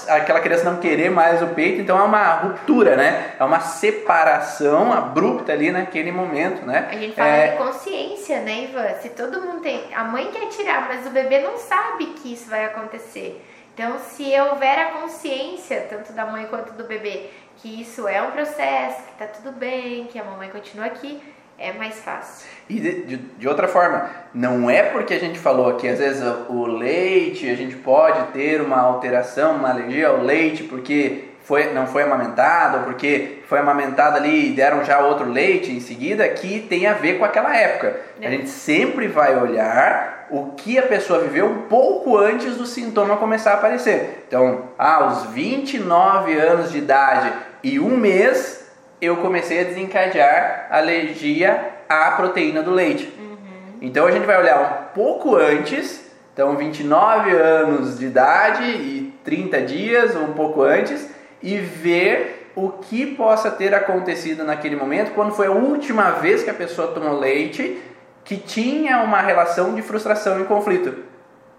aquela 0.08 0.40
criança 0.40 0.64
não 0.64 0.80
querer 0.80 1.10
mais 1.10 1.40
o 1.40 1.46
peito, 1.48 1.80
então 1.80 1.98
é 1.98 2.02
uma 2.02 2.34
ruptura, 2.34 2.96
né? 2.96 3.34
É 3.38 3.44
uma 3.44 3.60
separação 3.60 4.92
abrupta 4.92 5.52
ali 5.52 5.70
naquele 5.70 6.10
momento, 6.10 6.66
né? 6.66 6.88
A 6.90 6.96
gente 6.96 7.14
fala 7.14 7.28
é... 7.28 7.48
de 7.48 7.56
consciência, 7.58 8.40
né, 8.40 8.64
Ivan? 8.64 8.88
Se 9.00 9.10
todo 9.10 9.40
mundo 9.40 9.60
tem, 9.60 9.82
a 9.94 10.04
mãe 10.04 10.28
quer 10.32 10.48
tirar, 10.48 10.88
mas 10.88 11.06
o 11.06 11.10
bebê 11.10 11.40
não 11.40 11.56
sabe 11.56 12.06
que 12.06 12.32
isso 12.32 12.50
vai 12.50 12.64
acontecer. 12.64 13.40
Então, 13.74 13.98
se 13.98 14.38
houver 14.38 14.78
a 14.78 14.84
consciência, 15.00 15.86
tanto 15.88 16.12
da 16.12 16.26
mãe 16.26 16.46
quanto 16.46 16.72
do 16.74 16.84
bebê, 16.84 17.30
que 17.56 17.80
isso 17.80 18.06
é 18.06 18.20
um 18.20 18.32
processo, 18.32 19.02
que 19.04 19.18
tá 19.18 19.26
tudo 19.26 19.52
bem, 19.52 20.04
que 20.06 20.18
a 20.18 20.24
mamãe 20.24 20.50
continua 20.50 20.86
aqui, 20.86 21.22
é 21.62 21.72
mais 21.72 21.94
fácil. 21.94 22.46
E 22.68 22.80
de, 22.80 23.02
de, 23.02 23.16
de, 23.16 23.48
outra 23.48 23.68
forma, 23.68 24.10
não 24.34 24.68
é 24.68 24.82
porque 24.82 25.14
a 25.14 25.18
gente 25.18 25.38
falou 25.38 25.74
que 25.74 25.86
às 25.86 25.98
vezes 25.98 26.22
o 26.48 26.66
leite, 26.66 27.48
a 27.48 27.54
gente 27.54 27.76
pode 27.76 28.32
ter 28.32 28.60
uma 28.60 28.80
alteração, 28.80 29.56
uma 29.56 29.70
alergia 29.70 30.08
ao 30.08 30.22
leite, 30.22 30.64
porque 30.64 31.24
foi, 31.44 31.72
não 31.72 31.86
foi 31.86 32.02
amamentado, 32.02 32.78
ou 32.78 32.84
porque 32.84 33.38
foi 33.46 33.58
amamentado 33.58 34.16
ali 34.16 34.48
e 34.48 34.52
deram 34.52 34.84
já 34.84 35.00
outro 35.00 35.30
leite 35.30 35.70
em 35.70 35.80
seguida, 35.80 36.28
que 36.28 36.60
tem 36.60 36.86
a 36.86 36.94
ver 36.94 37.18
com 37.18 37.24
aquela 37.24 37.56
época. 37.56 38.00
É. 38.20 38.26
A 38.26 38.30
gente 38.30 38.48
sempre 38.48 39.06
vai 39.06 39.36
olhar 39.36 40.26
o 40.30 40.52
que 40.52 40.78
a 40.78 40.82
pessoa 40.82 41.20
viveu 41.20 41.46
um 41.46 41.62
pouco 41.62 42.16
antes 42.16 42.56
do 42.56 42.66
sintoma 42.66 43.16
começar 43.16 43.52
a 43.52 43.54
aparecer. 43.54 44.24
Então, 44.26 44.70
aos 44.78 45.26
29 45.26 46.32
anos 46.32 46.72
de 46.72 46.78
idade 46.78 47.32
e 47.62 47.78
um 47.78 47.96
mês, 47.96 48.61
eu 49.02 49.16
comecei 49.16 49.60
a 49.60 49.64
desencadear 49.64 50.68
alergia 50.70 51.70
à 51.88 52.12
proteína 52.12 52.62
do 52.62 52.70
leite. 52.70 53.12
Uhum. 53.18 53.36
Então 53.82 54.06
a 54.06 54.12
gente 54.12 54.24
vai 54.24 54.38
olhar 54.38 54.60
um 54.60 54.94
pouco 54.94 55.34
antes, 55.34 56.08
então 56.32 56.56
29 56.56 57.32
anos 57.32 57.98
de 57.98 58.06
idade 58.06 58.62
e 58.62 59.12
30 59.24 59.62
dias, 59.62 60.14
ou 60.14 60.22
um 60.22 60.32
pouco 60.34 60.62
antes, 60.62 61.10
e 61.42 61.58
ver 61.58 62.52
o 62.54 62.68
que 62.68 63.04
possa 63.06 63.50
ter 63.50 63.74
acontecido 63.74 64.44
naquele 64.44 64.76
momento, 64.76 65.10
quando 65.14 65.34
foi 65.34 65.48
a 65.48 65.52
última 65.52 66.12
vez 66.12 66.44
que 66.44 66.50
a 66.50 66.54
pessoa 66.54 66.88
tomou 66.88 67.18
leite, 67.18 67.82
que 68.24 68.36
tinha 68.36 69.02
uma 69.02 69.20
relação 69.20 69.74
de 69.74 69.82
frustração 69.82 70.40
e 70.40 70.44
conflito. 70.44 70.94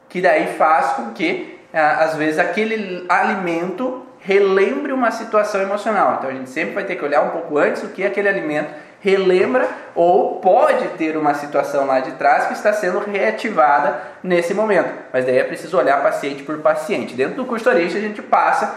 Que 0.08 0.22
daí 0.22 0.56
faz 0.56 0.94
com 0.94 1.12
que, 1.12 1.60
às 1.74 2.16
vezes, 2.16 2.40
aquele 2.40 3.06
alimento 3.10 4.06
relembre 4.24 4.94
uma 4.94 5.12
situação 5.12 5.62
emocional. 5.62 6.16
Então 6.18 6.30
a 6.30 6.34
gente 6.34 6.50
sempre 6.50 6.74
vai 6.74 6.84
ter 6.86 6.96
que 6.96 7.04
olhar 7.04 7.22
um 7.22 7.30
pouco 7.30 7.58
antes 7.58 7.84
o 7.84 7.90
que 7.90 8.06
aquele 8.06 8.30
alimento 8.30 8.74
relembra 9.02 9.68
ou 9.94 10.40
pode 10.40 10.88
ter 10.98 11.18
uma 11.18 11.34
situação 11.34 11.86
lá 11.86 12.00
de 12.00 12.14
trás 12.14 12.48
que 12.48 12.54
está 12.54 12.72
sendo 12.72 13.00
reativada 13.00 14.02
nesse 14.24 14.54
momento. 14.54 14.90
Mas 15.12 15.26
daí 15.26 15.38
é 15.38 15.44
preciso 15.44 15.78
olhar 15.78 16.02
paciente 16.02 16.42
por 16.44 16.58
paciente. 16.60 17.14
Dentro 17.14 17.36
do 17.36 17.46
curso 17.46 17.70
Origem 17.70 17.98
a 17.98 18.08
gente 18.08 18.22
passa 18.22 18.76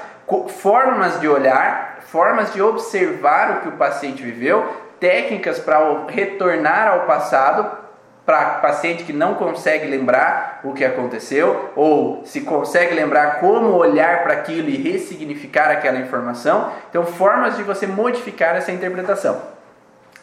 formas 0.48 1.20
de 1.20 1.28
olhar, 1.28 2.00
formas 2.08 2.52
de 2.52 2.60
observar 2.60 3.52
o 3.52 3.60
que 3.60 3.68
o 3.68 3.72
paciente 3.72 4.24
viveu, 4.24 4.66
técnicas 4.98 5.60
para 5.60 5.78
retornar 6.08 6.88
ao 6.88 7.00
passado 7.06 7.85
para 8.26 8.58
paciente 8.58 9.04
que 9.04 9.12
não 9.12 9.36
consegue 9.36 9.86
lembrar 9.86 10.60
o 10.64 10.74
que 10.74 10.84
aconteceu 10.84 11.72
ou 11.76 12.26
se 12.26 12.40
consegue 12.40 12.92
lembrar 12.92 13.38
como 13.38 13.68
olhar 13.68 14.24
para 14.24 14.32
aquilo 14.32 14.68
e 14.68 14.76
ressignificar 14.76 15.70
aquela 15.70 15.98
informação. 16.00 16.72
Então, 16.90 17.06
formas 17.06 17.56
de 17.56 17.62
você 17.62 17.86
modificar 17.86 18.56
essa 18.56 18.72
interpretação. 18.72 19.40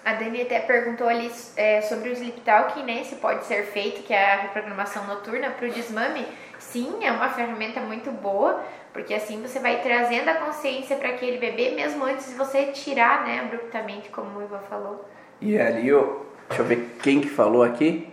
A 0.04 0.16
Dani 0.16 0.41
até 0.41 0.60
perguntou 0.60 1.08
ali 1.08 1.32
é, 1.56 1.80
sobre 1.80 2.10
o 2.10 2.12
sleep 2.12 2.41
talking, 2.41 2.84
né? 2.84 3.06
Se 3.06 3.16
pode 3.16 3.45
ser 3.45 3.64
feito, 3.68 4.04
que 4.04 4.14
é 4.14 4.34
a 4.34 4.41
reprogramação 4.41 5.06
noturna 5.06 5.49
para 5.51 5.66
o 5.66 5.72
desmame. 5.72 6.28
Sim, 6.60 7.06
é 7.06 7.12
uma 7.12 7.30
ferramenta 7.30 7.80
muito 7.80 8.12
boa, 8.12 8.62
porque 8.91 9.14
assim 9.14 9.41
você 9.41 9.60
vai 9.60 9.82
trazendo 9.82 10.28
a 10.28 10.36
consciência 10.36 10.97
para 10.97 11.08
aquele 11.10 11.38
bebê, 11.38 11.72
mesmo 11.72 12.04
antes 12.04 12.28
de 12.28 12.36
você 12.36 12.66
tirar, 12.66 13.24
né, 13.24 13.39
abruptamente, 13.45 14.10
como 14.10 14.39
o 14.39 14.43
Ivan 14.43 14.60
falou. 14.70 15.06
E 15.39 15.58
ali 15.58 15.88
eu 15.88 16.26
Deixa 16.50 16.62
eu 16.62 16.66
ver 16.68 16.98
quem 17.02 17.22
que 17.22 17.30
falou 17.30 17.64
aqui. 17.64 18.08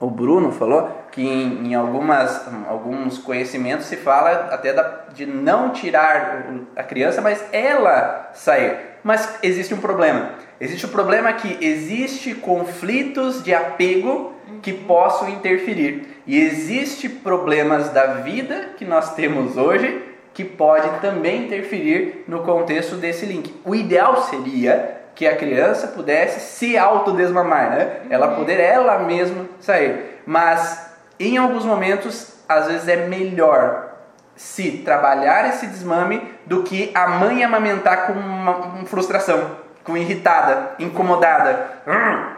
O 0.00 0.10
Bruno 0.10 0.52
falou 0.52 0.90
que 1.12 1.22
em, 1.22 1.68
em 1.68 1.74
algumas, 1.74 2.46
alguns 2.68 3.18
conhecimentos 3.18 3.86
se 3.86 3.96
fala 3.96 4.48
até 4.50 4.72
da, 4.72 5.04
de 5.14 5.24
não 5.24 5.70
tirar 5.70 6.46
a 6.76 6.82
criança, 6.82 7.20
mas 7.20 7.44
ela 7.52 8.30
sair. 8.34 8.76
Mas 9.02 9.38
existe 9.42 9.72
um 9.72 9.80
problema. 9.80 10.30
Existe 10.60 10.86
o 10.86 10.88
um 10.88 10.92
problema 10.92 11.32
que 11.32 11.64
existe 11.64 12.34
conflitos 12.34 13.42
de 13.42 13.54
apego 13.54 14.34
que 14.60 14.72
possam 14.72 15.28
interferir. 15.28 16.20
E 16.26 16.38
existe 16.38 17.08
problemas 17.08 17.90
da 17.90 18.06
vida 18.14 18.70
que 18.76 18.84
nós 18.84 19.14
temos 19.14 19.56
hoje 19.56 20.02
que 20.32 20.44
podem 20.44 20.98
também 21.00 21.44
interferir 21.44 22.24
no 22.26 22.40
contexto 22.40 22.96
desse 22.96 23.24
link. 23.24 23.54
O 23.64 23.74
ideal 23.74 24.22
seria 24.24 25.03
que 25.14 25.26
a 25.26 25.36
criança 25.36 25.88
pudesse 25.88 26.40
se 26.40 26.76
autodesmamar, 26.76 27.70
né? 27.70 28.00
Ela 28.10 28.28
uhum. 28.28 28.36
poder 28.36 28.60
ela 28.60 28.98
mesma 28.98 29.46
sair. 29.60 30.20
Mas 30.26 30.92
em 31.18 31.36
alguns 31.36 31.64
momentos, 31.64 32.34
às 32.48 32.66
vezes 32.66 32.88
é 32.88 33.06
melhor 33.06 33.94
se 34.36 34.78
trabalhar 34.78 35.48
esse 35.48 35.66
desmame 35.66 36.34
do 36.44 36.62
que 36.64 36.90
a 36.94 37.06
mãe 37.06 37.44
amamentar 37.44 38.06
com 38.06 38.14
uma, 38.14 38.56
uma 38.56 38.86
frustração, 38.86 39.58
com 39.84 39.96
irritada, 39.96 40.74
incomodada. 40.78 41.82
Hum. 41.86 42.34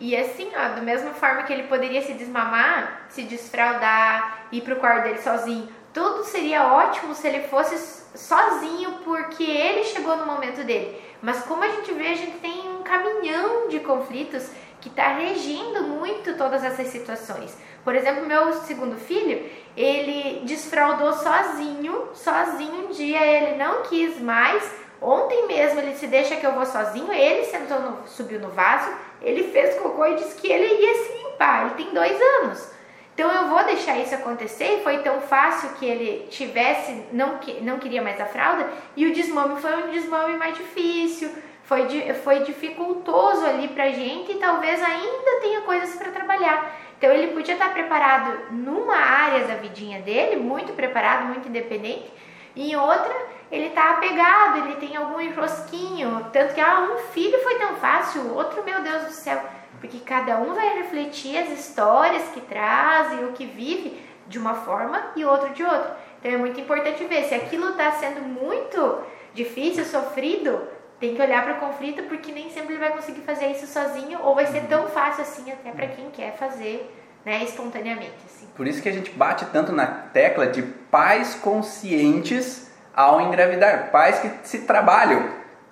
E 0.00 0.16
assim, 0.16 0.48
ó, 0.54 0.76
da 0.76 0.80
mesma 0.80 1.10
forma 1.10 1.42
que 1.42 1.52
ele 1.52 1.64
poderia 1.64 2.00
se 2.02 2.12
desmamar, 2.12 3.06
se 3.08 3.24
desfraldar, 3.24 4.44
ir 4.52 4.60
pro 4.60 4.76
quarto 4.76 5.04
dele 5.04 5.18
sozinho, 5.18 5.68
tudo 5.92 6.22
seria 6.22 6.72
ótimo 6.72 7.14
se 7.14 7.26
ele 7.26 7.48
fosse 7.48 7.76
sozinho 8.14 8.98
porque 9.04 9.42
ele 9.42 9.82
chegou 9.84 10.16
no 10.16 10.26
momento 10.26 10.62
dele. 10.64 11.02
Mas 11.20 11.44
como 11.44 11.64
a 11.64 11.68
gente 11.68 11.92
vê, 11.92 12.08
a 12.08 12.14
gente 12.14 12.38
tem 12.38 12.68
um 12.68 12.82
caminhão 12.82 13.68
de 13.68 13.80
conflitos 13.80 14.50
que 14.80 14.88
está 14.88 15.08
regindo 15.08 15.82
muito 15.82 16.36
todas 16.36 16.62
essas 16.62 16.88
situações. 16.88 17.56
Por 17.84 17.94
exemplo, 17.94 18.26
meu 18.26 18.52
segundo 18.52 18.96
filho, 18.96 19.50
ele 19.76 20.40
desfraudou 20.44 21.12
sozinho, 21.12 22.08
sozinho 22.14 22.88
um 22.88 22.92
dia, 22.92 23.24
ele 23.24 23.56
não 23.56 23.82
quis 23.82 24.20
mais. 24.20 24.62
Ontem 25.00 25.46
mesmo 25.46 25.80
ele 25.80 25.94
se 25.96 26.06
deixa 26.06 26.36
que 26.36 26.46
eu 26.46 26.52
vou 26.52 26.66
sozinho, 26.66 27.12
ele 27.12 27.44
sentou 27.44 27.80
no, 27.80 28.06
subiu 28.06 28.40
no 28.40 28.50
vaso, 28.50 28.90
ele 29.22 29.44
fez 29.44 29.78
cocô 29.78 30.04
e 30.06 30.16
disse 30.16 30.40
que 30.40 30.50
ele 30.50 30.66
ia 30.66 30.94
se 30.94 31.12
limpar. 31.22 31.66
Ele 31.66 31.84
tem 31.84 31.94
dois 31.94 32.20
anos. 32.42 32.77
Então 33.18 33.32
eu 33.32 33.48
vou 33.48 33.64
deixar 33.64 33.98
isso 33.98 34.14
acontecer. 34.14 34.80
Foi 34.84 34.98
tão 34.98 35.20
fácil 35.20 35.70
que 35.70 35.84
ele 35.84 36.28
tivesse, 36.30 37.02
não, 37.12 37.40
não 37.62 37.80
queria 37.80 38.00
mais 38.00 38.20
a 38.20 38.26
fralda, 38.26 38.70
e 38.96 39.06
o 39.06 39.12
desmame 39.12 39.60
foi 39.60 39.74
um 39.74 39.90
desmame 39.90 40.36
mais 40.36 40.56
difícil, 40.56 41.28
foi, 41.64 41.88
foi 42.22 42.44
dificultoso 42.44 43.44
ali 43.44 43.66
pra 43.66 43.90
gente 43.90 44.30
e 44.30 44.36
talvez 44.36 44.80
ainda 44.80 45.40
tenha 45.42 45.62
coisas 45.62 45.96
para 45.96 46.12
trabalhar. 46.12 46.72
Então 46.96 47.10
ele 47.10 47.34
podia 47.34 47.54
estar 47.54 47.72
preparado 47.72 48.52
numa 48.52 48.94
área 48.94 49.48
da 49.48 49.54
vidinha 49.54 50.00
dele, 50.00 50.36
muito 50.36 50.72
preparado, 50.74 51.26
muito 51.26 51.48
independente, 51.48 52.08
e 52.54 52.70
em 52.70 52.76
outra 52.76 53.12
ele 53.50 53.66
está 53.66 53.94
apegado, 53.94 54.58
ele 54.58 54.76
tem 54.76 54.94
algum 54.94 55.20
enrosquinho, 55.20 56.24
tanto 56.32 56.54
que 56.54 56.60
ah, 56.60 56.88
um 56.92 56.98
filho 57.10 57.42
foi 57.42 57.56
tão 57.56 57.74
fácil, 57.74 58.22
o 58.22 58.36
outro, 58.36 58.62
meu 58.64 58.80
Deus 58.80 59.06
do 59.06 59.10
céu 59.10 59.42
porque 59.80 59.98
cada 59.98 60.38
um 60.38 60.54
vai 60.54 60.78
refletir 60.78 61.36
as 61.36 61.50
histórias 61.50 62.24
que 62.34 62.40
traz 62.40 63.12
e 63.12 63.24
o 63.24 63.32
que 63.32 63.46
vive 63.46 64.00
de 64.26 64.38
uma 64.38 64.54
forma 64.54 65.12
e 65.16 65.24
outro 65.24 65.50
de 65.50 65.62
outra. 65.62 65.96
Então 66.18 66.32
é 66.32 66.36
muito 66.36 66.60
importante 66.60 67.04
ver 67.04 67.24
se 67.24 67.34
aquilo 67.34 67.70
está 67.70 67.92
sendo 67.92 68.20
muito 68.20 69.02
difícil, 69.32 69.84
sofrido, 69.84 70.60
tem 70.98 71.14
que 71.14 71.22
olhar 71.22 71.44
para 71.44 71.54
o 71.54 71.60
conflito 71.60 72.02
porque 72.04 72.32
nem 72.32 72.50
sempre 72.50 72.74
ele 72.74 72.80
vai 72.80 72.90
conseguir 72.90 73.20
fazer 73.20 73.46
isso 73.46 73.66
sozinho 73.66 74.18
ou 74.22 74.34
vai 74.34 74.46
ser 74.46 74.62
tão 74.62 74.88
fácil 74.88 75.22
assim 75.22 75.50
até 75.50 75.70
para 75.70 75.86
quem 75.86 76.10
quer 76.10 76.36
fazer, 76.36 76.92
né, 77.24 77.42
espontaneamente. 77.44 78.16
Assim. 78.26 78.48
Por 78.56 78.66
isso 78.66 78.82
que 78.82 78.88
a 78.88 78.92
gente 78.92 79.10
bate 79.10 79.46
tanto 79.46 79.72
na 79.72 79.86
tecla 79.86 80.46
de 80.46 80.62
pais 80.62 81.34
conscientes 81.36 82.68
ao 82.94 83.20
engravidar, 83.20 83.90
pais 83.92 84.18
que 84.18 84.30
se 84.42 84.60
trabalham, 84.60 85.28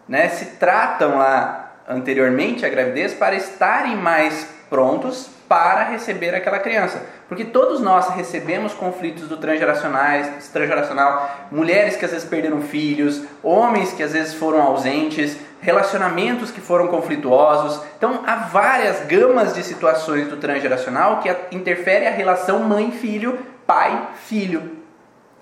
né, 0.08 0.28
se 0.28 0.56
tratam 0.56 1.18
lá 1.18 1.65
anteriormente 1.88 2.64
à 2.64 2.68
gravidez 2.68 3.14
para 3.14 3.34
estarem 3.34 3.96
mais 3.96 4.48
prontos 4.68 5.28
para 5.48 5.84
receber 5.84 6.34
aquela 6.34 6.58
criança. 6.58 7.00
Porque 7.28 7.44
todos 7.44 7.80
nós 7.80 8.08
recebemos 8.10 8.72
conflitos 8.72 9.28
do 9.28 9.36
transgeracionais, 9.36 10.48
transgeracional, 10.48 11.48
mulheres 11.50 11.96
que 11.96 12.04
às 12.04 12.10
vezes 12.10 12.28
perderam 12.28 12.60
filhos, 12.60 13.22
homens 13.42 13.92
que 13.92 14.02
às 14.02 14.12
vezes 14.12 14.34
foram 14.34 14.60
ausentes, 14.60 15.36
relacionamentos 15.60 16.50
que 16.50 16.60
foram 16.60 16.88
conflituosos. 16.88 17.80
Então 17.96 18.22
há 18.26 18.36
várias 18.36 19.06
gamas 19.06 19.54
de 19.54 19.62
situações 19.62 20.28
do 20.28 20.36
transgeracional 20.36 21.20
que 21.20 21.34
interferem 21.52 22.08
a 22.08 22.12
relação 22.12 22.60
mãe-filho, 22.60 23.38
pai-filho. 23.66 24.75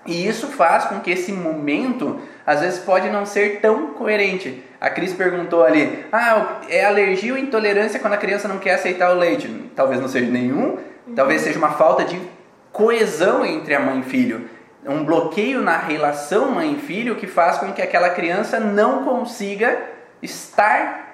E 0.05 0.27
isso 0.27 0.47
faz 0.47 0.85
com 0.85 0.99
que 0.99 1.09
esse 1.09 1.31
momento, 1.31 2.19
às 2.45 2.61
vezes, 2.61 2.79
pode 2.79 3.09
não 3.09 3.25
ser 3.25 3.59
tão 3.59 3.87
coerente. 3.87 4.63
A 4.79 4.89
Cris 4.89 5.13
perguntou 5.13 5.63
ali: 5.63 6.05
ah, 6.11 6.59
é 6.69 6.85
alergia 6.85 7.33
ou 7.33 7.39
intolerância 7.39 7.99
quando 7.99 8.13
a 8.13 8.17
criança 8.17 8.47
não 8.47 8.59
quer 8.59 8.75
aceitar 8.75 9.11
o 9.11 9.17
leite? 9.17 9.47
Talvez 9.75 9.99
não 9.99 10.07
seja 10.07 10.29
nenhum, 10.29 10.77
talvez 11.15 11.41
seja 11.41 11.57
uma 11.57 11.71
falta 11.71 12.05
de 12.05 12.21
coesão 12.71 13.43
entre 13.45 13.73
a 13.73 13.79
mãe 13.79 13.99
e 13.99 14.03
filho. 14.03 14.49
Um 14.87 15.03
bloqueio 15.03 15.61
na 15.61 15.77
relação 15.77 16.51
mãe 16.51 16.73
e 16.73 16.79
filho 16.79 17.15
que 17.15 17.25
faz 17.25 17.57
com 17.57 17.73
que 17.73 17.81
aquela 17.81 18.09
criança 18.11 18.59
não 18.59 19.03
consiga 19.03 19.75
estar 20.21 21.05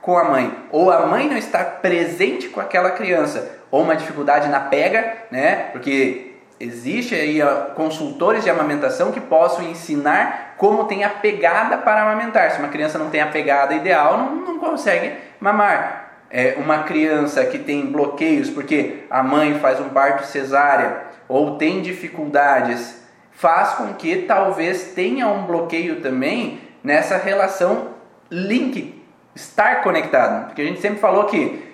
com 0.00 0.16
a 0.18 0.24
mãe, 0.24 0.52
ou 0.72 0.90
a 0.90 1.06
mãe 1.06 1.28
não 1.28 1.36
estar 1.36 1.80
presente 1.80 2.48
com 2.48 2.60
aquela 2.60 2.90
criança, 2.90 3.58
ou 3.70 3.82
uma 3.82 3.94
dificuldade 3.94 4.48
na 4.48 4.58
pega, 4.58 5.18
né? 5.30 5.68
Porque 5.72 6.29
Existe 6.60 7.14
aí 7.14 7.40
consultores 7.74 8.44
de 8.44 8.50
amamentação 8.50 9.10
que 9.10 9.20
possam 9.20 9.64
ensinar 9.64 10.56
como 10.58 10.84
tem 10.84 11.04
a 11.04 11.08
pegada 11.08 11.78
para 11.78 12.02
amamentar. 12.02 12.50
Se 12.50 12.58
uma 12.58 12.68
criança 12.68 12.98
não 12.98 13.08
tem 13.08 13.22
a 13.22 13.28
pegada 13.28 13.72
ideal, 13.72 14.18
não, 14.18 14.36
não 14.36 14.58
consegue 14.58 15.14
mamar. 15.40 16.18
É 16.30 16.56
uma 16.58 16.82
criança 16.82 17.46
que 17.46 17.58
tem 17.58 17.86
bloqueios 17.86 18.50
porque 18.50 19.04
a 19.08 19.22
mãe 19.22 19.58
faz 19.58 19.80
um 19.80 19.88
parto 19.88 20.26
cesárea 20.26 20.98
ou 21.26 21.56
tem 21.56 21.80
dificuldades, 21.80 23.02
faz 23.32 23.70
com 23.70 23.94
que 23.94 24.16
talvez 24.28 24.92
tenha 24.94 25.28
um 25.28 25.46
bloqueio 25.46 26.02
também 26.02 26.60
nessa 26.84 27.16
relação 27.16 27.94
link, 28.30 29.02
estar 29.34 29.82
conectado. 29.82 30.48
Porque 30.48 30.60
a 30.60 30.66
gente 30.66 30.80
sempre 30.82 30.98
falou 30.98 31.24
que 31.24 31.69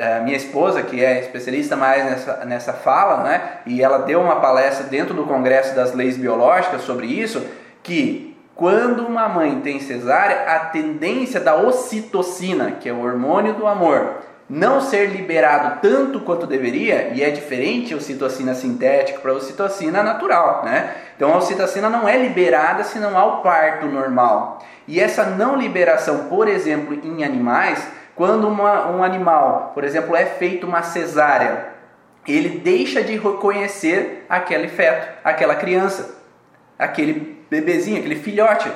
a 0.00 0.20
minha 0.20 0.36
esposa, 0.36 0.82
que 0.82 1.04
é 1.04 1.20
especialista 1.20 1.76
mais 1.76 2.04
nessa, 2.04 2.44
nessa 2.44 2.72
fala, 2.72 3.22
né, 3.22 3.42
e 3.66 3.82
ela 3.82 3.98
deu 3.98 4.20
uma 4.20 4.36
palestra 4.36 4.86
dentro 4.86 5.14
do 5.14 5.24
Congresso 5.24 5.74
das 5.74 5.94
Leis 5.94 6.16
Biológicas 6.16 6.82
sobre 6.82 7.06
isso, 7.06 7.44
que 7.82 8.36
quando 8.54 9.06
uma 9.06 9.28
mãe 9.28 9.60
tem 9.60 9.80
cesárea, 9.80 10.54
a 10.54 10.58
tendência 10.66 11.40
da 11.40 11.56
ocitocina, 11.56 12.72
que 12.72 12.88
é 12.88 12.92
o 12.92 13.02
hormônio 13.02 13.54
do 13.54 13.66
amor, 13.66 14.18
não 14.48 14.80
ser 14.80 15.06
liberado 15.06 15.80
tanto 15.80 16.20
quanto 16.20 16.46
deveria, 16.46 17.10
e 17.14 17.22
é 17.22 17.30
diferente 17.30 17.92
a 17.92 17.96
ocitocina 17.96 18.54
sintética 18.54 19.18
para 19.18 19.32
a 19.32 19.34
ocitocina 19.34 20.02
natural, 20.02 20.62
né? 20.64 20.94
Então 21.16 21.32
a 21.32 21.38
ocitocina 21.38 21.88
não 21.88 22.08
é 22.08 22.16
liberada 22.16 22.84
se 22.84 22.98
não 22.98 23.18
há 23.18 23.24
o 23.24 23.42
parto 23.42 23.86
normal. 23.86 24.62
E 24.86 25.00
essa 25.00 25.24
não 25.24 25.56
liberação, 25.56 26.26
por 26.28 26.46
exemplo, 26.46 26.94
em 27.02 27.24
animais, 27.24 27.84
quando 28.14 28.48
uma, 28.48 28.90
um 28.90 29.02
animal, 29.02 29.72
por 29.74 29.84
exemplo, 29.84 30.14
é 30.14 30.24
feito 30.24 30.66
uma 30.66 30.82
cesárea, 30.82 31.74
ele 32.26 32.60
deixa 32.60 33.02
de 33.02 33.16
reconhecer 33.16 34.24
aquele 34.28 34.68
feto, 34.68 35.08
aquela 35.22 35.56
criança, 35.56 36.16
aquele 36.78 37.44
bebezinho, 37.50 37.98
aquele 37.98 38.16
filhote, 38.16 38.70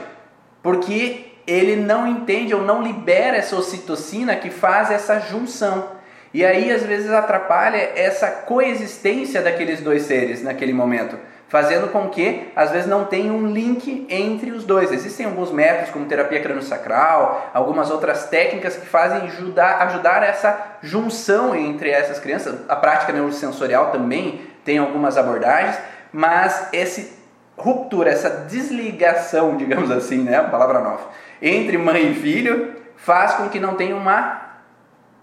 porque 0.63 1.33
ele 1.47 1.77
não 1.77 2.07
entende 2.07 2.55
ou 2.55 2.63
não 2.63 2.83
libera 2.83 3.37
essa 3.37 3.57
ocitocina 3.57 4.37
que 4.37 4.51
faz 4.51 4.91
essa 4.91 5.19
junção. 5.21 5.97
E 6.35 6.45
aí 6.45 6.71
às 6.71 6.83
vezes 6.83 7.11
atrapalha 7.11 7.79
essa 7.97 8.29
coexistência 8.29 9.41
daqueles 9.41 9.81
dois 9.81 10.03
seres 10.03 10.43
naquele 10.43 10.75
momento 10.75 11.19
fazendo 11.49 11.91
com 11.91 12.09
que 12.09 12.53
às 12.55 12.71
vezes 12.71 12.87
não 12.87 13.07
tenha 13.07 13.33
um 13.33 13.47
link 13.47 14.07
entre 14.09 14.51
os 14.51 14.65
dois. 14.65 14.93
Existem 14.93 15.27
alguns 15.27 15.51
métodos 15.51 15.91
como 15.91 16.05
terapia 16.05 16.41
crânio-sacral, 16.41 17.51
algumas 17.55 17.91
outras 17.91 18.27
técnicas 18.27 18.77
que 18.77 18.87
fazem 18.87 19.23
ajudar, 19.23 19.83
ajudar 19.87 20.23
essa 20.23 20.77
junção 20.83 21.57
entre 21.57 21.91
essas 21.91 22.21
crianças. 22.21 22.61
A 22.69 22.77
prática 22.77 23.13
neurosensorial 23.13 23.91
também 23.91 24.43
tem 24.65 24.79
algumas 24.79 25.17
abordagens, 25.17 25.79
mas 26.13 26.69
esse 26.73 27.17
ruptura, 27.57 28.11
essa 28.11 28.31
desligação, 28.49 29.57
digamos 29.57 29.91
assim, 29.91 30.23
né, 30.23 30.41
palavra 30.45 30.81
nova, 30.81 31.09
entre 31.41 31.77
mãe 31.79 32.13
e 32.13 32.15
filho 32.15 32.75
faz 32.97 33.35
com 33.35 33.49
que 33.49 33.59
não 33.59 33.75
tenha 33.75 33.97
uma 33.97 34.43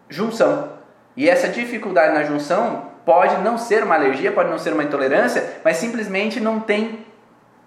junção. 0.09 0.73
E 1.15 1.29
essa 1.29 1.47
dificuldade 1.47 2.13
na 2.13 2.23
junção 2.23 2.94
pode 3.05 3.37
não 3.41 3.57
ser 3.57 3.83
uma 3.83 3.95
alergia, 3.95 4.31
pode 4.31 4.49
não 4.49 4.57
ser 4.57 4.73
uma 4.73 4.83
intolerância, 4.83 5.59
mas 5.63 5.77
simplesmente 5.77 6.39
não 6.39 6.59
tem 6.59 7.05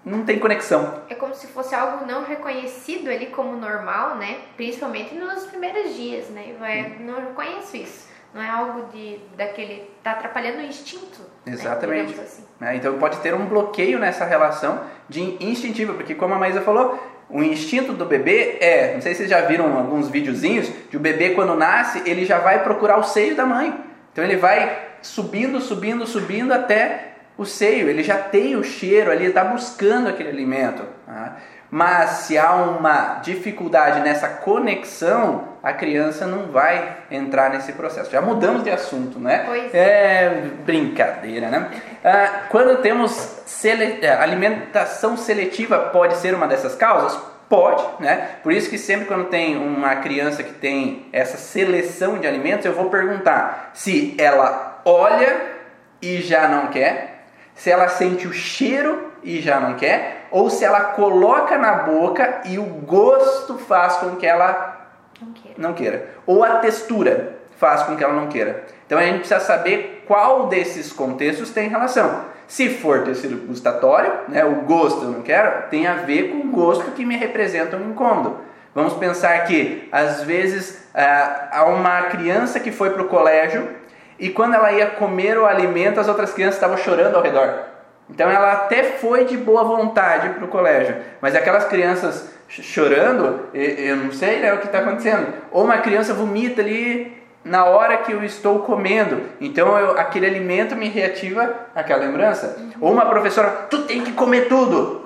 não 0.03 0.23
tem 0.23 0.39
conexão. 0.39 1.01
É 1.09 1.15
como 1.15 1.35
se 1.35 1.47
fosse 1.47 1.75
algo 1.75 2.05
não 2.05 2.23
reconhecido 2.23 3.09
ali 3.09 3.27
como 3.27 3.57
normal, 3.57 4.15
né? 4.15 4.37
Principalmente 4.55 5.13
nos 5.13 5.43
primeiros 5.45 5.93
dias, 5.95 6.29
né? 6.29 6.55
Vai, 6.57 6.97
não 6.99 7.15
reconheço 7.15 7.75
isso. 7.75 8.09
Não 8.33 8.41
é 8.41 8.49
algo 8.49 8.87
de 8.91 9.19
daquele 9.35 9.89
tá 10.03 10.11
atrapalhando 10.11 10.59
o 10.59 10.61
instinto. 10.61 11.19
Né? 11.45 11.53
Exatamente. 11.53 12.15
Né? 12.15 12.23
Assim. 12.23 12.43
É, 12.61 12.75
então 12.75 12.97
pode 12.97 13.17
ter 13.17 13.33
um 13.33 13.45
bloqueio 13.45 13.99
nessa 13.99 14.23
relação 14.23 14.81
de 15.07 15.37
instintivo, 15.43 15.95
porque 15.95 16.15
como 16.15 16.33
a 16.33 16.39
Maísa 16.39 16.61
falou, 16.61 16.97
o 17.29 17.43
instinto 17.43 17.93
do 17.93 18.05
bebê 18.05 18.57
é, 18.61 18.93
não 18.93 19.01
sei 19.01 19.13
se 19.13 19.19
vocês 19.19 19.29
já 19.29 19.41
viram 19.41 19.77
alguns 19.77 20.09
videozinhos, 20.09 20.71
de 20.89 20.97
o 20.97 20.99
bebê 20.99 21.31
quando 21.31 21.55
nasce, 21.55 22.03
ele 22.05 22.25
já 22.25 22.39
vai 22.39 22.63
procurar 22.63 22.97
o 22.97 23.03
seio 23.03 23.35
da 23.35 23.45
mãe. 23.45 23.83
Então 24.11 24.23
ele 24.23 24.37
vai 24.37 24.88
subindo, 25.01 25.59
subindo, 25.59 26.05
subindo 26.05 26.53
até 26.53 27.13
o 27.37 27.45
seio. 27.45 27.89
Ele 27.89 28.03
já 28.03 28.17
tem 28.17 28.55
o 28.55 28.63
cheiro 28.63 29.11
ali, 29.11 29.25
está 29.25 29.43
buscando 29.43 30.09
aquele 30.09 30.29
alimento. 30.29 30.83
Tá? 31.05 31.37
Mas 31.71 32.09
se 32.21 32.37
há 32.37 32.53
uma 32.53 33.19
dificuldade 33.21 34.01
nessa 34.01 34.27
conexão, 34.27 35.49
a 35.61 35.71
criança 35.71 36.25
não 36.25 36.47
vai 36.47 36.97
entrar 37.11 37.51
nesse 37.51 37.73
processo. 37.73 38.09
Já 38.09 38.21
mudamos 38.21 38.63
de 38.63 38.71
assunto, 38.71 39.19
né? 39.19 39.43
Pois 39.45 39.73
é. 39.73 40.45
brincadeira, 40.65 41.47
né? 41.49 41.69
Ah, 42.03 42.45
quando 42.49 42.81
temos 42.81 43.11
sele... 43.45 43.99
É, 44.01 44.13
alimentação 44.13 45.15
seletiva, 45.15 45.77
pode 45.93 46.17
ser 46.17 46.33
uma 46.33 46.47
dessas 46.47 46.73
causas? 46.73 47.19
Pode, 47.47 47.83
né? 47.99 48.29
Por 48.41 48.51
isso 48.51 48.69
que 48.69 48.77
sempre 48.77 49.05
quando 49.05 49.25
tem 49.25 49.55
uma 49.55 49.95
criança 49.97 50.43
que 50.43 50.53
tem 50.53 51.07
essa 51.11 51.37
seleção 51.37 52.17
de 52.17 52.27
alimentos, 52.27 52.65
eu 52.65 52.73
vou 52.73 52.89
perguntar 52.89 53.71
se 53.73 54.15
ela 54.19 54.68
olha 54.85 55.41
e 56.01 56.21
já 56.21 56.47
não 56.47 56.67
quer, 56.67 57.25
se 57.55 57.69
ela 57.69 57.87
sente 57.89 58.27
o 58.27 58.33
cheiro 58.33 59.11
e 59.23 59.41
já 59.41 59.59
não 59.59 59.75
quer, 59.75 60.27
ou 60.31 60.49
se 60.49 60.63
ela 60.63 60.81
coloca 60.81 61.57
na 61.57 61.73
boca 61.73 62.41
e 62.45 62.57
o 62.57 62.63
gosto 62.63 63.57
faz 63.57 63.97
com 63.97 64.15
que 64.15 64.25
ela 64.25 64.87
não 65.21 65.33
queira. 65.33 65.55
Não 65.57 65.73
queira. 65.73 66.09
Ou 66.25 66.43
a 66.43 66.55
textura 66.59 67.37
faz 67.57 67.83
com 67.83 67.95
que 67.95 68.03
ela 68.03 68.13
não 68.13 68.27
queira. 68.27 68.63
Então 68.85 68.97
a 68.97 69.03
gente 69.03 69.19
precisa 69.19 69.39
saber 69.41 70.03
qual 70.07 70.47
desses 70.47 70.93
contextos 70.93 71.51
tem 71.51 71.67
relação. 71.67 72.25
Se 72.47 72.69
for 72.69 73.03
tecido 73.03 73.45
gustatório, 73.45 74.11
né, 74.27 74.43
o 74.43 74.61
gosto 74.61 75.03
eu 75.03 75.11
não 75.11 75.21
quero, 75.21 75.69
tem 75.69 75.85
a 75.85 75.95
ver 75.95 76.31
com 76.31 76.47
o 76.47 76.51
gosto 76.51 76.91
que 76.91 77.05
me 77.05 77.15
representa 77.15 77.77
um 77.77 77.91
incômodo. 77.91 78.37
Vamos 78.73 78.93
pensar 78.93 79.43
que 79.45 79.87
às 79.91 80.23
vezes 80.23 80.87
ah, 80.95 81.49
há 81.51 81.65
uma 81.65 82.03
criança 82.03 82.59
que 82.59 82.71
foi 82.71 82.91
para 82.91 83.01
o 83.01 83.07
colégio 83.07 83.67
e 84.19 84.29
quando 84.29 84.55
ela 84.55 84.71
ia 84.71 84.87
comer 84.87 85.37
o 85.37 85.45
alimento, 85.45 85.99
as 85.99 86.07
outras 86.07 86.33
crianças 86.33 86.55
estavam 86.55 86.77
chorando 86.77 87.15
ao 87.15 87.21
redor. 87.21 87.53
Então 88.09 88.29
ela 88.29 88.53
até 88.53 88.83
foi 88.83 89.25
de 89.25 89.37
boa 89.37 89.63
vontade 89.63 90.29
para 90.29 90.45
o 90.45 90.47
colégio, 90.47 90.95
mas 91.21 91.35
aquelas 91.35 91.65
crianças 91.65 92.29
chorando, 92.47 93.47
eu 93.53 93.95
não 93.95 94.11
sei 94.11 94.39
né, 94.39 94.51
o 94.53 94.57
que 94.57 94.65
está 94.65 94.79
acontecendo. 94.79 95.27
Ou 95.51 95.63
uma 95.63 95.77
criança 95.77 96.13
vomita 96.13 96.61
ali 96.61 97.18
na 97.43 97.65
hora 97.65 97.97
que 97.97 98.11
eu 98.11 98.23
estou 98.23 98.59
comendo, 98.59 99.21
então 99.39 99.77
eu, 99.77 99.97
aquele 99.97 100.25
alimento 100.25 100.75
me 100.75 100.89
reativa 100.89 101.67
aquela 101.73 102.01
lembrança. 102.05 102.57
Ou 102.81 102.91
uma 102.91 103.05
professora, 103.05 103.49
tu 103.69 103.83
tem 103.83 104.03
que 104.03 104.11
comer 104.11 104.47
tudo. 104.47 105.05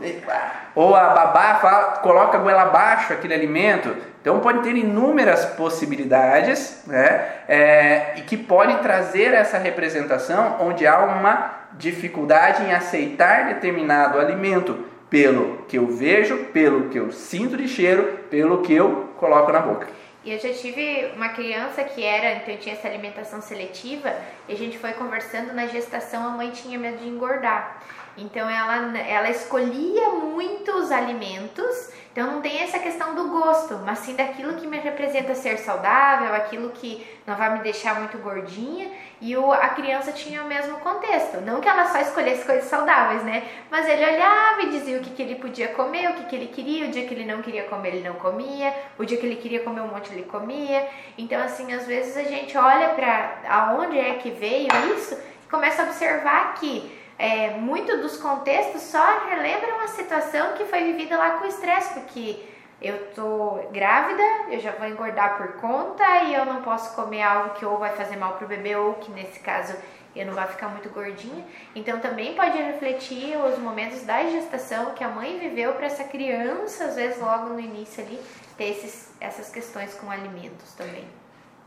Ou 0.76 0.96
a 0.96 1.10
babá 1.10 1.56
fala, 1.56 1.84
coloca 1.98 2.38
a 2.38 2.42
goela 2.42 2.64
abaixo 2.64 3.14
aquele 3.14 3.34
alimento. 3.34 3.96
Então 4.20 4.40
pode 4.40 4.60
ter 4.60 4.76
inúmeras 4.76 5.46
possibilidades, 5.46 6.82
né? 6.88 7.26
É, 7.48 8.14
e 8.18 8.22
que 8.22 8.38
pode 8.38 8.78
trazer 8.78 9.34
essa 9.34 9.58
representação 9.58 10.58
onde 10.62 10.88
há 10.88 11.00
uma 11.00 11.52
dificuldade 11.74 12.64
em 12.64 12.74
aceitar 12.74 13.46
determinado 13.46 14.20
alimento 14.20 14.86
pelo 15.10 15.66
que 15.68 15.78
eu 15.78 15.88
vejo, 15.88 16.38
pelo 16.46 16.90
que 16.90 16.98
eu 16.98 17.12
sinto 17.12 17.56
de 17.56 17.68
cheiro, 17.68 18.20
pelo 18.32 18.62
que 18.62 18.74
eu 18.74 19.10
coloco 19.18 19.52
na 19.52 19.60
boca. 19.60 19.88
E 20.24 20.32
eu 20.32 20.40
já 20.40 20.54
tive 20.54 21.12
uma 21.16 21.30
criança 21.30 21.84
que 21.84 22.04
era, 22.04 22.36
então 22.38 22.56
tinha 22.58 22.76
essa 22.76 22.88
alimentação 22.88 23.42
seletiva, 23.42 24.16
e 24.48 24.54
a 24.54 24.58
gente 24.58 24.78
foi 24.78 24.94
conversando 24.94 25.54
na 25.54 25.68
gestação, 25.68 26.26
a 26.26 26.30
mãe 26.30 26.52
tinha 26.52 26.80
medo 26.80 26.98
de 26.98 27.08
engordar. 27.10 27.82
Então 28.18 28.48
ela, 28.48 28.98
ela 28.98 29.30
escolhia 29.30 30.10
muitos 30.10 30.92
alimentos, 30.92 31.92
então 32.12 32.32
não 32.32 32.42
tem 32.42 32.62
essa 32.62 32.78
questão 32.78 33.16
do 33.16 33.28
gosto, 33.30 33.80
mas 33.84 34.00
sim 34.00 34.16
daquilo 34.16 34.54
que 34.54 34.68
me 34.68 34.78
representa 34.78 35.34
ser 35.34 35.58
saudável, 35.58 36.32
aquilo 36.36 36.70
que 36.70 37.06
não 37.26 37.36
vai 37.36 37.52
me 37.54 37.64
deixar 37.64 37.96
muito 37.96 38.20
gordinha. 38.20 38.92
E 39.20 39.36
o, 39.36 39.52
a 39.52 39.70
criança 39.70 40.12
tinha 40.12 40.44
o 40.44 40.48
mesmo 40.48 40.78
contexto. 40.78 41.42
Não 41.42 41.60
que 41.60 41.68
ela 41.68 41.88
só 41.88 42.00
escolhesse 42.00 42.46
coisas 42.46 42.66
saudáveis, 42.66 43.24
né? 43.24 43.44
Mas 43.72 43.88
ele 43.88 44.06
olhava 44.06 44.62
e 44.62 44.70
dizia 44.70 44.98
o 44.98 45.02
que, 45.02 45.10
que 45.10 45.22
ele 45.24 45.36
podia 45.36 45.70
comer, 45.70 46.12
o 46.12 46.14
que, 46.14 46.26
que 46.26 46.36
ele 46.36 46.48
queria, 46.48 46.86
o 46.86 46.92
dia 46.92 47.08
que 47.08 47.14
ele 47.16 47.26
não 47.26 47.42
queria 47.42 47.64
comer, 47.64 47.96
ele 47.96 48.08
não 48.08 48.16
comia, 48.16 48.72
o 49.00 49.06
dia 49.06 49.18
que 49.18 49.26
ele 49.26 49.38
queria 49.38 49.62
comer 49.62 49.82
um 49.82 49.88
monte, 49.88 50.12
ele 50.14 50.24
comia. 50.24 50.88
Então, 51.18 51.42
assim, 51.42 51.74
às 51.74 51.88
vezes 51.88 52.16
a 52.16 52.24
gente 52.24 52.56
olha 52.56 52.90
para 52.90 53.40
aonde 53.50 53.98
é 53.98 54.16
que 54.16 54.30
veio 54.30 54.68
isso 54.96 55.16
e 55.16 55.50
começa 55.50 55.82
a 55.82 55.86
observar 55.86 56.54
que 56.56 57.03
é, 57.18 57.52
muito 57.52 57.98
dos 57.98 58.18
contextos 58.18 58.82
só 58.84 59.28
relembram 59.30 59.76
uma 59.78 59.88
situação 59.88 60.54
que 60.54 60.66
foi 60.66 60.84
vivida 60.84 61.18
lá 61.18 61.32
com 61.32 61.46
estresse, 61.46 61.94
porque 61.94 62.44
eu 62.82 63.12
tô 63.14 63.60
grávida, 63.72 64.24
eu 64.50 64.60
já 64.60 64.72
vou 64.72 64.88
engordar 64.88 65.38
por 65.38 65.54
conta 65.54 66.04
e 66.24 66.34
eu 66.34 66.46
não 66.46 66.62
posso 66.62 66.96
comer 66.96 67.22
algo 67.22 67.56
que 67.56 67.66
ou 67.66 67.78
vai 67.78 67.96
fazer 67.96 68.18
mal 68.18 68.34
pro 68.34 68.48
bebê 68.48 68.76
ou 68.76 68.96
que 68.96 69.12
nesse 69.12 69.40
caso 69.40 69.74
eu 70.16 70.26
não 70.26 70.34
vai 70.34 70.48
ficar 70.48 70.68
muito 70.68 70.90
gordinha. 70.90 71.46
Então 71.76 72.00
também 72.00 72.36
pode 72.36 72.58
refletir 72.58 73.38
os 73.38 73.58
momentos 73.58 74.04
da 74.04 74.24
gestação 74.24 74.94
que 74.94 75.04
a 75.04 75.10
mãe 75.10 75.40
viveu 75.40 75.74
para 75.74 75.86
essa 75.86 76.04
criança, 76.04 76.86
às 76.86 76.96
vezes 76.96 77.20
logo 77.20 77.50
no 77.50 77.60
início 77.60 78.04
ali, 78.04 78.20
ter 78.58 78.66
esses, 78.66 79.12
essas 79.20 79.50
questões 79.50 79.94
com 79.96 80.12
alimentos 80.12 80.74
também. 80.74 81.08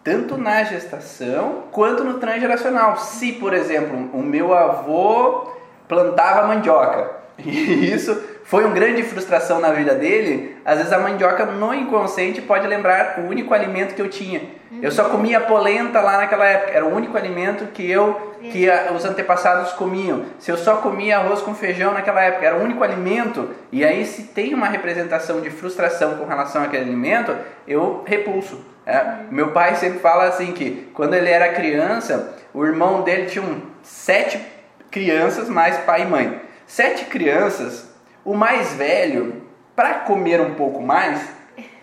Tanto 0.06 0.38
na 0.38 0.62
gestação 0.62 1.64
quanto 1.72 2.04
no 2.04 2.20
transgeracional. 2.20 2.96
Se, 2.96 3.32
por 3.32 3.52
exemplo, 3.52 4.08
o 4.12 4.22
meu 4.22 4.54
avô 4.54 5.50
plantava 5.88 6.46
mandioca 6.46 7.10
e 7.44 7.92
isso 7.92 8.16
foi 8.46 8.64
uma 8.64 8.72
grande 8.72 9.02
frustração 9.02 9.58
na 9.58 9.72
vida 9.72 9.92
dele, 9.92 10.56
às 10.64 10.78
vezes 10.78 10.92
a 10.92 10.98
mandioca 10.98 11.44
no 11.44 11.74
inconsciente 11.74 12.40
pode 12.40 12.64
lembrar 12.64 13.18
o 13.18 13.22
único 13.28 13.52
alimento 13.52 13.92
que 13.92 14.00
eu 14.00 14.08
tinha. 14.08 14.40
Uhum. 14.70 14.78
Eu 14.82 14.92
só 14.92 15.08
comia 15.08 15.40
polenta 15.40 16.00
lá 16.00 16.18
naquela 16.18 16.46
época, 16.46 16.70
era 16.70 16.86
o 16.86 16.94
único 16.94 17.16
alimento 17.16 17.66
que 17.72 17.90
eu 17.90 18.36
que 18.40 18.70
a, 18.70 18.92
os 18.92 19.04
antepassados 19.04 19.72
comiam. 19.72 20.26
Se 20.38 20.52
eu 20.52 20.56
só 20.56 20.76
comia 20.76 21.18
arroz 21.18 21.40
com 21.40 21.56
feijão 21.56 21.92
naquela 21.92 22.22
época, 22.22 22.46
era 22.46 22.56
o 22.56 22.62
único 22.62 22.84
alimento. 22.84 23.50
E 23.72 23.84
aí 23.84 24.06
se 24.06 24.22
tem 24.22 24.54
uma 24.54 24.68
representação 24.68 25.40
de 25.40 25.50
frustração 25.50 26.14
com 26.14 26.24
relação 26.24 26.62
àquele 26.62 26.84
alimento, 26.84 27.36
eu 27.66 28.04
repulso. 28.06 28.64
É. 28.86 29.02
Meu 29.28 29.50
pai 29.50 29.74
sempre 29.74 29.98
fala 29.98 30.28
assim 30.28 30.52
que 30.52 30.88
quando 30.94 31.14
ele 31.14 31.28
era 31.28 31.52
criança, 31.52 32.36
o 32.54 32.64
irmão 32.64 33.02
dele 33.02 33.26
tinha 33.26 33.44
um, 33.44 33.60
sete 33.82 34.40
crianças 34.88 35.48
mais 35.48 35.78
pai 35.78 36.02
e 36.02 36.06
mãe. 36.06 36.40
Sete 36.64 37.06
crianças 37.06 37.95
o 38.26 38.34
mais 38.34 38.74
velho, 38.74 39.42
para 39.74 40.00
comer 40.00 40.40
um 40.40 40.54
pouco 40.54 40.82
mais, 40.82 41.22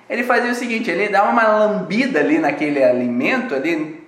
ele 0.09 0.23
fazia 0.23 0.51
o 0.51 0.55
seguinte: 0.55 0.91
ele 0.91 1.07
dava 1.07 1.31
uma 1.31 1.47
lambida 1.47 2.19
ali 2.19 2.37
naquele 2.37 2.83
alimento 2.83 3.55
ali, 3.55 4.05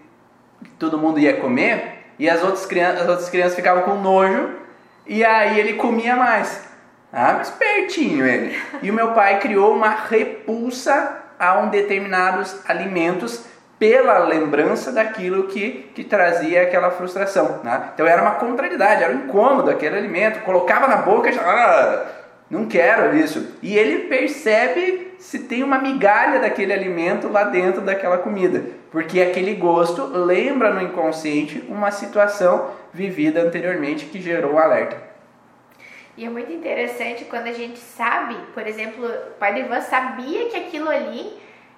que 0.61 0.69
todo 0.71 0.97
mundo 0.97 1.17
ia 1.17 1.37
comer, 1.37 2.11
e 2.19 2.29
as 2.29 2.43
outras 2.43 2.65
crianças, 2.65 3.01
as 3.01 3.09
outras 3.09 3.29
crianças 3.29 3.55
ficavam 3.55 3.83
com 3.83 3.95
nojo, 3.95 4.49
e 5.07 5.23
aí 5.23 5.59
ele 5.59 5.73
comia 5.73 6.15
mais. 6.15 6.65
Ah, 7.11 7.39
espertinho 7.41 8.25
ele. 8.25 8.59
E 8.81 8.91
o 8.91 8.93
meu 8.93 9.13
pai 9.13 9.39
criou 9.39 9.73
uma 9.73 9.89
repulsa 9.89 11.23
a 11.39 11.59
um 11.59 11.69
determinados 11.69 12.59
alimentos 12.67 13.45
pela 13.79 14.19
lembrança 14.19 14.91
daquilo 14.91 15.47
que, 15.47 15.91
que 15.93 16.03
trazia 16.03 16.63
aquela 16.63 16.91
frustração. 16.91 17.61
Né? 17.63 17.89
Então 17.93 18.05
era 18.05 18.21
uma 18.21 18.31
contrariedade, 18.31 19.03
era 19.03 19.13
um 19.13 19.25
incômodo 19.25 19.69
aquele 19.69 19.97
alimento, 19.97 20.43
colocava 20.43 20.87
na 20.87 20.97
boca 20.97 21.29
e 21.29 21.33
já, 21.33 21.41
ah, 21.41 22.05
não 22.49 22.67
quero 22.67 23.15
isso. 23.17 23.55
E 23.61 23.75
ele 23.77 24.07
percebe 24.07 25.15
se 25.17 25.39
tem 25.39 25.63
uma 25.63 25.79
migalha 25.79 26.39
daquele 26.39 26.73
alimento 26.73 27.27
lá 27.27 27.45
dentro 27.45 27.81
daquela 27.81 28.17
comida, 28.17 28.65
porque 28.91 29.21
aquele 29.21 29.55
gosto 29.55 30.05
lembra 30.05 30.73
no 30.73 30.81
inconsciente 30.81 31.63
uma 31.67 31.91
situação 31.91 32.71
vivida 32.93 33.41
anteriormente 33.41 34.05
que 34.05 34.21
gerou 34.21 34.53
um 34.53 34.59
alerta. 34.59 35.01
E 36.17 36.25
é 36.25 36.29
muito 36.29 36.51
interessante 36.51 37.25
quando 37.25 37.47
a 37.47 37.51
gente 37.51 37.77
sabe, 37.77 38.35
por 38.53 38.65
exemplo, 38.65 39.05
o 39.05 39.31
pai 39.37 39.59
Ivan 39.59 39.81
sabia 39.81 40.47
que 40.47 40.55
aquilo 40.55 40.89
ali 40.89 41.33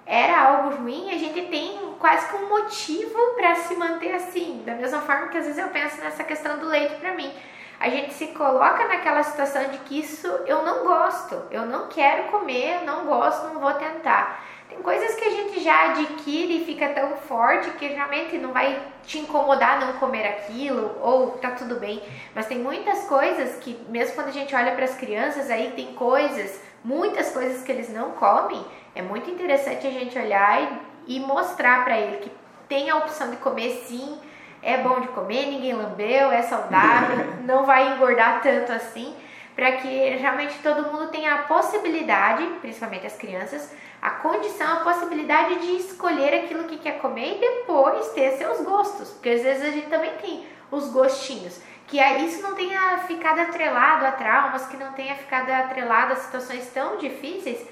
era 0.06 0.40
algo 0.40 0.76
ruim, 0.76 1.10
a 1.10 1.18
gente 1.18 1.42
tem 1.48 1.80
quase 1.98 2.30
que 2.30 2.36
um 2.36 2.48
motivo 2.48 3.18
para 3.36 3.56
se 3.56 3.76
manter 3.76 4.14
assim. 4.14 4.62
Da 4.66 4.76
mesma 4.76 5.02
forma 5.02 5.30
que 5.30 5.38
às 5.38 5.46
vezes 5.46 5.60
eu 5.60 5.70
penso 5.70 6.00
nessa 6.02 6.24
questão 6.24 6.60
do 6.60 6.68
leite 6.68 6.96
para 6.96 7.14
mim 7.14 7.32
a 7.80 7.90
gente 7.90 8.14
se 8.14 8.28
coloca 8.28 8.88
naquela 8.88 9.24
situação 9.24 9.66
de 9.70 9.78
que 9.80 10.00
isso 10.00 10.28
eu 10.46 10.64
não 10.64 10.86
gosto, 10.86 11.44
eu 11.52 11.66
não 11.66 11.88
quero 11.88 12.32
comer, 12.32 12.84
não 12.84 13.06
gosto, 13.06 13.54
não 13.54 13.60
vou 13.60 13.74
tentar. 13.74 14.44
Tem 14.68 14.80
coisas 14.80 15.16
que 15.16 15.24
a 15.24 15.30
gente 15.30 15.60
já 15.62 15.92
adquire 15.92 16.62
e 16.62 16.66
fica 16.66 16.90
tão 16.90 17.16
forte 17.16 17.70
que 17.72 17.88
realmente 17.88 18.38
não 18.38 18.52
vai 18.52 18.82
te 19.06 19.18
incomodar 19.20 19.80
não 19.80 19.94
comer 19.94 20.28
aquilo 20.28 20.98
ou 21.02 21.32
tá 21.32 21.52
tudo 21.52 21.76
bem. 21.76 22.02
Mas 22.36 22.48
tem 22.48 22.60
muitas 22.60 23.06
coisas 23.06 23.56
que, 23.58 23.80
mesmo 23.88 24.16
quando 24.16 24.28
a 24.28 24.32
gente 24.32 24.54
olha 24.54 24.74
para 24.74 24.84
as 24.84 24.96
crianças, 24.96 25.50
aí 25.50 25.72
tem 25.76 25.94
coisas, 25.94 26.62
muitas 26.84 27.32
coisas 27.32 27.64
que 27.64 27.72
eles 27.72 27.94
não 27.94 28.12
comem. 28.12 28.64
É 28.94 29.02
muito 29.02 29.30
interessante 29.30 29.88
a 29.88 29.92
gente 29.92 30.18
olhar 30.18 30.82
e, 31.08 31.16
e 31.16 31.20
mostrar 31.22 31.86
para 31.86 31.98
ele 31.98 32.18
que 32.18 32.32
tem 32.68 32.90
a 32.90 32.98
opção 32.98 33.32
de 33.32 33.38
comer 33.38 33.86
sim, 33.88 34.20
é 34.62 34.78
bom 34.78 35.00
de 35.00 35.08
comer, 35.10 35.48
ninguém 35.48 35.74
lambeu, 35.74 36.32
é 36.32 36.42
saudável, 36.42 37.26
não 37.46 37.66
vai 37.66 37.94
engordar 37.94 38.42
tanto 38.42 38.72
assim, 38.72 39.16
para 39.56 39.74
que 39.74 39.88
realmente 39.88 40.60
todo 40.60 40.92
mundo 40.92 41.08
tenha 41.10 41.34
a 41.34 41.38
possibilidade, 41.44 42.46
principalmente 42.62 43.08
as 43.08 43.16
crianças, 43.16 43.74
a 44.02 44.12
condição, 44.12 44.74
a 44.74 44.80
possibilidade 44.82 45.60
de 45.60 45.78
escolher 45.78 46.34
aquilo 46.34 46.66
que 46.66 46.78
quer 46.78 47.00
comer 47.00 47.38
e 47.38 47.40
depois 47.40 48.10
ter 48.10 48.38
seus 48.38 48.62
gostos, 48.62 49.10
porque 49.10 49.30
às 49.30 49.42
vezes 49.42 49.64
a 49.64 49.72
gente 49.72 49.88
também 49.88 50.12
tem 50.22 50.46
os 50.72 50.90
gostinhos, 50.90 51.60
que 51.88 52.00
isso 52.00 52.42
não 52.44 52.54
tenha 52.54 53.00
ficado 53.00 53.40
atrelado 53.40 54.06
a 54.06 54.12
traumas, 54.12 54.68
que 54.68 54.78
não 54.78 54.92
tenha 54.92 55.16
ficado 55.16 55.50
atrelado 55.50 56.14
a 56.14 56.18
situações 56.18 56.70
tão 56.74 56.98
difíceis, 56.98 57.66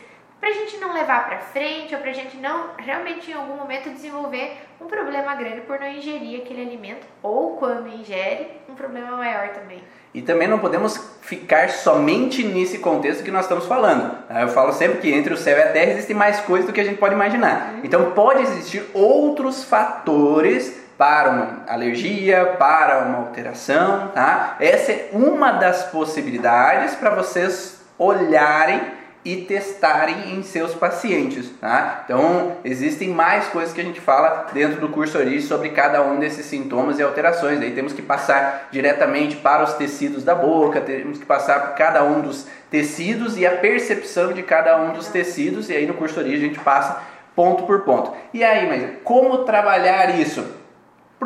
para 0.45 0.53
a 0.53 0.57
gente 0.57 0.77
não 0.77 0.93
levar 0.93 1.25
para 1.25 1.39
frente 1.39 1.95
ou 1.95 2.01
para 2.01 2.11
a 2.11 2.13
gente 2.13 2.37
não 2.37 2.65
realmente 2.77 3.31
em 3.31 3.33
algum 3.33 3.55
momento 3.55 3.89
desenvolver 3.89 4.55
um 4.79 4.85
problema 4.85 5.33
grande 5.33 5.61
por 5.61 5.79
não 5.79 5.87
ingerir 5.87 6.39
aquele 6.39 6.61
alimento 6.61 7.07
ou 7.23 7.57
quando 7.57 7.87
ingere 7.87 8.49
um 8.69 8.75
problema 8.75 9.17
maior 9.17 9.49
também. 9.49 9.81
E 10.13 10.21
também 10.21 10.47
não 10.47 10.59
podemos 10.59 10.97
ficar 11.21 11.71
somente 11.71 12.43
nesse 12.43 12.77
contexto 12.77 13.23
que 13.23 13.31
nós 13.31 13.45
estamos 13.45 13.65
falando. 13.65 14.19
Eu 14.39 14.49
falo 14.49 14.71
sempre 14.71 14.99
que 14.99 15.11
entre 15.11 15.33
o 15.33 15.37
céu 15.37 15.57
e 15.57 15.63
a 15.63 15.71
terra 15.71 15.93
existem 15.93 16.15
mais 16.15 16.39
coisas 16.41 16.67
do 16.67 16.73
que 16.73 16.79
a 16.79 16.83
gente 16.83 16.99
pode 16.99 17.15
imaginar. 17.15 17.73
Uhum. 17.73 17.79
Então 17.83 18.11
pode 18.11 18.43
existir 18.43 18.85
outros 18.93 19.63
fatores 19.63 20.79
para 20.95 21.31
uma 21.31 21.63
alergia, 21.67 22.55
para 22.59 22.99
uma 22.99 23.17
alteração, 23.17 24.09
tá? 24.09 24.57
Essa 24.59 24.91
é 24.91 25.09
uma 25.11 25.53
das 25.53 25.85
possibilidades 25.85 26.93
para 26.93 27.09
vocês 27.09 27.83
olharem 27.97 29.04
e 29.25 29.37
testarem 29.37 30.35
em 30.35 30.43
seus 30.43 30.75
pacientes. 30.75 31.49
Tá? 31.59 32.03
Então, 32.05 32.57
existem 32.63 33.09
mais 33.09 33.47
coisas 33.47 33.73
que 33.73 33.81
a 33.81 33.83
gente 33.83 33.99
fala 33.99 34.47
dentro 34.53 34.79
do 34.79 34.89
curso 34.89 35.17
Origem 35.17 35.41
sobre 35.41 35.69
cada 35.69 36.03
um 36.03 36.19
desses 36.19 36.45
sintomas 36.45 36.99
e 36.99 37.03
alterações. 37.03 37.59
Aí 37.59 37.71
temos 37.71 37.91
que 37.91 38.03
passar 38.03 38.69
diretamente 38.71 39.35
para 39.37 39.63
os 39.63 39.73
tecidos 39.73 40.23
da 40.23 40.35
boca, 40.35 40.79
temos 40.79 41.17
que 41.17 41.25
passar 41.25 41.59
por 41.61 41.75
cada 41.75 42.03
um 42.03 42.21
dos 42.21 42.47
tecidos 42.69 43.35
e 43.35 43.47
a 43.47 43.51
percepção 43.51 44.31
de 44.31 44.43
cada 44.43 44.79
um 44.79 44.93
dos 44.93 45.07
tecidos. 45.07 45.69
E 45.69 45.73
aí 45.73 45.87
no 45.87 45.95
curso 45.95 46.19
Origem 46.19 46.45
a 46.45 46.47
gente 46.53 46.59
passa 46.59 47.01
ponto 47.35 47.63
por 47.63 47.81
ponto. 47.81 48.13
E 48.31 48.43
aí, 48.43 48.67
mas 48.67 49.01
como 49.03 49.39
trabalhar 49.39 50.19
isso? 50.19 50.45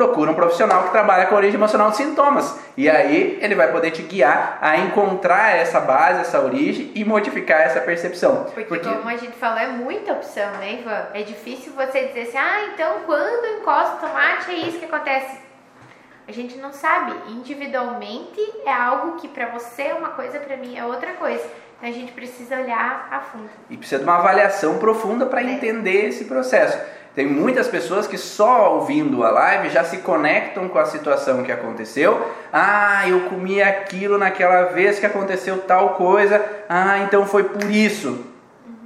Procura 0.00 0.30
um 0.30 0.34
profissional 0.34 0.84
que 0.84 0.92
trabalha 0.92 1.26
com 1.26 1.34
a 1.34 1.36
origem 1.36 1.56
emocional 1.56 1.90
de 1.90 1.98
sintomas. 1.98 2.58
E 2.74 2.88
aí 2.88 3.38
ele 3.42 3.54
vai 3.54 3.70
poder 3.70 3.90
te 3.90 4.00
guiar 4.00 4.56
a 4.62 4.78
encontrar 4.78 5.54
essa 5.54 5.78
base, 5.78 6.22
essa 6.22 6.40
origem 6.40 6.90
e 6.94 7.04
modificar 7.04 7.60
essa 7.60 7.82
percepção. 7.82 8.44
Porque, 8.44 8.64
Porque... 8.64 8.88
como 8.88 9.10
a 9.10 9.16
gente 9.16 9.36
falou, 9.36 9.58
é 9.58 9.66
muita 9.66 10.14
opção, 10.14 10.50
né, 10.52 10.80
Ivan? 10.80 11.08
É 11.12 11.22
difícil 11.22 11.74
você 11.74 12.06
dizer 12.06 12.22
assim, 12.22 12.38
ah, 12.38 12.70
então 12.72 13.00
quando 13.04 13.60
encosta 13.60 13.96
o 13.96 14.08
tomate 14.08 14.50
é 14.50 14.54
isso 14.54 14.78
que 14.78 14.86
acontece. 14.86 15.38
A 16.26 16.32
gente 16.32 16.56
não 16.56 16.72
sabe. 16.72 17.12
Individualmente 17.28 18.40
é 18.64 18.72
algo 18.72 19.18
que 19.18 19.28
para 19.28 19.48
você 19.48 19.82
é 19.82 19.94
uma 19.94 20.10
coisa, 20.10 20.38
para 20.38 20.56
mim 20.56 20.78
é 20.78 20.84
outra 20.84 21.12
coisa. 21.12 21.44
Então 21.76 21.90
a 21.90 21.92
gente 21.92 22.12
precisa 22.12 22.56
olhar 22.56 23.06
a 23.10 23.20
fundo. 23.20 23.50
E 23.68 23.76
precisa 23.76 23.98
de 23.98 24.04
uma 24.04 24.16
avaliação 24.16 24.78
profunda 24.78 25.26
para 25.26 25.42
é. 25.42 25.44
entender 25.44 26.08
esse 26.08 26.24
processo. 26.24 26.78
Tem 27.14 27.26
muitas 27.26 27.66
pessoas 27.66 28.06
que 28.06 28.16
só 28.16 28.74
ouvindo 28.74 29.24
a 29.24 29.30
live 29.30 29.70
já 29.70 29.82
se 29.82 29.98
conectam 29.98 30.68
com 30.68 30.78
a 30.78 30.84
situação 30.84 31.42
que 31.42 31.50
aconteceu. 31.50 32.30
Ah, 32.52 33.08
eu 33.08 33.22
comi 33.22 33.60
aquilo 33.60 34.16
naquela 34.16 34.66
vez 34.66 35.00
que 35.00 35.06
aconteceu 35.06 35.58
tal 35.62 35.90
coisa. 35.90 36.44
Ah, 36.68 37.00
então 37.00 37.26
foi 37.26 37.44
por 37.44 37.68
isso. 37.68 38.24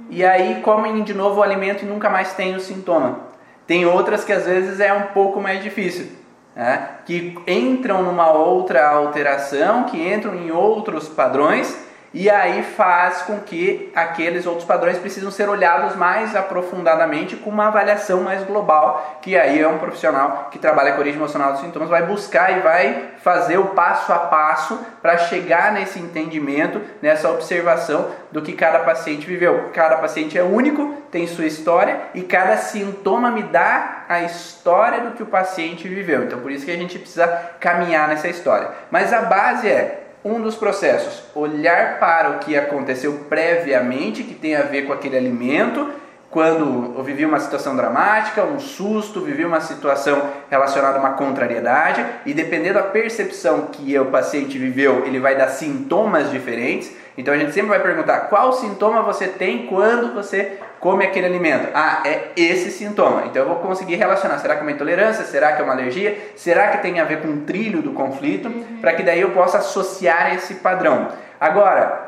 E 0.09 0.25
aí 0.25 0.61
comem 0.61 1.03
de 1.03 1.13
novo 1.13 1.39
o 1.39 1.43
alimento 1.43 1.83
e 1.83 1.87
nunca 1.87 2.09
mais 2.09 2.33
tem 2.33 2.55
o 2.55 2.59
sintoma. 2.59 3.19
Tem 3.67 3.85
outras 3.85 4.23
que 4.23 4.33
às 4.33 4.45
vezes 4.45 4.79
é 4.79 4.91
um 4.91 5.07
pouco 5.07 5.39
mais 5.39 5.61
difícil. 5.61 6.07
Né? 6.55 6.89
Que 7.05 7.37
entram 7.45 8.01
numa 8.01 8.31
outra 8.31 8.89
alteração, 8.89 9.83
que 9.83 9.97
entram 9.97 10.33
em 10.35 10.51
outros 10.51 11.07
padrões 11.07 11.84
e 12.15 12.29
aí 12.29 12.63
faz 12.63 13.23
com 13.23 13.41
que 13.41 13.91
aqueles 13.93 14.45
outros 14.45 14.65
padrões 14.65 14.97
precisam 14.97 15.29
ser 15.29 15.49
olhados 15.49 15.97
mais 15.97 16.33
aprofundadamente 16.33 17.35
com 17.35 17.49
uma 17.49 17.67
avaliação 17.67 18.21
mais 18.21 18.41
global, 18.45 19.19
que 19.21 19.37
aí 19.37 19.61
é 19.61 19.67
um 19.67 19.79
profissional 19.79 20.47
que 20.49 20.57
trabalha 20.57 20.93
com 20.93 21.01
origem 21.01 21.19
emocional 21.19 21.51
dos 21.51 21.59
sintomas, 21.59 21.89
vai 21.89 22.03
buscar 22.03 22.57
e 22.57 22.61
vai 22.61 23.09
fazer 23.21 23.57
o 23.57 23.65
passo 23.65 24.13
a 24.13 24.19
passo 24.19 24.79
para 25.01 25.17
chegar 25.17 25.73
nesse 25.73 25.99
entendimento, 25.99 26.81
nessa 27.01 27.29
observação 27.29 28.09
do 28.31 28.41
que 28.41 28.53
cada 28.53 28.79
paciente 28.79 29.27
viveu. 29.27 29.71
Cada 29.73 29.97
paciente 29.97 30.37
é 30.37 30.43
único, 30.43 30.93
tem 31.11 31.27
sua 31.27 31.45
história 31.45 31.99
e 32.13 32.21
cada 32.21 32.55
sintoma 32.55 33.29
me 33.29 33.43
dá 33.43 34.05
a 34.07 34.21
história 34.21 35.01
do 35.01 35.11
que 35.11 35.23
o 35.23 35.25
paciente 35.27 35.85
viveu. 35.89 36.23
Então 36.23 36.39
por 36.39 36.49
isso 36.49 36.63
que 36.63 36.71
a 36.71 36.77
gente 36.77 36.97
precisa 36.97 37.27
caminhar 37.59 38.07
nessa 38.07 38.29
história. 38.29 38.69
Mas 38.89 39.11
a 39.11 39.23
base 39.23 39.67
é 39.67 40.04
um 40.25 40.41
dos 40.41 40.55
processos, 40.55 41.21
olhar 41.35 41.99
para 41.99 42.31
o 42.31 42.39
que 42.39 42.57
aconteceu 42.57 43.25
previamente, 43.29 44.23
que 44.23 44.33
tem 44.33 44.55
a 44.55 44.63
ver 44.63 44.87
com 44.87 44.91
aquele 44.91 45.15
alimento, 45.15 45.91
quando 46.35 46.93
eu 46.97 47.01
vivi 47.01 47.25
uma 47.25 47.39
situação 47.39 47.77
dramática, 47.77 48.43
um 48.43 48.59
susto, 48.59 49.21
vivi 49.21 49.45
uma 49.45 49.61
situação 49.61 50.21
relacionada 50.49 50.97
a 50.97 50.99
uma 50.99 51.11
contrariedade, 51.11 52.05
e 52.25 52.33
dependendo 52.33 52.73
da 52.73 52.83
percepção 52.83 53.67
que 53.71 53.97
o 53.97 54.07
paciente 54.07 54.57
viveu, 54.57 55.05
ele 55.05 55.17
vai 55.17 55.37
dar 55.37 55.47
sintomas 55.47 56.29
diferentes. 56.29 56.91
Então 57.17 57.33
a 57.33 57.37
gente 57.37 57.53
sempre 57.53 57.69
vai 57.69 57.79
perguntar 57.79 58.27
qual 58.27 58.51
sintoma 58.51 59.01
você 59.01 59.29
tem 59.29 59.67
quando 59.67 60.13
você 60.13 60.59
come 60.81 61.05
aquele 61.05 61.27
alimento. 61.27 61.69
Ah, 61.73 62.01
é 62.03 62.31
esse 62.35 62.69
sintoma. 62.69 63.27
Então 63.27 63.43
eu 63.43 63.47
vou 63.47 63.59
conseguir 63.59 63.95
relacionar. 63.95 64.37
Será 64.39 64.55
que 64.55 64.59
é 64.59 64.63
uma 64.63 64.73
intolerância? 64.73 65.23
Será 65.23 65.53
que 65.53 65.61
é 65.61 65.63
uma 65.63 65.71
alergia? 65.71 66.17
Será 66.35 66.67
que 66.67 66.79
tem 66.79 66.99
a 66.99 67.05
ver 67.05 67.21
com 67.21 67.29
o 67.29 67.37
trilho 67.45 67.81
do 67.81 67.93
conflito? 67.93 68.49
Uhum. 68.49 68.79
Para 68.81 68.91
que 68.91 69.03
daí 69.03 69.21
eu 69.21 69.29
possa 69.29 69.59
associar 69.59 70.35
esse 70.35 70.55
padrão. 70.55 71.07
Agora, 71.39 72.04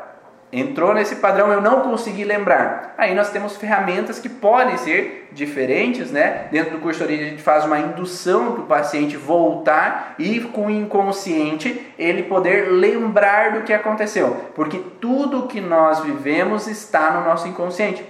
entrou 0.52 0.94
nesse 0.94 1.16
padrão, 1.16 1.52
eu 1.52 1.60
não 1.60 1.82
consegui 1.82 2.24
lembrar. 2.24 2.94
Aí 2.96 3.14
nós 3.14 3.30
temos 3.30 3.56
ferramentas 3.56 4.18
que 4.18 4.28
podem 4.28 4.76
ser 4.78 5.28
diferentes, 5.32 6.10
né? 6.10 6.46
Dentro 6.50 6.72
do 6.72 6.80
curso 6.80 7.04
Origem 7.04 7.26
a 7.26 7.30
gente 7.30 7.42
faz 7.42 7.64
uma 7.64 7.78
indução 7.78 8.52
para 8.52 8.62
o 8.62 8.66
paciente 8.66 9.16
voltar 9.16 10.14
e 10.18 10.40
com 10.40 10.66
o 10.66 10.70
inconsciente 10.70 11.92
ele 11.98 12.22
poder 12.22 12.70
lembrar 12.70 13.52
do 13.52 13.62
que 13.62 13.72
aconteceu, 13.72 14.36
porque 14.54 14.80
tudo 15.00 15.46
que 15.46 15.60
nós 15.60 16.00
vivemos 16.00 16.66
está 16.66 17.10
no 17.10 17.24
nosso 17.24 17.46
inconsciente. 17.46 18.04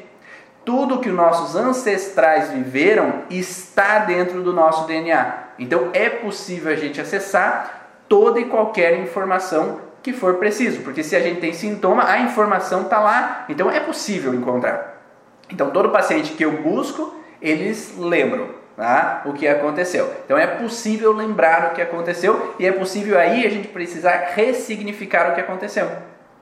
Tudo 0.65 0.99
que 0.99 1.09
os 1.09 1.15
nossos 1.15 1.57
ancestrais 1.57 2.51
viveram 2.51 3.23
está 3.31 4.01
dentro 4.01 4.43
do 4.43 4.53
nosso 4.53 4.87
DNA. 4.87 5.33
Então 5.59 5.89
é 5.95 6.11
possível 6.11 6.71
a 6.71 6.77
gente 6.77 7.01
acessar 7.01 7.89
toda 8.07 8.39
e 8.39 8.45
qualquer 8.45 8.99
informação 9.01 9.88
que 10.09 10.13
for 10.19 10.37
preciso, 10.37 10.81
porque 10.81 11.03
se 11.03 11.15
a 11.15 11.21
gente 11.21 11.39
tem 11.39 11.53
sintoma, 11.53 12.09
a 12.09 12.21
informação 12.21 12.83
está 12.83 12.99
lá, 12.99 13.45
então 13.49 13.71
é 13.71 13.79
possível 13.79 14.35
encontrar. 14.35 15.03
Então 15.51 15.71
todo 15.71 15.91
paciente 15.91 16.33
que 16.33 16.45
eu 16.45 16.63
busco, 16.63 17.15
eles 17.43 17.95
lembram 17.99 18.49
tá? 18.75 19.23
o 19.27 19.35
que 19.35 19.47
aconteceu. 19.47 20.11
Então 20.25 20.39
é 20.39 20.47
possível 20.47 21.13
lembrar 21.13 21.71
o 21.71 21.75
que 21.75 21.83
aconteceu 21.83 22.55
e 22.59 22.67
é 22.67 22.73
possível 22.73 23.19
aí 23.19 23.47
a 23.47 23.51
gente 23.51 23.69
precisar 23.69 24.33
ressignificar 24.35 25.31
o 25.31 25.35
que 25.35 25.43
aconteceu. 25.43 25.91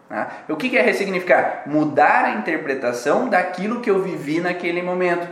Tá? 0.08 0.28
O 0.48 0.54
que 0.54 0.78
é 0.78 0.82
ressignificar? 0.82 1.64
Mudar 1.66 2.24
a 2.24 2.30
interpretação 2.32 3.28
daquilo 3.28 3.80
que 3.80 3.90
eu 3.90 4.00
vivi 4.00 4.40
naquele 4.40 4.80
momento. 4.80 5.26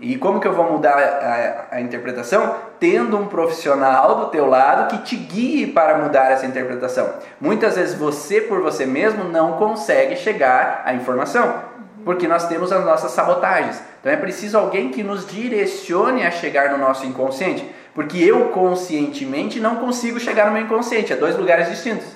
E 0.00 0.16
como 0.16 0.40
que 0.40 0.48
eu 0.48 0.52
vou 0.52 0.72
mudar 0.72 0.98
a, 0.98 1.76
a, 1.76 1.80
interpretação? 1.80 2.56
Tendo 2.80 3.16
um 3.16 3.26
profissional 3.26 4.16
do 4.16 4.26
teu 4.26 4.46
lado 4.46 4.90
que 4.90 5.02
te 5.04 5.16
guie 5.16 5.68
para 5.68 5.98
mudar 5.98 6.32
essa 6.32 6.46
interpretação. 6.46 7.14
Muitas 7.40 7.76
vezes 7.76 7.94
você 7.94 8.40
por 8.40 8.60
você 8.60 8.84
mesmo 8.84 9.24
não 9.24 9.52
consegue 9.52 10.16
chegar 10.16 10.82
à 10.84 10.94
informação, 10.94 11.62
porque 12.04 12.26
nós 12.26 12.48
temos 12.48 12.72
as 12.72 12.84
nossas 12.84 13.12
sabotagens. 13.12 13.80
Então 14.00 14.12
é 14.12 14.16
preciso 14.16 14.58
alguém 14.58 14.90
que 14.90 15.02
nos 15.02 15.26
direcione 15.26 16.26
a 16.26 16.30
chegar 16.30 16.70
no 16.70 16.78
nosso 16.78 17.06
inconsciente, 17.06 17.64
porque 17.94 18.18
eu 18.18 18.48
conscientemente 18.48 19.60
não 19.60 19.76
consigo 19.76 20.18
chegar 20.18 20.46
no 20.46 20.52
meu 20.52 20.62
inconsciente, 20.62 21.12
é 21.12 21.16
dois 21.16 21.36
lugares 21.38 21.68
distintos. 21.68 22.06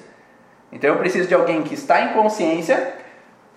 Então 0.73 0.91
eu 0.91 0.97
preciso 0.97 1.29
de 1.29 1.35
alguém 1.35 1.63
que 1.63 1.75
está 1.75 2.03
em 2.03 2.13
consciência 2.13 2.98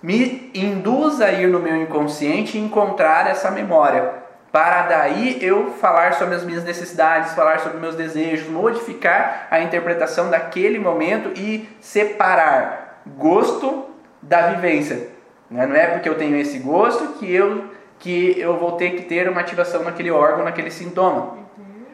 me 0.01 0.49
induz 0.53 1.21
a 1.21 1.31
ir 1.31 1.47
no 1.47 1.59
meu 1.59 1.81
inconsciente 1.81 2.57
e 2.57 2.61
encontrar 2.61 3.27
essa 3.27 3.51
memória. 3.51 4.21
Para 4.51 4.81
daí 4.83 5.37
eu 5.41 5.71
falar 5.71 6.13
sobre 6.15 6.35
as 6.35 6.43
minhas 6.43 6.63
necessidades, 6.63 7.33
falar 7.33 7.59
sobre 7.59 7.79
meus 7.79 7.95
desejos, 7.95 8.49
modificar 8.49 9.47
a 9.49 9.61
interpretação 9.61 10.29
daquele 10.29 10.77
momento 10.77 11.31
e 11.39 11.69
separar 11.79 13.01
gosto 13.17 13.85
da 14.21 14.47
vivência. 14.49 15.09
Né? 15.49 15.65
Não 15.65 15.75
é 15.75 15.87
porque 15.87 16.09
eu 16.09 16.15
tenho 16.15 16.35
esse 16.35 16.59
gosto 16.59 17.13
que 17.13 17.33
eu, 17.33 17.65
que 17.97 18.37
eu 18.37 18.57
vou 18.57 18.73
ter 18.73 18.91
que 18.91 19.03
ter 19.03 19.29
uma 19.29 19.39
ativação 19.39 19.83
naquele 19.83 20.11
órgão, 20.11 20.43
naquele 20.43 20.71
sintoma. 20.71 21.37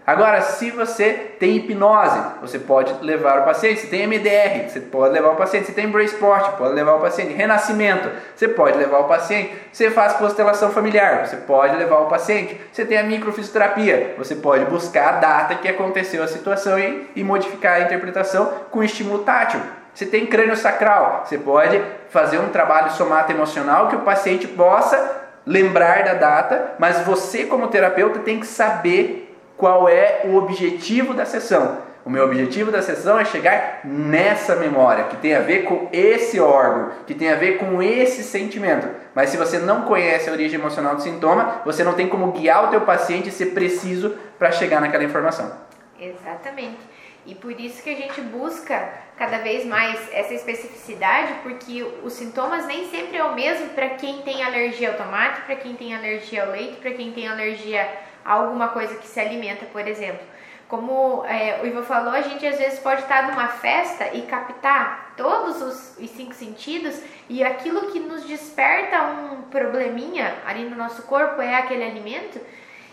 Agora, 0.07 0.39
se 0.41 0.71
você 0.71 1.33
tem 1.37 1.57
hipnose, 1.57 2.17
você 2.39 2.57
pode 2.57 2.93
levar 3.01 3.41
o 3.41 3.43
paciente. 3.43 3.81
Se 3.81 3.87
tem 3.87 4.07
MDR, 4.07 4.69
você 4.69 4.79
pode 4.79 5.13
levar 5.13 5.31
o 5.31 5.35
paciente. 5.35 5.65
Se 5.65 5.73
tem 5.73 5.89
Braceport, 5.89 6.51
pode 6.57 6.73
levar 6.73 6.93
o 6.93 7.01
paciente. 7.01 7.33
Renascimento, 7.33 8.09
você 8.33 8.47
pode 8.47 8.77
levar 8.77 8.99
o 8.99 9.03
paciente. 9.03 9.53
Você 9.69 9.91
faz 9.91 10.13
constelação 10.13 10.71
familiar, 10.71 11.27
você 11.27 11.35
pode 11.35 11.75
levar 11.75 11.97
o 11.97 12.05
paciente. 12.05 12.57
Você 12.71 12.85
tem 12.85 12.97
a 12.97 13.03
microfisioterapia, 13.03 14.15
você 14.17 14.33
pode 14.33 14.63
buscar 14.63 15.09
a 15.09 15.11
data 15.19 15.55
que 15.55 15.67
aconteceu 15.67 16.23
a 16.23 16.27
situação 16.27 16.79
e, 16.79 17.09
e 17.13 17.21
modificar 17.21 17.73
a 17.73 17.81
interpretação 17.81 18.45
com 18.71 18.81
estímulo 18.81 19.25
tátil. 19.25 19.59
Você 19.93 20.05
tem 20.05 20.25
crânio 20.25 20.55
sacral, 20.55 21.25
você 21.25 21.37
pode 21.37 21.83
fazer 22.07 22.37
um 22.37 22.47
trabalho 22.47 22.91
somato 22.91 23.29
emocional 23.33 23.89
que 23.89 23.95
o 23.97 24.03
paciente 24.03 24.47
possa 24.47 25.25
lembrar 25.45 26.05
da 26.05 26.13
data, 26.13 26.75
mas 26.79 26.99
você 27.01 27.43
como 27.43 27.67
terapeuta 27.67 28.19
tem 28.19 28.39
que 28.39 28.47
saber 28.47 29.26
qual 29.57 29.89
é 29.89 30.21
o 30.25 30.35
objetivo 30.35 31.13
da 31.13 31.25
sessão. 31.25 31.85
O 32.05 32.09
meu 32.09 32.23
objetivo 32.23 32.71
da 32.71 32.81
sessão 32.81 33.19
é 33.19 33.25
chegar 33.25 33.81
nessa 33.83 34.55
memória, 34.55 35.05
que 35.05 35.17
tem 35.17 35.35
a 35.35 35.41
ver 35.41 35.65
com 35.65 35.89
esse 35.91 36.39
órgão, 36.39 36.91
que 37.05 37.13
tem 37.13 37.29
a 37.29 37.35
ver 37.35 37.57
com 37.57 37.83
esse 37.83 38.23
sentimento. 38.23 38.87
Mas 39.13 39.29
se 39.29 39.35
você 39.35 39.59
não 39.59 39.81
conhece 39.81 40.29
a 40.29 40.31
origem 40.31 40.57
emocional 40.57 40.95
do 40.95 41.01
sintoma, 41.01 41.61
você 41.65 41.83
não 41.83 41.95
tem 41.95 42.07
como 42.07 42.31
guiar 42.31 42.65
o 42.65 42.67
teu 42.69 42.79
paciente 42.79 43.27
e 43.27 43.31
ser 43.31 43.47
preciso 43.47 44.15
para 44.39 44.53
chegar 44.53 44.79
naquela 44.79 45.03
informação. 45.03 45.51
Exatamente. 45.99 46.77
E 47.25 47.35
por 47.35 47.51
isso 47.59 47.83
que 47.83 47.89
a 47.89 47.95
gente 47.95 48.21
busca 48.21 48.87
cada 49.17 49.39
vez 49.39 49.65
mais 49.65 49.99
essa 50.13 50.33
especificidade, 50.33 51.33
porque 51.43 51.85
os 52.03 52.13
sintomas 52.13 52.65
nem 52.65 52.89
sempre 52.89 53.17
é 53.17 53.23
o 53.25 53.35
mesmo 53.35 53.67
para 53.71 53.89
quem 53.89 54.21
tem 54.21 54.43
alergia 54.43 54.91
ao 54.91 54.95
tomate, 54.95 55.41
para 55.41 55.57
quem 55.57 55.75
tem 55.75 55.93
alergia 55.93 56.45
ao 56.45 56.51
leite, 56.51 56.77
para 56.77 56.91
quem 56.91 57.11
tem 57.11 57.27
alergia 57.27 57.85
alguma 58.27 58.69
coisa 58.69 58.95
que 58.95 59.07
se 59.07 59.19
alimenta, 59.19 59.65
por 59.65 59.87
exemplo. 59.87 60.25
Como 60.67 61.23
é, 61.25 61.61
o 61.63 61.65
Ivo 61.65 61.81
falou, 61.83 62.11
a 62.11 62.21
gente 62.21 62.45
às 62.45 62.57
vezes 62.57 62.79
pode 62.79 63.01
estar 63.01 63.27
numa 63.27 63.47
festa 63.47 64.13
e 64.13 64.23
captar 64.23 65.13
todos 65.15 65.61
os, 65.61 65.97
os 65.97 66.09
cinco 66.09 66.33
sentidos 66.33 67.01
e 67.29 67.41
aquilo 67.41 67.89
que 67.91 67.99
nos 67.99 68.25
desperta 68.25 69.01
um 69.03 69.43
probleminha 69.43 70.35
ali 70.45 70.69
no 70.69 70.75
nosso 70.75 71.03
corpo 71.03 71.41
é 71.41 71.55
aquele 71.55 71.83
alimento. 71.83 72.39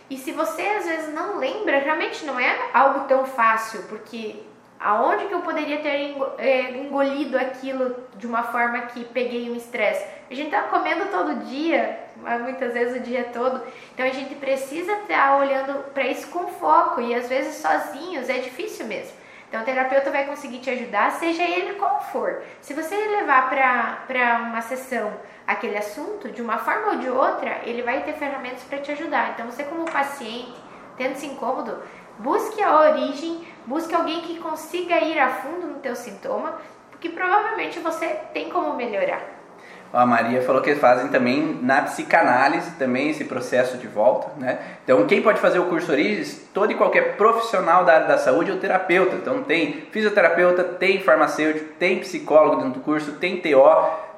E 0.09 0.17
se 0.17 0.31
você 0.31 0.63
às 0.63 0.87
vezes 0.87 1.15
não 1.15 1.39
lembra, 1.39 1.81
realmente 1.81 2.25
não 2.25 2.39
é 2.39 2.71
algo 2.73 3.09
tão 3.09 3.25
fácil, 3.25 3.83
porque 3.89 4.37
aonde 4.85 5.25
que 5.25 5.33
eu 5.33 5.41
poderia 5.41 5.79
ter 5.79 6.15
é, 6.37 6.73
engolido 6.73 7.39
aquilo 7.39 7.97
de 8.17 8.27
uma 8.27 8.43
forma 8.43 8.83
que 8.83 9.03
peguei 9.07 9.51
um 9.51 9.57
estresse? 9.57 10.07
A 10.31 10.35
gente 10.35 10.51
tá 10.51 10.61
comendo 10.65 11.07
todo 11.07 11.43
dia, 11.47 11.99
muitas 12.43 12.75
vezes 12.75 13.01
o 13.01 13.01
dia 13.01 13.31
todo, 13.33 13.63
então 13.95 14.05
a 14.05 14.11
gente 14.11 14.35
precisa 14.35 14.93
estar 14.93 15.39
olhando 15.39 15.91
para 15.95 16.07
isso 16.07 16.29
com 16.29 16.49
foco 16.49 17.01
e 17.01 17.15
às 17.15 17.31
vezes 17.31 17.55
sozinhos 17.57 18.29
é 18.29 18.39
difícil 18.39 18.85
mesmo. 18.85 19.25
Então 19.49 19.63
o 19.63 19.65
terapeuta 19.65 20.11
vai 20.11 20.27
conseguir 20.27 20.59
te 20.59 20.69
ajudar, 20.69 21.13
seja 21.13 21.43
ele 21.43 21.75
qual 21.75 22.03
for. 22.03 22.43
Se 22.61 22.75
você 22.75 22.95
levar 22.95 23.49
para 23.49 24.43
uma 24.43 24.61
sessão 24.61 25.15
aquele 25.47 25.79
assunto, 25.79 26.29
de 26.29 26.43
uma 26.43 26.59
forma 26.59 26.93
ou 26.93 26.99
de 26.99 27.09
outra, 27.09 27.63
ele 27.65 27.81
vai 27.81 28.03
ter 28.03 28.15
ferramentas 28.15 28.65
para 28.65 28.79
te 28.79 28.93
ajudar. 28.93 29.31
Então 29.31 29.47
você 29.47 29.65
como 29.65 29.91
paciente, 29.91 30.55
tendo-se 30.99 31.27
incômodo, 31.27 31.83
busque 32.19 32.63
a 32.63 32.81
origem 32.81 33.47
Busque 33.67 33.95
alguém 33.95 34.21
que 34.21 34.39
consiga 34.39 35.01
ir 35.01 35.19
a 35.19 35.29
fundo 35.29 35.67
no 35.67 35.79
teu 35.79 35.97
sintoma, 35.97 36.55
porque 36.91 37.09
provavelmente 37.09 37.79
você 37.79 38.09
tem 38.33 38.51
como 38.51 38.75
melhorar. 38.75 39.35
A 39.93 40.05
Maria 40.05 40.43
falou 40.43 40.61
que 40.61 40.75
fazem 40.75 41.09
também 41.09 41.61
na 41.63 41.83
psicanálise 41.83 42.73
também 42.73 43.11
esse 43.11 43.25
processo 43.27 43.79
de 43.79 43.87
volta, 43.87 44.29
né? 44.39 44.59
Então 44.83 45.07
quem 45.07 45.23
pode 45.23 45.39
fazer 45.39 45.61
o 45.61 45.67
curso 45.67 45.93
Origens? 45.93 46.49
Todo 46.53 46.73
e 46.73 46.75
qualquer 46.75 47.17
profissional 47.17 47.85
da 47.85 47.95
área 47.95 48.09
da 48.09 48.19
saúde 48.19 48.51
ou 48.51 48.59
terapeuta. 48.59 49.15
Então 49.15 49.45
tem 49.45 49.87
fisioterapeuta, 49.93 50.65
tem 50.65 51.01
farmacêutico, 51.01 51.75
tem 51.79 52.01
psicólogo 52.01 52.57
dentro 52.57 52.73
do 52.73 52.81
curso, 52.81 53.13
tem 53.13 53.37
TO, 53.37 53.63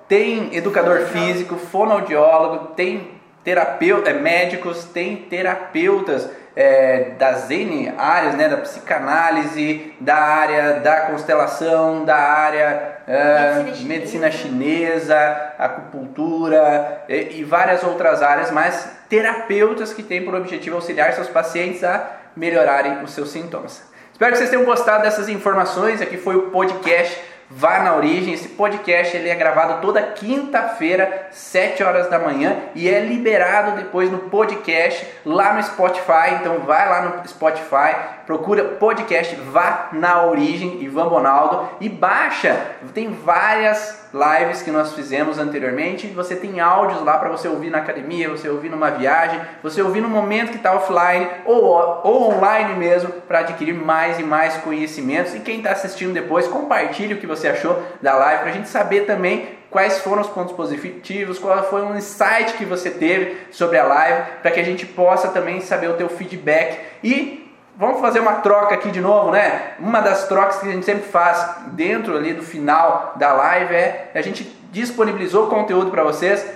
tem 0.09 0.57
educador 0.57 1.01
físico, 1.09 1.57
fonoaudiólogo, 1.57 2.69
tem 2.69 3.11
terapeuta, 3.45 4.11
é, 4.11 4.15
médicos, 4.15 4.85
tem 4.87 5.17
terapeutas 5.17 6.29
é, 6.57 7.11
das 7.19 7.51
N 7.51 7.93
áreas, 7.99 8.35
né, 8.35 8.49
da 8.49 8.57
psicanálise, 8.57 9.95
da 10.01 10.17
área 10.17 10.81
da 10.81 11.03
constelação, 11.03 12.05
da 12.07 12.17
área 12.17 12.97
é, 13.07 13.63
medicina, 13.63 13.89
medicina 13.89 14.31
chinesa, 14.31 15.53
acupuntura 15.59 17.05
e, 17.09 17.41
e 17.41 17.45
várias 17.45 17.85
outras 17.85 18.23
áreas, 18.23 18.51
mas 18.51 18.91
terapeutas 19.09 19.93
que 19.93 20.03
têm 20.03 20.25
por 20.25 20.35
objetivo 20.35 20.77
auxiliar 20.77 21.13
seus 21.13 21.29
pacientes 21.29 21.85
a 21.85 22.11
melhorarem 22.35 23.05
os 23.05 23.13
seus 23.13 23.31
sintomas. 23.31 23.83
Espero 24.11 24.33
que 24.33 24.39
vocês 24.39 24.49
tenham 24.49 24.65
gostado 24.65 25.03
dessas 25.03 25.29
informações. 25.29 26.01
Aqui 26.01 26.17
foi 26.17 26.37
o 26.37 26.51
podcast 26.51 27.23
Vá 27.51 27.81
na 27.81 27.95
Origem. 27.95 28.35
Esse 28.35 28.49
podcast 28.49 29.17
ele 29.17 29.29
é 29.29 29.35
gravado 29.35 29.81
toda 29.81 30.03
quinta-feira, 30.03 31.29
7 31.31 31.83
horas 31.83 32.09
da 32.11 32.19
manhã 32.19 32.57
e 32.75 32.89
é 32.89 33.01
liberado 33.01 33.77
depois 33.77 34.11
no 34.11 34.19
podcast 34.19 35.07
lá 35.25 35.55
no 35.55 35.63
Spotify. 35.63 36.35
Então 36.41 36.61
vai 36.61 36.89
lá 36.89 37.03
no 37.03 37.29
Spotify, 37.29 37.95
procura 38.27 38.65
podcast 38.65 39.35
Vá 39.37 39.89
na 39.93 40.25
Origem 40.25 40.83
Ivan 40.83 41.09
Bonaldo 41.09 41.69
e 41.81 41.89
baixa. 41.89 42.59
Tem 42.93 43.13
várias 43.13 44.06
lives 44.13 44.63
que 44.63 44.71
nós 44.71 44.93
fizemos 44.93 45.39
anteriormente. 45.39 46.07
Você 46.09 46.37
tem 46.37 46.61
áudios 46.61 47.03
lá 47.03 47.19
para 47.19 47.29
você 47.29 47.49
ouvir 47.49 47.71
na 47.71 47.79
academia, 47.79 48.29
você 48.29 48.49
ouvir 48.49 48.69
numa 48.69 48.91
viagem, 48.91 49.41
você 49.63 49.83
ouvir 49.83 50.01
no 50.01 50.09
momento 50.09 50.51
que 50.51 50.57
está 50.57 50.75
offline 50.75 51.29
ou, 51.45 52.01
ou 52.05 52.35
online 52.35 52.75
mesmo 52.75 53.11
para 53.29 53.41
adquirir 53.41 53.75
mais 53.75 54.19
e 54.19 54.23
mais 54.23 54.57
conhecimentos. 54.59 55.35
E 55.35 55.41
quem 55.41 55.59
está 55.59 55.73
assistindo 55.73 56.13
depois, 56.13 56.47
compartilhe 56.47 57.15
o 57.15 57.19
que 57.19 57.27
você 57.27 57.49
achou 57.49 57.83
da 58.01 58.15
live 58.15 58.43
para 58.43 58.51
a 58.51 58.55
gente 58.55 58.69
saber 58.69 59.07
também 59.07 59.57
quais 59.71 59.99
foram 59.99 60.23
os 60.23 60.29
pontos 60.29 60.55
positivos, 60.55 61.39
qual 61.39 61.63
foi 61.65 61.83
um 61.83 61.97
insight 61.97 62.55
que 62.57 62.65
você 62.65 62.91
teve 62.91 63.37
sobre 63.51 63.79
a 63.79 63.85
live, 63.85 64.23
para 64.41 64.51
que 64.51 64.61
a 64.61 64.65
gente 64.65 64.87
possa 64.87 65.29
também 65.29 65.61
saber 65.61 65.89
o 65.89 65.95
teu 65.95 66.09
feedback 66.09 66.79
e 67.03 67.46
Vamos 67.79 68.01
fazer 68.01 68.21
uma 68.21 68.37
troca 68.37 68.75
aqui 68.75 68.91
de 68.91 69.03
novo, 69.03 69.31
né? 69.31 69.75
Uma 69.79 70.01
das 70.01 70.27
trocas 70.27 70.59
que 70.59 70.67
a 70.67 70.73
gente 70.73 70.87
sempre 70.87 71.07
faz 71.09 71.57
dentro 71.73 72.17
ali 72.17 72.33
do 72.33 72.43
final 72.43 73.13
da 73.17 73.35
live 73.35 73.75
é 73.75 74.11
a 74.15 74.23
gente 74.23 74.45
disponibilizou 74.73 75.49
conteúdo 75.49 75.91
para 75.91 76.03
vocês 76.03 76.47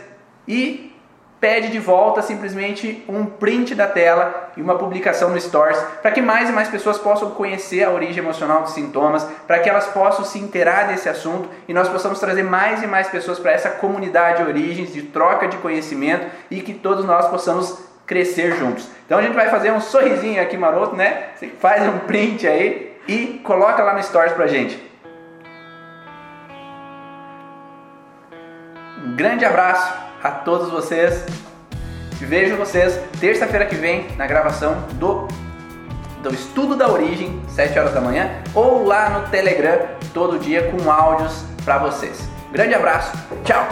e 0.48 0.90
pede 1.38 1.68
de 1.68 1.78
volta 1.78 2.22
simplesmente 2.22 3.04
um 3.06 3.26
print 3.26 3.74
da 3.74 3.86
tela 3.86 4.50
e 4.56 4.62
uma 4.62 4.76
publicação 4.76 5.28
no 5.28 5.38
Stories 5.38 5.78
para 6.00 6.10
que 6.10 6.22
mais 6.22 6.48
e 6.48 6.52
mais 6.52 6.68
pessoas 6.68 6.96
possam 6.96 7.32
conhecer 7.32 7.84
a 7.84 7.90
origem 7.90 8.22
emocional 8.22 8.62
dos 8.62 8.72
sintomas, 8.72 9.22
para 9.46 9.58
que 9.58 9.68
elas 9.68 9.88
possam 9.88 10.24
se 10.24 10.38
inteirar 10.38 10.88
desse 10.88 11.08
assunto 11.08 11.50
e 11.68 11.74
nós 11.74 11.88
possamos 11.90 12.18
trazer 12.18 12.44
mais 12.44 12.82
e 12.82 12.86
mais 12.86 13.08
pessoas 13.08 13.38
para 13.38 13.52
essa 13.52 13.68
comunidade 13.68 14.42
Origens 14.42 14.90
de 14.90 15.02
troca 15.02 15.48
de 15.48 15.58
conhecimento 15.58 16.26
e 16.50 16.62
que 16.62 16.72
todos 16.72 17.04
nós 17.04 17.28
possamos 17.28 17.89
crescer 18.10 18.56
juntos. 18.56 18.88
Então 19.06 19.18
a 19.18 19.22
gente 19.22 19.34
vai 19.34 19.48
fazer 19.48 19.70
um 19.70 19.80
sorrisinho 19.80 20.42
aqui 20.42 20.56
maroto, 20.56 20.96
né? 20.96 21.28
Você 21.36 21.46
faz 21.46 21.86
um 21.86 22.00
print 22.00 22.44
aí 22.44 22.98
e 23.06 23.40
coloca 23.44 23.84
lá 23.84 23.94
no 23.94 24.02
Stories 24.02 24.32
pra 24.32 24.48
gente. 24.48 24.90
Um 29.06 29.14
grande 29.14 29.44
abraço 29.44 29.94
a 30.24 30.30
todos 30.32 30.70
vocês. 30.70 31.24
Vejo 32.20 32.56
vocês 32.56 33.00
terça-feira 33.20 33.64
que 33.64 33.76
vem 33.76 34.08
na 34.16 34.26
gravação 34.26 34.74
do, 34.94 35.28
do 36.20 36.34
Estudo 36.34 36.74
da 36.74 36.90
Origem, 36.90 37.40
7 37.48 37.78
horas 37.78 37.94
da 37.94 38.00
manhã, 38.00 38.28
ou 38.54 38.84
lá 38.84 39.08
no 39.08 39.28
Telegram, 39.28 39.78
todo 40.12 40.38
dia 40.38 40.70
com 40.70 40.90
áudios 40.90 41.44
para 41.64 41.78
vocês. 41.78 42.28
Grande 42.52 42.74
abraço, 42.74 43.16
tchau! 43.44 43.64